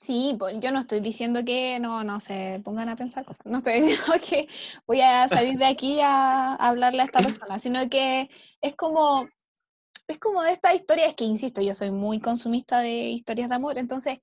[0.00, 3.58] Sí, pues yo no estoy diciendo que no, no se pongan a pensar cosas, no
[3.58, 4.48] estoy diciendo que
[4.86, 8.30] voy a salir de aquí a, hablarle a esta persona, sino que
[8.62, 9.28] es como,
[10.08, 13.56] es como de esta historia, es que insisto, yo soy muy consumista de historias de
[13.56, 14.20] amor, entonces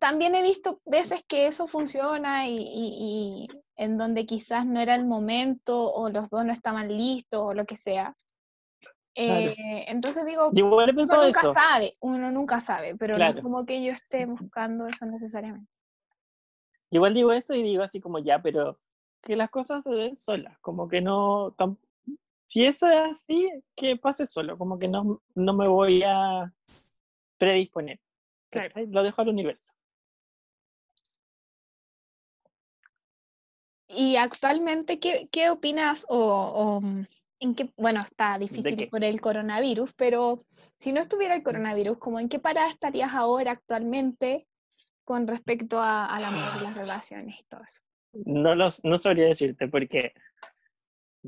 [0.00, 5.04] también he visto veces que eso funciona y, y en donde quizás no era el
[5.04, 8.14] momento o los dos no estaban listos o lo que sea.
[9.14, 13.92] Eh, entonces digo, uno nunca sabe, uno nunca sabe, pero no es como que yo
[13.92, 15.68] esté buscando eso necesariamente.
[16.90, 18.78] igual digo eso y digo así como ya, pero
[19.20, 21.56] que las cosas se den solas, como que no,
[22.46, 26.52] si eso es así, que pase solo, como que no, no me voy a
[27.38, 27.98] predisponer.
[28.88, 29.72] Lo dejo al universo.
[33.88, 36.82] Y actualmente, ¿qué, qué opinas o
[37.40, 40.38] en qué, bueno, está difícil por el coronavirus, pero
[40.78, 44.46] si no estuviera el coronavirus, ¿cómo en qué parada estarías ahora actualmente
[45.04, 47.80] con respecto al amor y las relaciones y todo eso?
[48.12, 50.12] No, los, no sabría decirte porque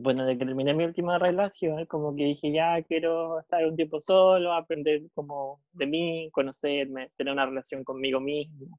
[0.00, 4.00] bueno, de que terminé mi última relación, como que dije, ya quiero estar un tiempo
[4.00, 8.78] solo, aprender como de mí, conocerme, tener una relación conmigo mismo,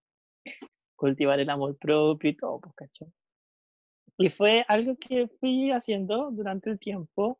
[0.95, 3.07] cultivar el amor propio y todo, pues, ¿cachai?
[4.17, 7.39] Y fue algo que fui haciendo durante el tiempo.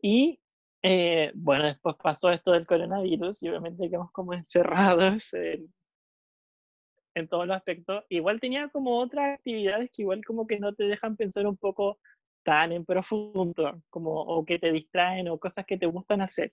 [0.00, 0.40] Y
[0.82, 5.72] eh, bueno, después pasó esto del coronavirus y obviamente quedamos como encerrados en,
[7.14, 8.04] en todos los aspectos.
[8.08, 11.98] Igual tenía como otras actividades que igual como que no te dejan pensar un poco
[12.42, 16.52] tan en profundo, como o que te distraen o cosas que te gustan hacer.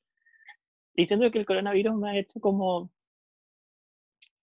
[0.96, 2.92] Y siento que el coronavirus me ha hecho como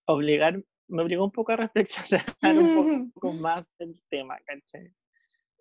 [0.06, 4.92] obligar, me obligó un poco a reflexionar un poco más del tema, ¿cachai?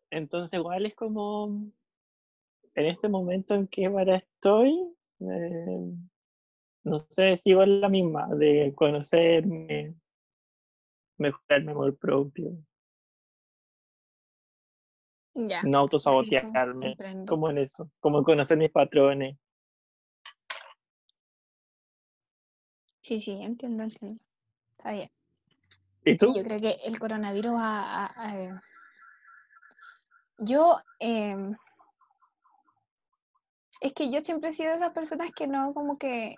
[0.10, 1.72] Entonces igual es como
[2.76, 4.72] en este momento en que ahora estoy,
[5.22, 5.94] eh,
[6.84, 9.96] no sé si igual la misma, de conocerme,
[11.18, 12.58] mejorar mi amor propio.
[15.36, 15.62] Ya.
[15.64, 16.96] No autosabotearme,
[17.28, 19.38] como en eso, como conocer mis patrones.
[23.02, 24.24] Sí, sí, entiendo, entiendo.
[24.78, 25.12] Está bien.
[26.06, 26.34] ¿Y tú?
[26.36, 28.34] yo creo que el coronavirus ha...
[28.34, 28.52] Eh,
[30.40, 30.80] yo...
[31.00, 31.56] Em,
[33.82, 36.36] es que yo siempre he sido de esas personas que no como que...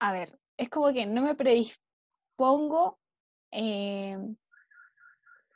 [0.00, 2.98] A ver, es como que no me predispongo
[3.50, 4.36] em,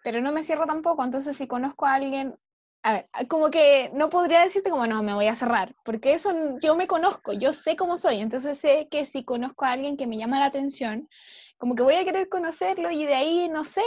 [0.02, 2.38] pero no me cierro tampoco, entonces si conozco a alguien,
[2.82, 6.32] a ver, como que no podría decirte como no, me voy a cerrar, porque eso
[6.60, 10.06] yo me conozco, yo sé cómo soy, entonces sé que si conozco a alguien que
[10.06, 11.08] me llama la atención,
[11.58, 13.82] como que voy a querer conocerlo y de ahí, no sé,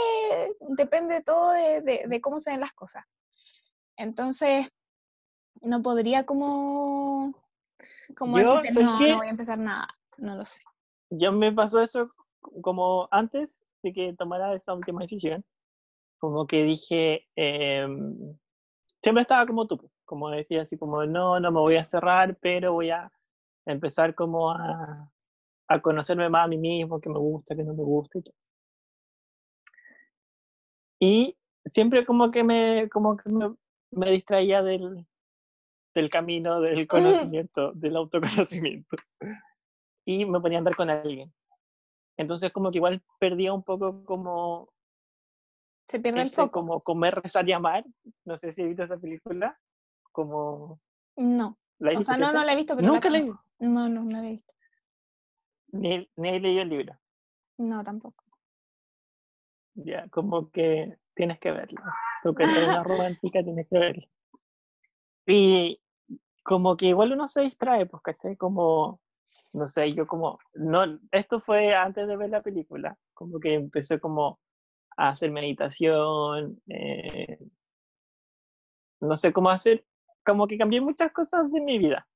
[0.60, 3.04] depende todo de, de, cómo se ven las cosas.
[3.96, 4.68] Entonces,
[5.60, 7.34] no podría como,
[8.16, 9.88] como decirte, no, no voy a empezar nada,
[10.18, 10.62] no lo sé.
[11.10, 12.12] Yo me pasó eso
[12.62, 15.44] como antes de que tomara esa última decisión
[16.18, 18.36] como que dije, em,
[19.02, 22.72] siempre estaba como tú, como decía así como, no, no me voy a cerrar, pero
[22.74, 23.12] voy a
[23.66, 25.10] empezar como a,
[25.68, 28.34] a conocerme más a mí mismo, que me gusta, que no me gusta y todo.
[31.00, 33.54] Y siempre como que me, como que me,
[33.90, 35.06] me distraía del,
[35.94, 38.96] del camino del conocimiento, del autoconocimiento.
[40.04, 41.32] Y me ponía a andar con alguien.
[42.16, 44.72] Entonces como que igual perdía un poco como
[45.86, 46.52] se pierde el foco.
[46.52, 47.84] Como comer, rezar y amar.
[48.24, 49.58] No sé si he visto esa película.
[50.12, 50.80] Como.
[51.16, 51.58] No.
[51.78, 52.88] ¿La o sea, no, no la he visto, pero.
[52.88, 53.40] Nunca la, he visto.
[53.58, 54.52] No, no, no la he visto.
[55.72, 56.98] Ni, ni he leído el libro.
[57.58, 58.24] No, tampoco.
[59.74, 61.82] Ya, como que tienes que verlo.
[62.22, 64.06] Tú que eres una romántica, tienes que verlo.
[65.26, 65.80] Y
[66.42, 68.36] como que igual uno se distrae, pues, ¿cachai?
[68.36, 69.00] Como,
[69.52, 73.98] no sé, yo como, no, esto fue antes de ver la película, como que empecé
[73.98, 74.38] como
[74.96, 77.38] a hacer meditación, eh,
[79.00, 79.84] no sé cómo hacer,
[80.24, 82.06] como que cambié muchas cosas de mi vida.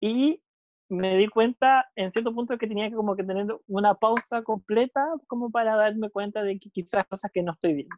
[0.00, 0.42] Y
[0.88, 5.04] me di cuenta en cierto punto que tenía que como que tener una pausa completa
[5.26, 7.96] como para darme cuenta de que quizás cosas que no estoy viendo.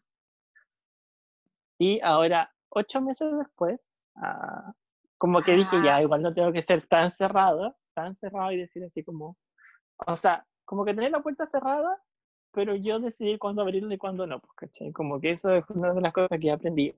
[1.79, 3.79] Y ahora, ocho meses después,
[4.17, 4.73] ah,
[5.19, 8.83] como que dije, ya, igual no tengo que ser tan cerrado, tan cerrado y decir
[8.85, 9.37] así como,
[10.07, 12.01] o sea, como que tener la puerta cerrada
[12.53, 14.93] pero yo decidí cuándo abrirlo y cuándo no, pues, ¿cachai?
[14.93, 16.97] Como que eso es una de las cosas que he aprendido.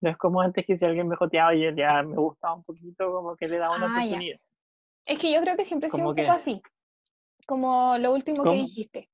[0.00, 3.10] No es como antes que si alguien me joteaba y ya me gustaba un poquito,
[3.12, 4.38] como que le daba una ah, oportunidad.
[5.04, 6.60] Es que yo creo que siempre he sido un poco así,
[7.46, 9.08] como lo último que dijiste,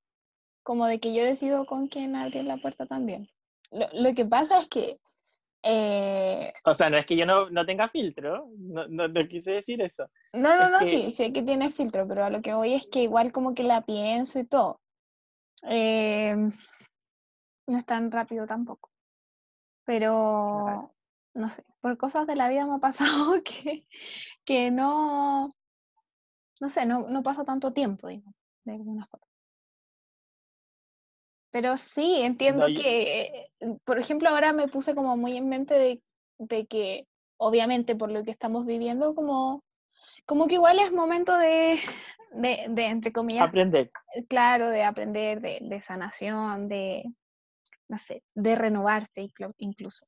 [0.63, 3.29] como de que yo decido con quién abrir la puerta también.
[3.71, 4.99] Lo, lo que pasa es que...
[5.65, 6.53] Eh...
[6.65, 9.81] O sea, no es que yo no, no tenga filtro, no, no, no, quise decir
[9.81, 10.11] eso.
[10.33, 13.03] No, no, no, sí, sé que tiene filtro, pero a lo que voy es que
[13.03, 14.82] igual como que la pienso y todo.
[15.63, 16.35] Eh,
[17.67, 18.91] no es tan rápido tampoco.
[19.85, 20.95] Pero,
[21.35, 23.87] no sé, por cosas de la vida me ha pasado que,
[24.45, 25.57] que no,
[26.61, 28.33] no sé, no, no pasa tanto tiempo, digo,
[28.65, 29.27] de alguna forma.
[31.51, 36.03] Pero sí, entiendo que, eh, por ejemplo, ahora me puse como muy en mente de,
[36.39, 37.07] de que,
[37.37, 39.63] obviamente, por lo que estamos viviendo, como
[40.27, 41.81] como que igual es momento de,
[42.33, 43.91] de, entre comillas, aprender.
[44.29, 47.05] Claro, de aprender, de, de, sanación, de,
[47.89, 49.29] no sé, de renovarse
[49.59, 50.07] incluso.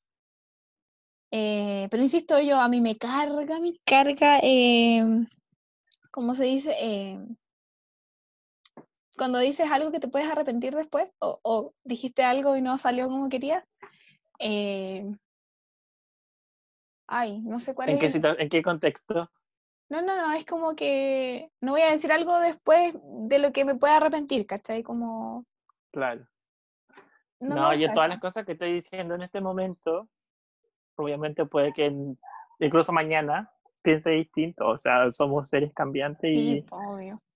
[1.30, 5.04] Eh, pero insisto yo, a mí me carga, me carga, eh,
[6.10, 6.74] ¿cómo se dice?
[6.78, 7.18] Eh,
[9.16, 13.08] cuando dices algo que te puedes arrepentir después, o, o dijiste algo y no salió
[13.08, 13.64] como querías.
[14.38, 15.04] Eh,
[17.06, 18.12] ay, no sé cuál ¿En es.
[18.12, 19.30] Qué ¿En qué contexto?
[19.88, 23.64] No, no, no, es como que no voy a decir algo después de lo que
[23.64, 24.82] me pueda arrepentir, ¿cachai?
[24.82, 25.44] Como...
[25.92, 26.26] Claro.
[27.40, 30.08] No, yo todas las cosas que estoy diciendo en este momento
[30.96, 31.92] obviamente puede que
[32.58, 33.50] incluso mañana
[33.82, 36.64] piense distinto, o sea, somos seres cambiantes y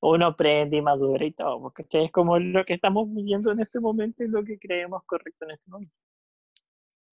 [0.00, 3.80] uno aprende y madura y todo, porque es como lo que estamos viviendo en este
[3.80, 5.94] momento y lo que creemos correcto en este momento.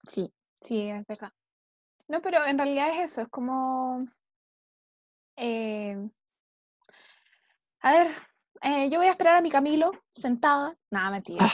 [0.07, 1.33] Sí, sí, es verdad.
[2.07, 4.07] No, pero en realidad es eso, es como...
[5.37, 6.09] Eh,
[7.81, 8.07] a ver,
[8.61, 10.75] eh, yo voy a esperar a mi Camilo sentada.
[10.89, 11.45] Nada, mentira.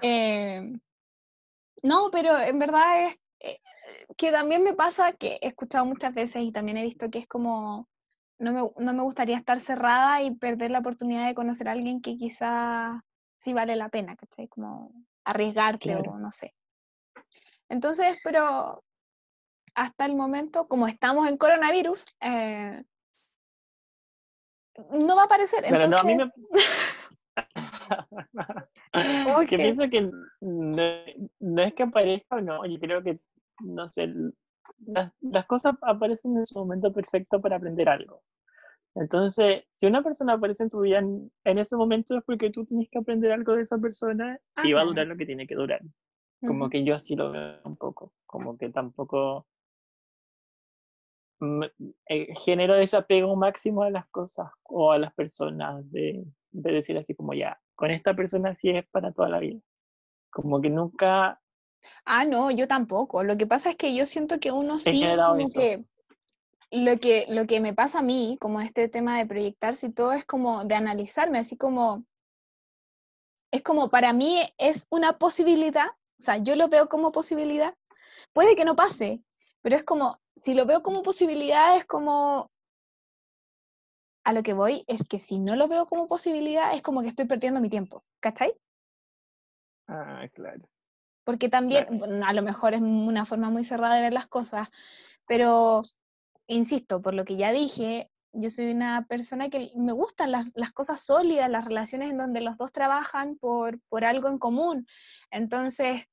[0.00, 0.72] eh,
[1.82, 3.60] no, pero en verdad es eh,
[4.16, 7.26] que también me pasa que he escuchado muchas veces y también he visto que es
[7.26, 7.88] como,
[8.38, 12.00] no me, no me gustaría estar cerrada y perder la oportunidad de conocer a alguien
[12.00, 13.04] que quizá
[13.38, 14.48] sí vale la pena, ¿cachai?
[14.48, 14.92] Como
[15.24, 16.54] arriesgarte o no sé.
[17.68, 18.84] Entonces, pero
[19.74, 22.84] hasta el momento, como estamos en coronavirus, eh,
[24.90, 25.64] no va a aparecer.
[25.68, 26.30] Pero no, a mí me...
[28.94, 33.20] Yo pienso que no, es que aparezca o no, yo creo que,
[33.60, 34.12] no sé,
[34.86, 38.22] las, cosas aparecen en su momento perfecto para aprender algo.
[38.94, 42.90] Entonces, si una persona aparece en tu vida en, ese momento es porque tú tienes
[42.90, 45.80] que aprender algo de esa persona y va a durar lo que tiene que durar.
[46.46, 49.46] Como que yo así lo veo un poco, como que tampoco
[52.36, 57.34] genero desapego máximo a las cosas o a las personas de, de decir así como
[57.34, 59.60] ya, con esta persona sí es para toda la vida.
[60.30, 61.40] Como que nunca...
[62.04, 63.24] Ah, no, yo tampoco.
[63.24, 65.84] Lo que pasa es que yo siento que uno sí, como que
[66.70, 70.12] lo que lo que me pasa a mí, como este tema de proyectarse y todo,
[70.12, 72.06] es como de analizarme, así como,
[73.50, 75.88] es como para mí es una posibilidad,
[76.18, 77.74] o sea, yo lo veo como posibilidad,
[78.32, 79.22] puede que no pase,
[79.62, 82.50] pero es como, si lo veo como posibilidad, es como,
[84.24, 87.08] a lo que voy es que si no lo veo como posibilidad, es como que
[87.08, 88.54] estoy perdiendo mi tiempo, ¿cachai?
[89.88, 90.62] Ah, claro.
[91.24, 94.68] Porque también, a lo mejor es una forma muy cerrada de ver las cosas,
[95.26, 95.82] pero,
[96.46, 100.72] insisto, por lo que ya dije, yo soy una persona que me gustan las, las,
[100.72, 104.86] cosas sólidas, las relaciones en donde los dos trabajan por, por algo en común.
[105.30, 106.06] Entonces,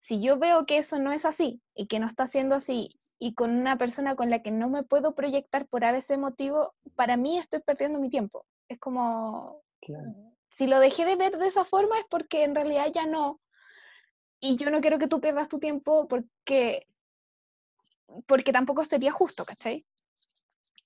[0.00, 3.34] si yo veo que eso no es así y que no está siendo así y
[3.34, 7.38] con una persona con la que no me puedo proyectar por ese motivo, para mí
[7.38, 8.46] estoy perdiendo mi tiempo.
[8.68, 9.62] Es como,
[10.50, 13.40] si lo dejé de ver de esa forma es porque en realidad ya no.
[14.40, 16.86] Y yo no quiero que tú pierdas tu tiempo porque,
[18.26, 19.84] porque tampoco sería justo, ¿cachai?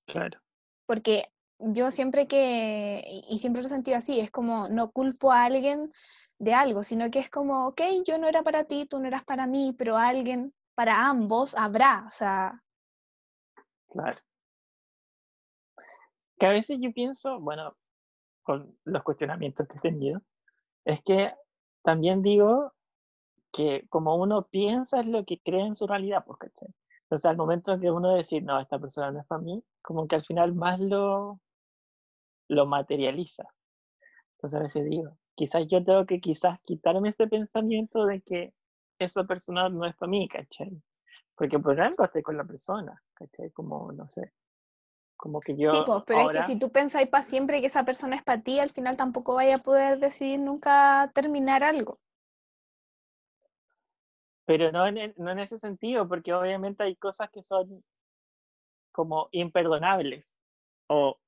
[0.06, 0.40] Claro.
[0.86, 1.28] Porque
[1.58, 5.92] yo siempre que, y siempre lo he sentido así, es como no culpo a alguien
[6.42, 9.24] de algo, sino que es como, ok, yo no era para ti, tú no eras
[9.24, 12.60] para mí, pero alguien, para ambos, habrá, o sea.
[13.88, 14.18] Claro.
[16.36, 17.76] Que a veces yo pienso, bueno,
[18.42, 20.20] con los cuestionamientos que he tenido,
[20.84, 21.32] es que
[21.84, 22.72] también digo
[23.52, 26.48] que como uno piensa es lo que cree en su realidad, porque
[27.04, 30.16] entonces al momento que uno decir, no, esta persona no es para mí, como que
[30.16, 31.38] al final más lo,
[32.48, 33.44] lo materializa.
[34.38, 38.52] Entonces a veces digo, quizás yo tengo que quizás quitarme ese pensamiento de que
[38.98, 40.70] esa persona no es para mí, ¿cachai?
[41.34, 43.50] Porque por algo estoy con la persona, ¿cachai?
[43.50, 44.32] Como, no sé,
[45.16, 45.74] como que yo...
[45.74, 48.42] Sí, pues, pero es que si tú pensáis para siempre que esa persona es para
[48.42, 51.98] ti, al final tampoco vaya a poder decidir nunca terminar algo.
[54.44, 57.84] Pero no en, no en ese sentido, porque obviamente hay cosas que son
[58.90, 60.38] como imperdonables
[60.88, 61.18] o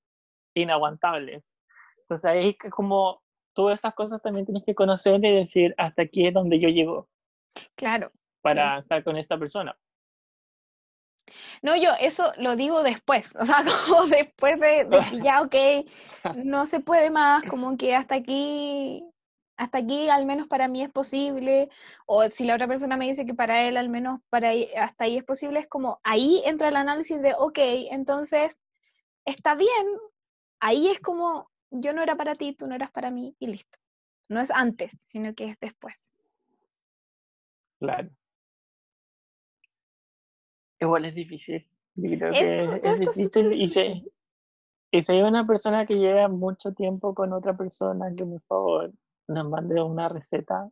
[0.55, 1.55] inaguantables.
[2.03, 3.24] Entonces ahí es como
[3.55, 7.09] todas esas cosas también tienes que conocer y decir hasta aquí es donde yo llego.
[7.75, 8.11] Claro.
[8.43, 9.77] Para estar con esta persona.
[11.63, 15.55] No, yo eso lo digo después, o sea, como después de, que ya, ok,
[16.45, 19.03] no se puede más, como que hasta aquí,
[19.57, 21.71] hasta aquí al menos para mí es posible,
[22.07, 25.17] o si la otra persona me dice que para él al menos para hasta ahí
[25.17, 27.59] es posible, es como ahí entra el análisis de, ok,
[27.91, 28.59] entonces
[29.25, 29.87] está bien,
[30.61, 33.79] ahí es como, yo no era para ti, tú no eras para mí y listo.
[34.29, 35.95] No es antes, sino que es después.
[37.79, 38.09] Claro.
[40.81, 41.67] Igual es difícil.
[41.95, 44.03] creo que es, difícil y se,
[44.95, 48.93] y si hay una persona que lleva mucho tiempo con otra persona, que por favor
[49.27, 50.69] nos mande una receta.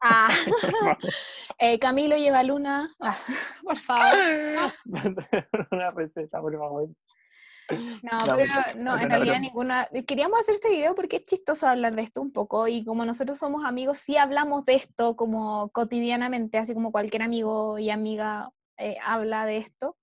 [0.00, 0.28] Ah.
[1.58, 2.92] eh, Camilo lleva luna.
[3.00, 3.16] Ah,
[3.62, 4.72] por favor.
[5.70, 6.88] una receta, por favor.
[8.02, 9.88] No, pero no, en realidad ninguna.
[10.06, 13.38] Queríamos hacer este video porque es chistoso hablar de esto un poco y como nosotros
[13.38, 18.96] somos amigos, sí hablamos de esto como cotidianamente, así como cualquier amigo y amiga eh,
[19.04, 19.96] habla de esto.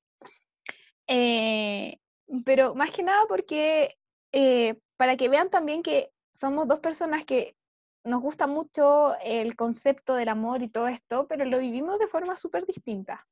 [1.07, 1.99] Eh,
[2.45, 3.98] pero más que nada porque
[4.31, 7.56] eh, para que vean también que somos dos personas que
[8.03, 12.35] nos gusta mucho el concepto del amor y todo esto, pero lo vivimos de forma
[12.35, 13.27] súper distinta.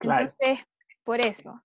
[0.00, 0.60] Entonces,
[1.04, 1.62] por eso.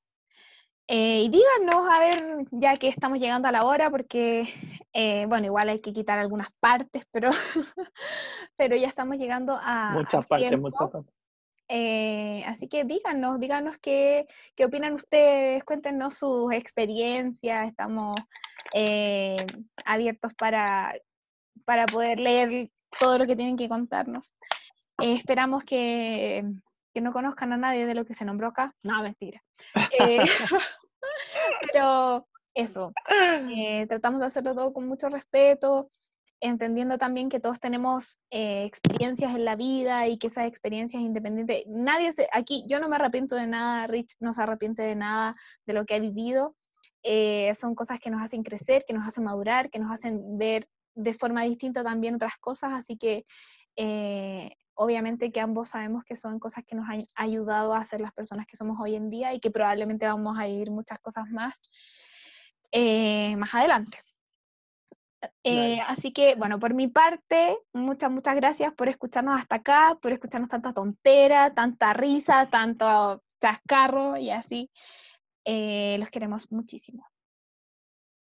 [0.87, 4.49] Eh, y díganos, a ver, ya que estamos llegando a la hora, porque,
[4.91, 7.29] eh, bueno, igual hay que quitar algunas partes, pero,
[8.57, 9.91] pero ya estamos llegando a...
[9.93, 11.13] Muchas partes, muchas partes.
[11.69, 18.17] Eh, así que díganos, díganos qué, qué, opinan ustedes, cuéntenos sus experiencias, estamos
[19.85, 20.93] abiertos para,
[21.63, 22.69] para poder leer
[22.99, 24.33] todo lo que tienen que contarnos.
[24.99, 26.43] esperamos que,
[26.93, 28.75] que no conozcan a nadie de lo que se nombró acá.
[28.83, 29.43] No, mentira.
[29.99, 30.19] Eh,
[31.73, 32.93] pero eso,
[33.49, 35.89] eh, tratamos de hacerlo todo con mucho respeto,
[36.39, 41.63] entendiendo también que todos tenemos eh, experiencias en la vida y que esas experiencias independientes,
[41.67, 45.35] nadie se, aquí yo no me arrepiento de nada, Rich no se arrepiente de nada
[45.65, 46.55] de lo que ha vivido,
[47.55, 51.13] son cosas que nos hacen crecer, que nos hacen madurar, que nos hacen ver de
[51.13, 53.25] forma distinta también otras cosas, así que
[54.75, 58.47] obviamente que ambos sabemos que son cosas que nos han ayudado a ser las personas
[58.47, 61.61] que somos hoy en día y que probablemente vamos a ir muchas cosas más
[62.71, 63.99] eh, más adelante.
[65.43, 70.11] Eh, así que, bueno, por mi parte, muchas, muchas gracias por escucharnos hasta acá, por
[70.11, 74.71] escucharnos tanta tontera, tanta risa, tanto chascarro y así.
[75.45, 77.07] Eh, los queremos muchísimo.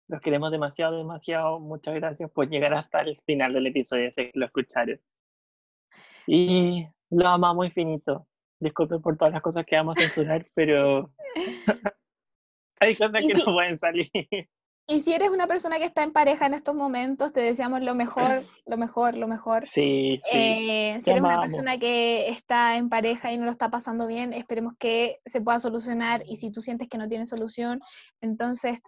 [0.07, 1.59] Los queremos demasiado, demasiado.
[1.59, 4.99] Muchas gracias por llegar hasta el final del episodio, sé que lo escucharon.
[6.31, 8.27] Y lo amamos infinito.
[8.59, 11.11] Disculpen por todas las cosas que vamos a censurar, pero
[12.79, 14.11] hay cosas que no pueden salir.
[14.85, 17.95] Y si eres una persona que está en pareja en estos momentos, te deseamos lo
[17.95, 19.65] mejor, lo mejor, lo mejor.
[19.65, 20.29] Sí, sí.
[20.31, 24.31] Eh, si eres una persona que está en pareja y no lo está pasando bien,
[24.31, 26.21] esperemos que se pueda solucionar.
[26.27, 27.81] Y si tú sientes que no tiene solución,
[28.21, 28.79] entonces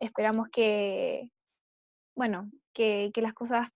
[0.00, 1.30] esperamos que,
[2.16, 3.68] bueno, que, que las cosas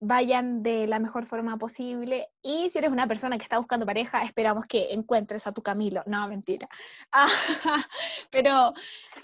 [0.00, 2.28] vayan de la mejor forma posible.
[2.42, 6.02] Y si eres una persona que está buscando pareja, esperamos que encuentres a tu Camilo.
[6.06, 6.68] No, mentira.
[8.30, 8.72] pero,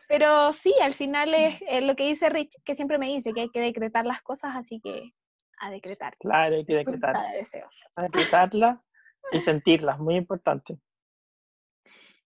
[0.08, 3.50] pero sí, al final es, lo que dice Rich, que siempre me dice que hay
[3.50, 5.12] que decretar las cosas, así que
[5.60, 6.16] a decretar.
[6.18, 7.16] Claro, hay que decretar.
[7.96, 8.82] A decretarla
[9.32, 10.78] y sentirlas, muy importante.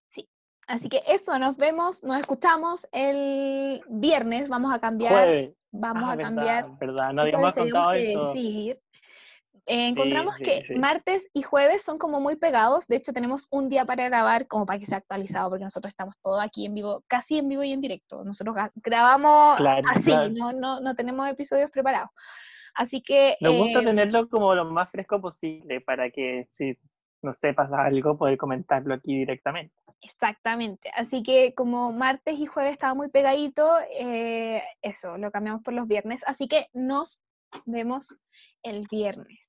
[0.08, 0.28] Sí,
[0.66, 6.16] así que eso, nos vemos, nos escuchamos el viernes, vamos a cambiar vamos ah, a
[6.16, 6.78] cambiar.
[6.78, 8.32] Verdad, no habíamos contado eso.
[8.32, 8.80] Decir.
[9.70, 13.84] Eh, encontramos que martes y jueves son como muy pegados, de hecho tenemos un día
[13.84, 17.36] para grabar como para que sea actualizado, porque nosotros estamos todo aquí en vivo, casi
[17.36, 19.60] en vivo y en directo, nosotros grabamos
[19.94, 22.08] así, No, no, no tenemos episodios preparados.
[22.74, 23.36] Así que...
[23.42, 26.78] Nos gusta eh, tenerlo como lo más fresco posible para que si
[27.22, 29.74] no sepas algo, poder comentarlo aquí directamente.
[30.00, 30.90] Exactamente.
[30.94, 33.68] Así que como martes y jueves estaba muy pegadito,
[33.98, 36.22] eh, eso, lo cambiamos por los viernes.
[36.26, 37.20] Así que nos
[37.66, 38.18] vemos
[38.62, 39.40] el viernes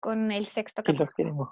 [0.00, 1.06] con el sexto capítulo.
[1.06, 1.48] Los queremos.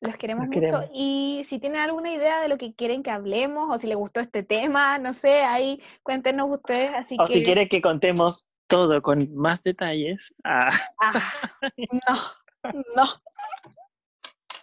[0.00, 0.90] Los queremos mucho.
[0.92, 4.20] Y si tienen alguna idea de lo que quieren que hablemos o si les gustó
[4.20, 6.92] este tema, no sé, ahí cuéntenos ustedes.
[6.94, 10.34] Así o si quieren que contemos todo con más detalles.
[10.44, 10.70] Ah.
[11.00, 11.12] Ah,
[11.92, 13.04] no, no.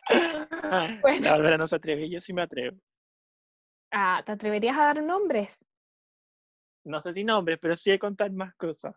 [1.02, 1.22] Bueno.
[1.22, 2.78] La verdad no se atreve, yo sí me atrevo.
[3.92, 5.66] Ah, ¿te atreverías a dar nombres?
[6.86, 8.96] No sé si nombres, pero sí a contar más cosas.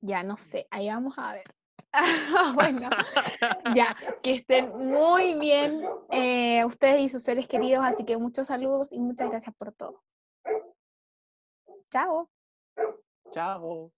[0.00, 1.44] Ya no sé, ahí vamos a ver.
[2.54, 2.90] bueno,
[3.74, 8.88] ya, que estén muy bien eh, ustedes y sus seres queridos, así que muchos saludos
[8.90, 10.02] y muchas gracias por todo.
[11.90, 12.28] Chao.
[13.30, 13.92] Chao.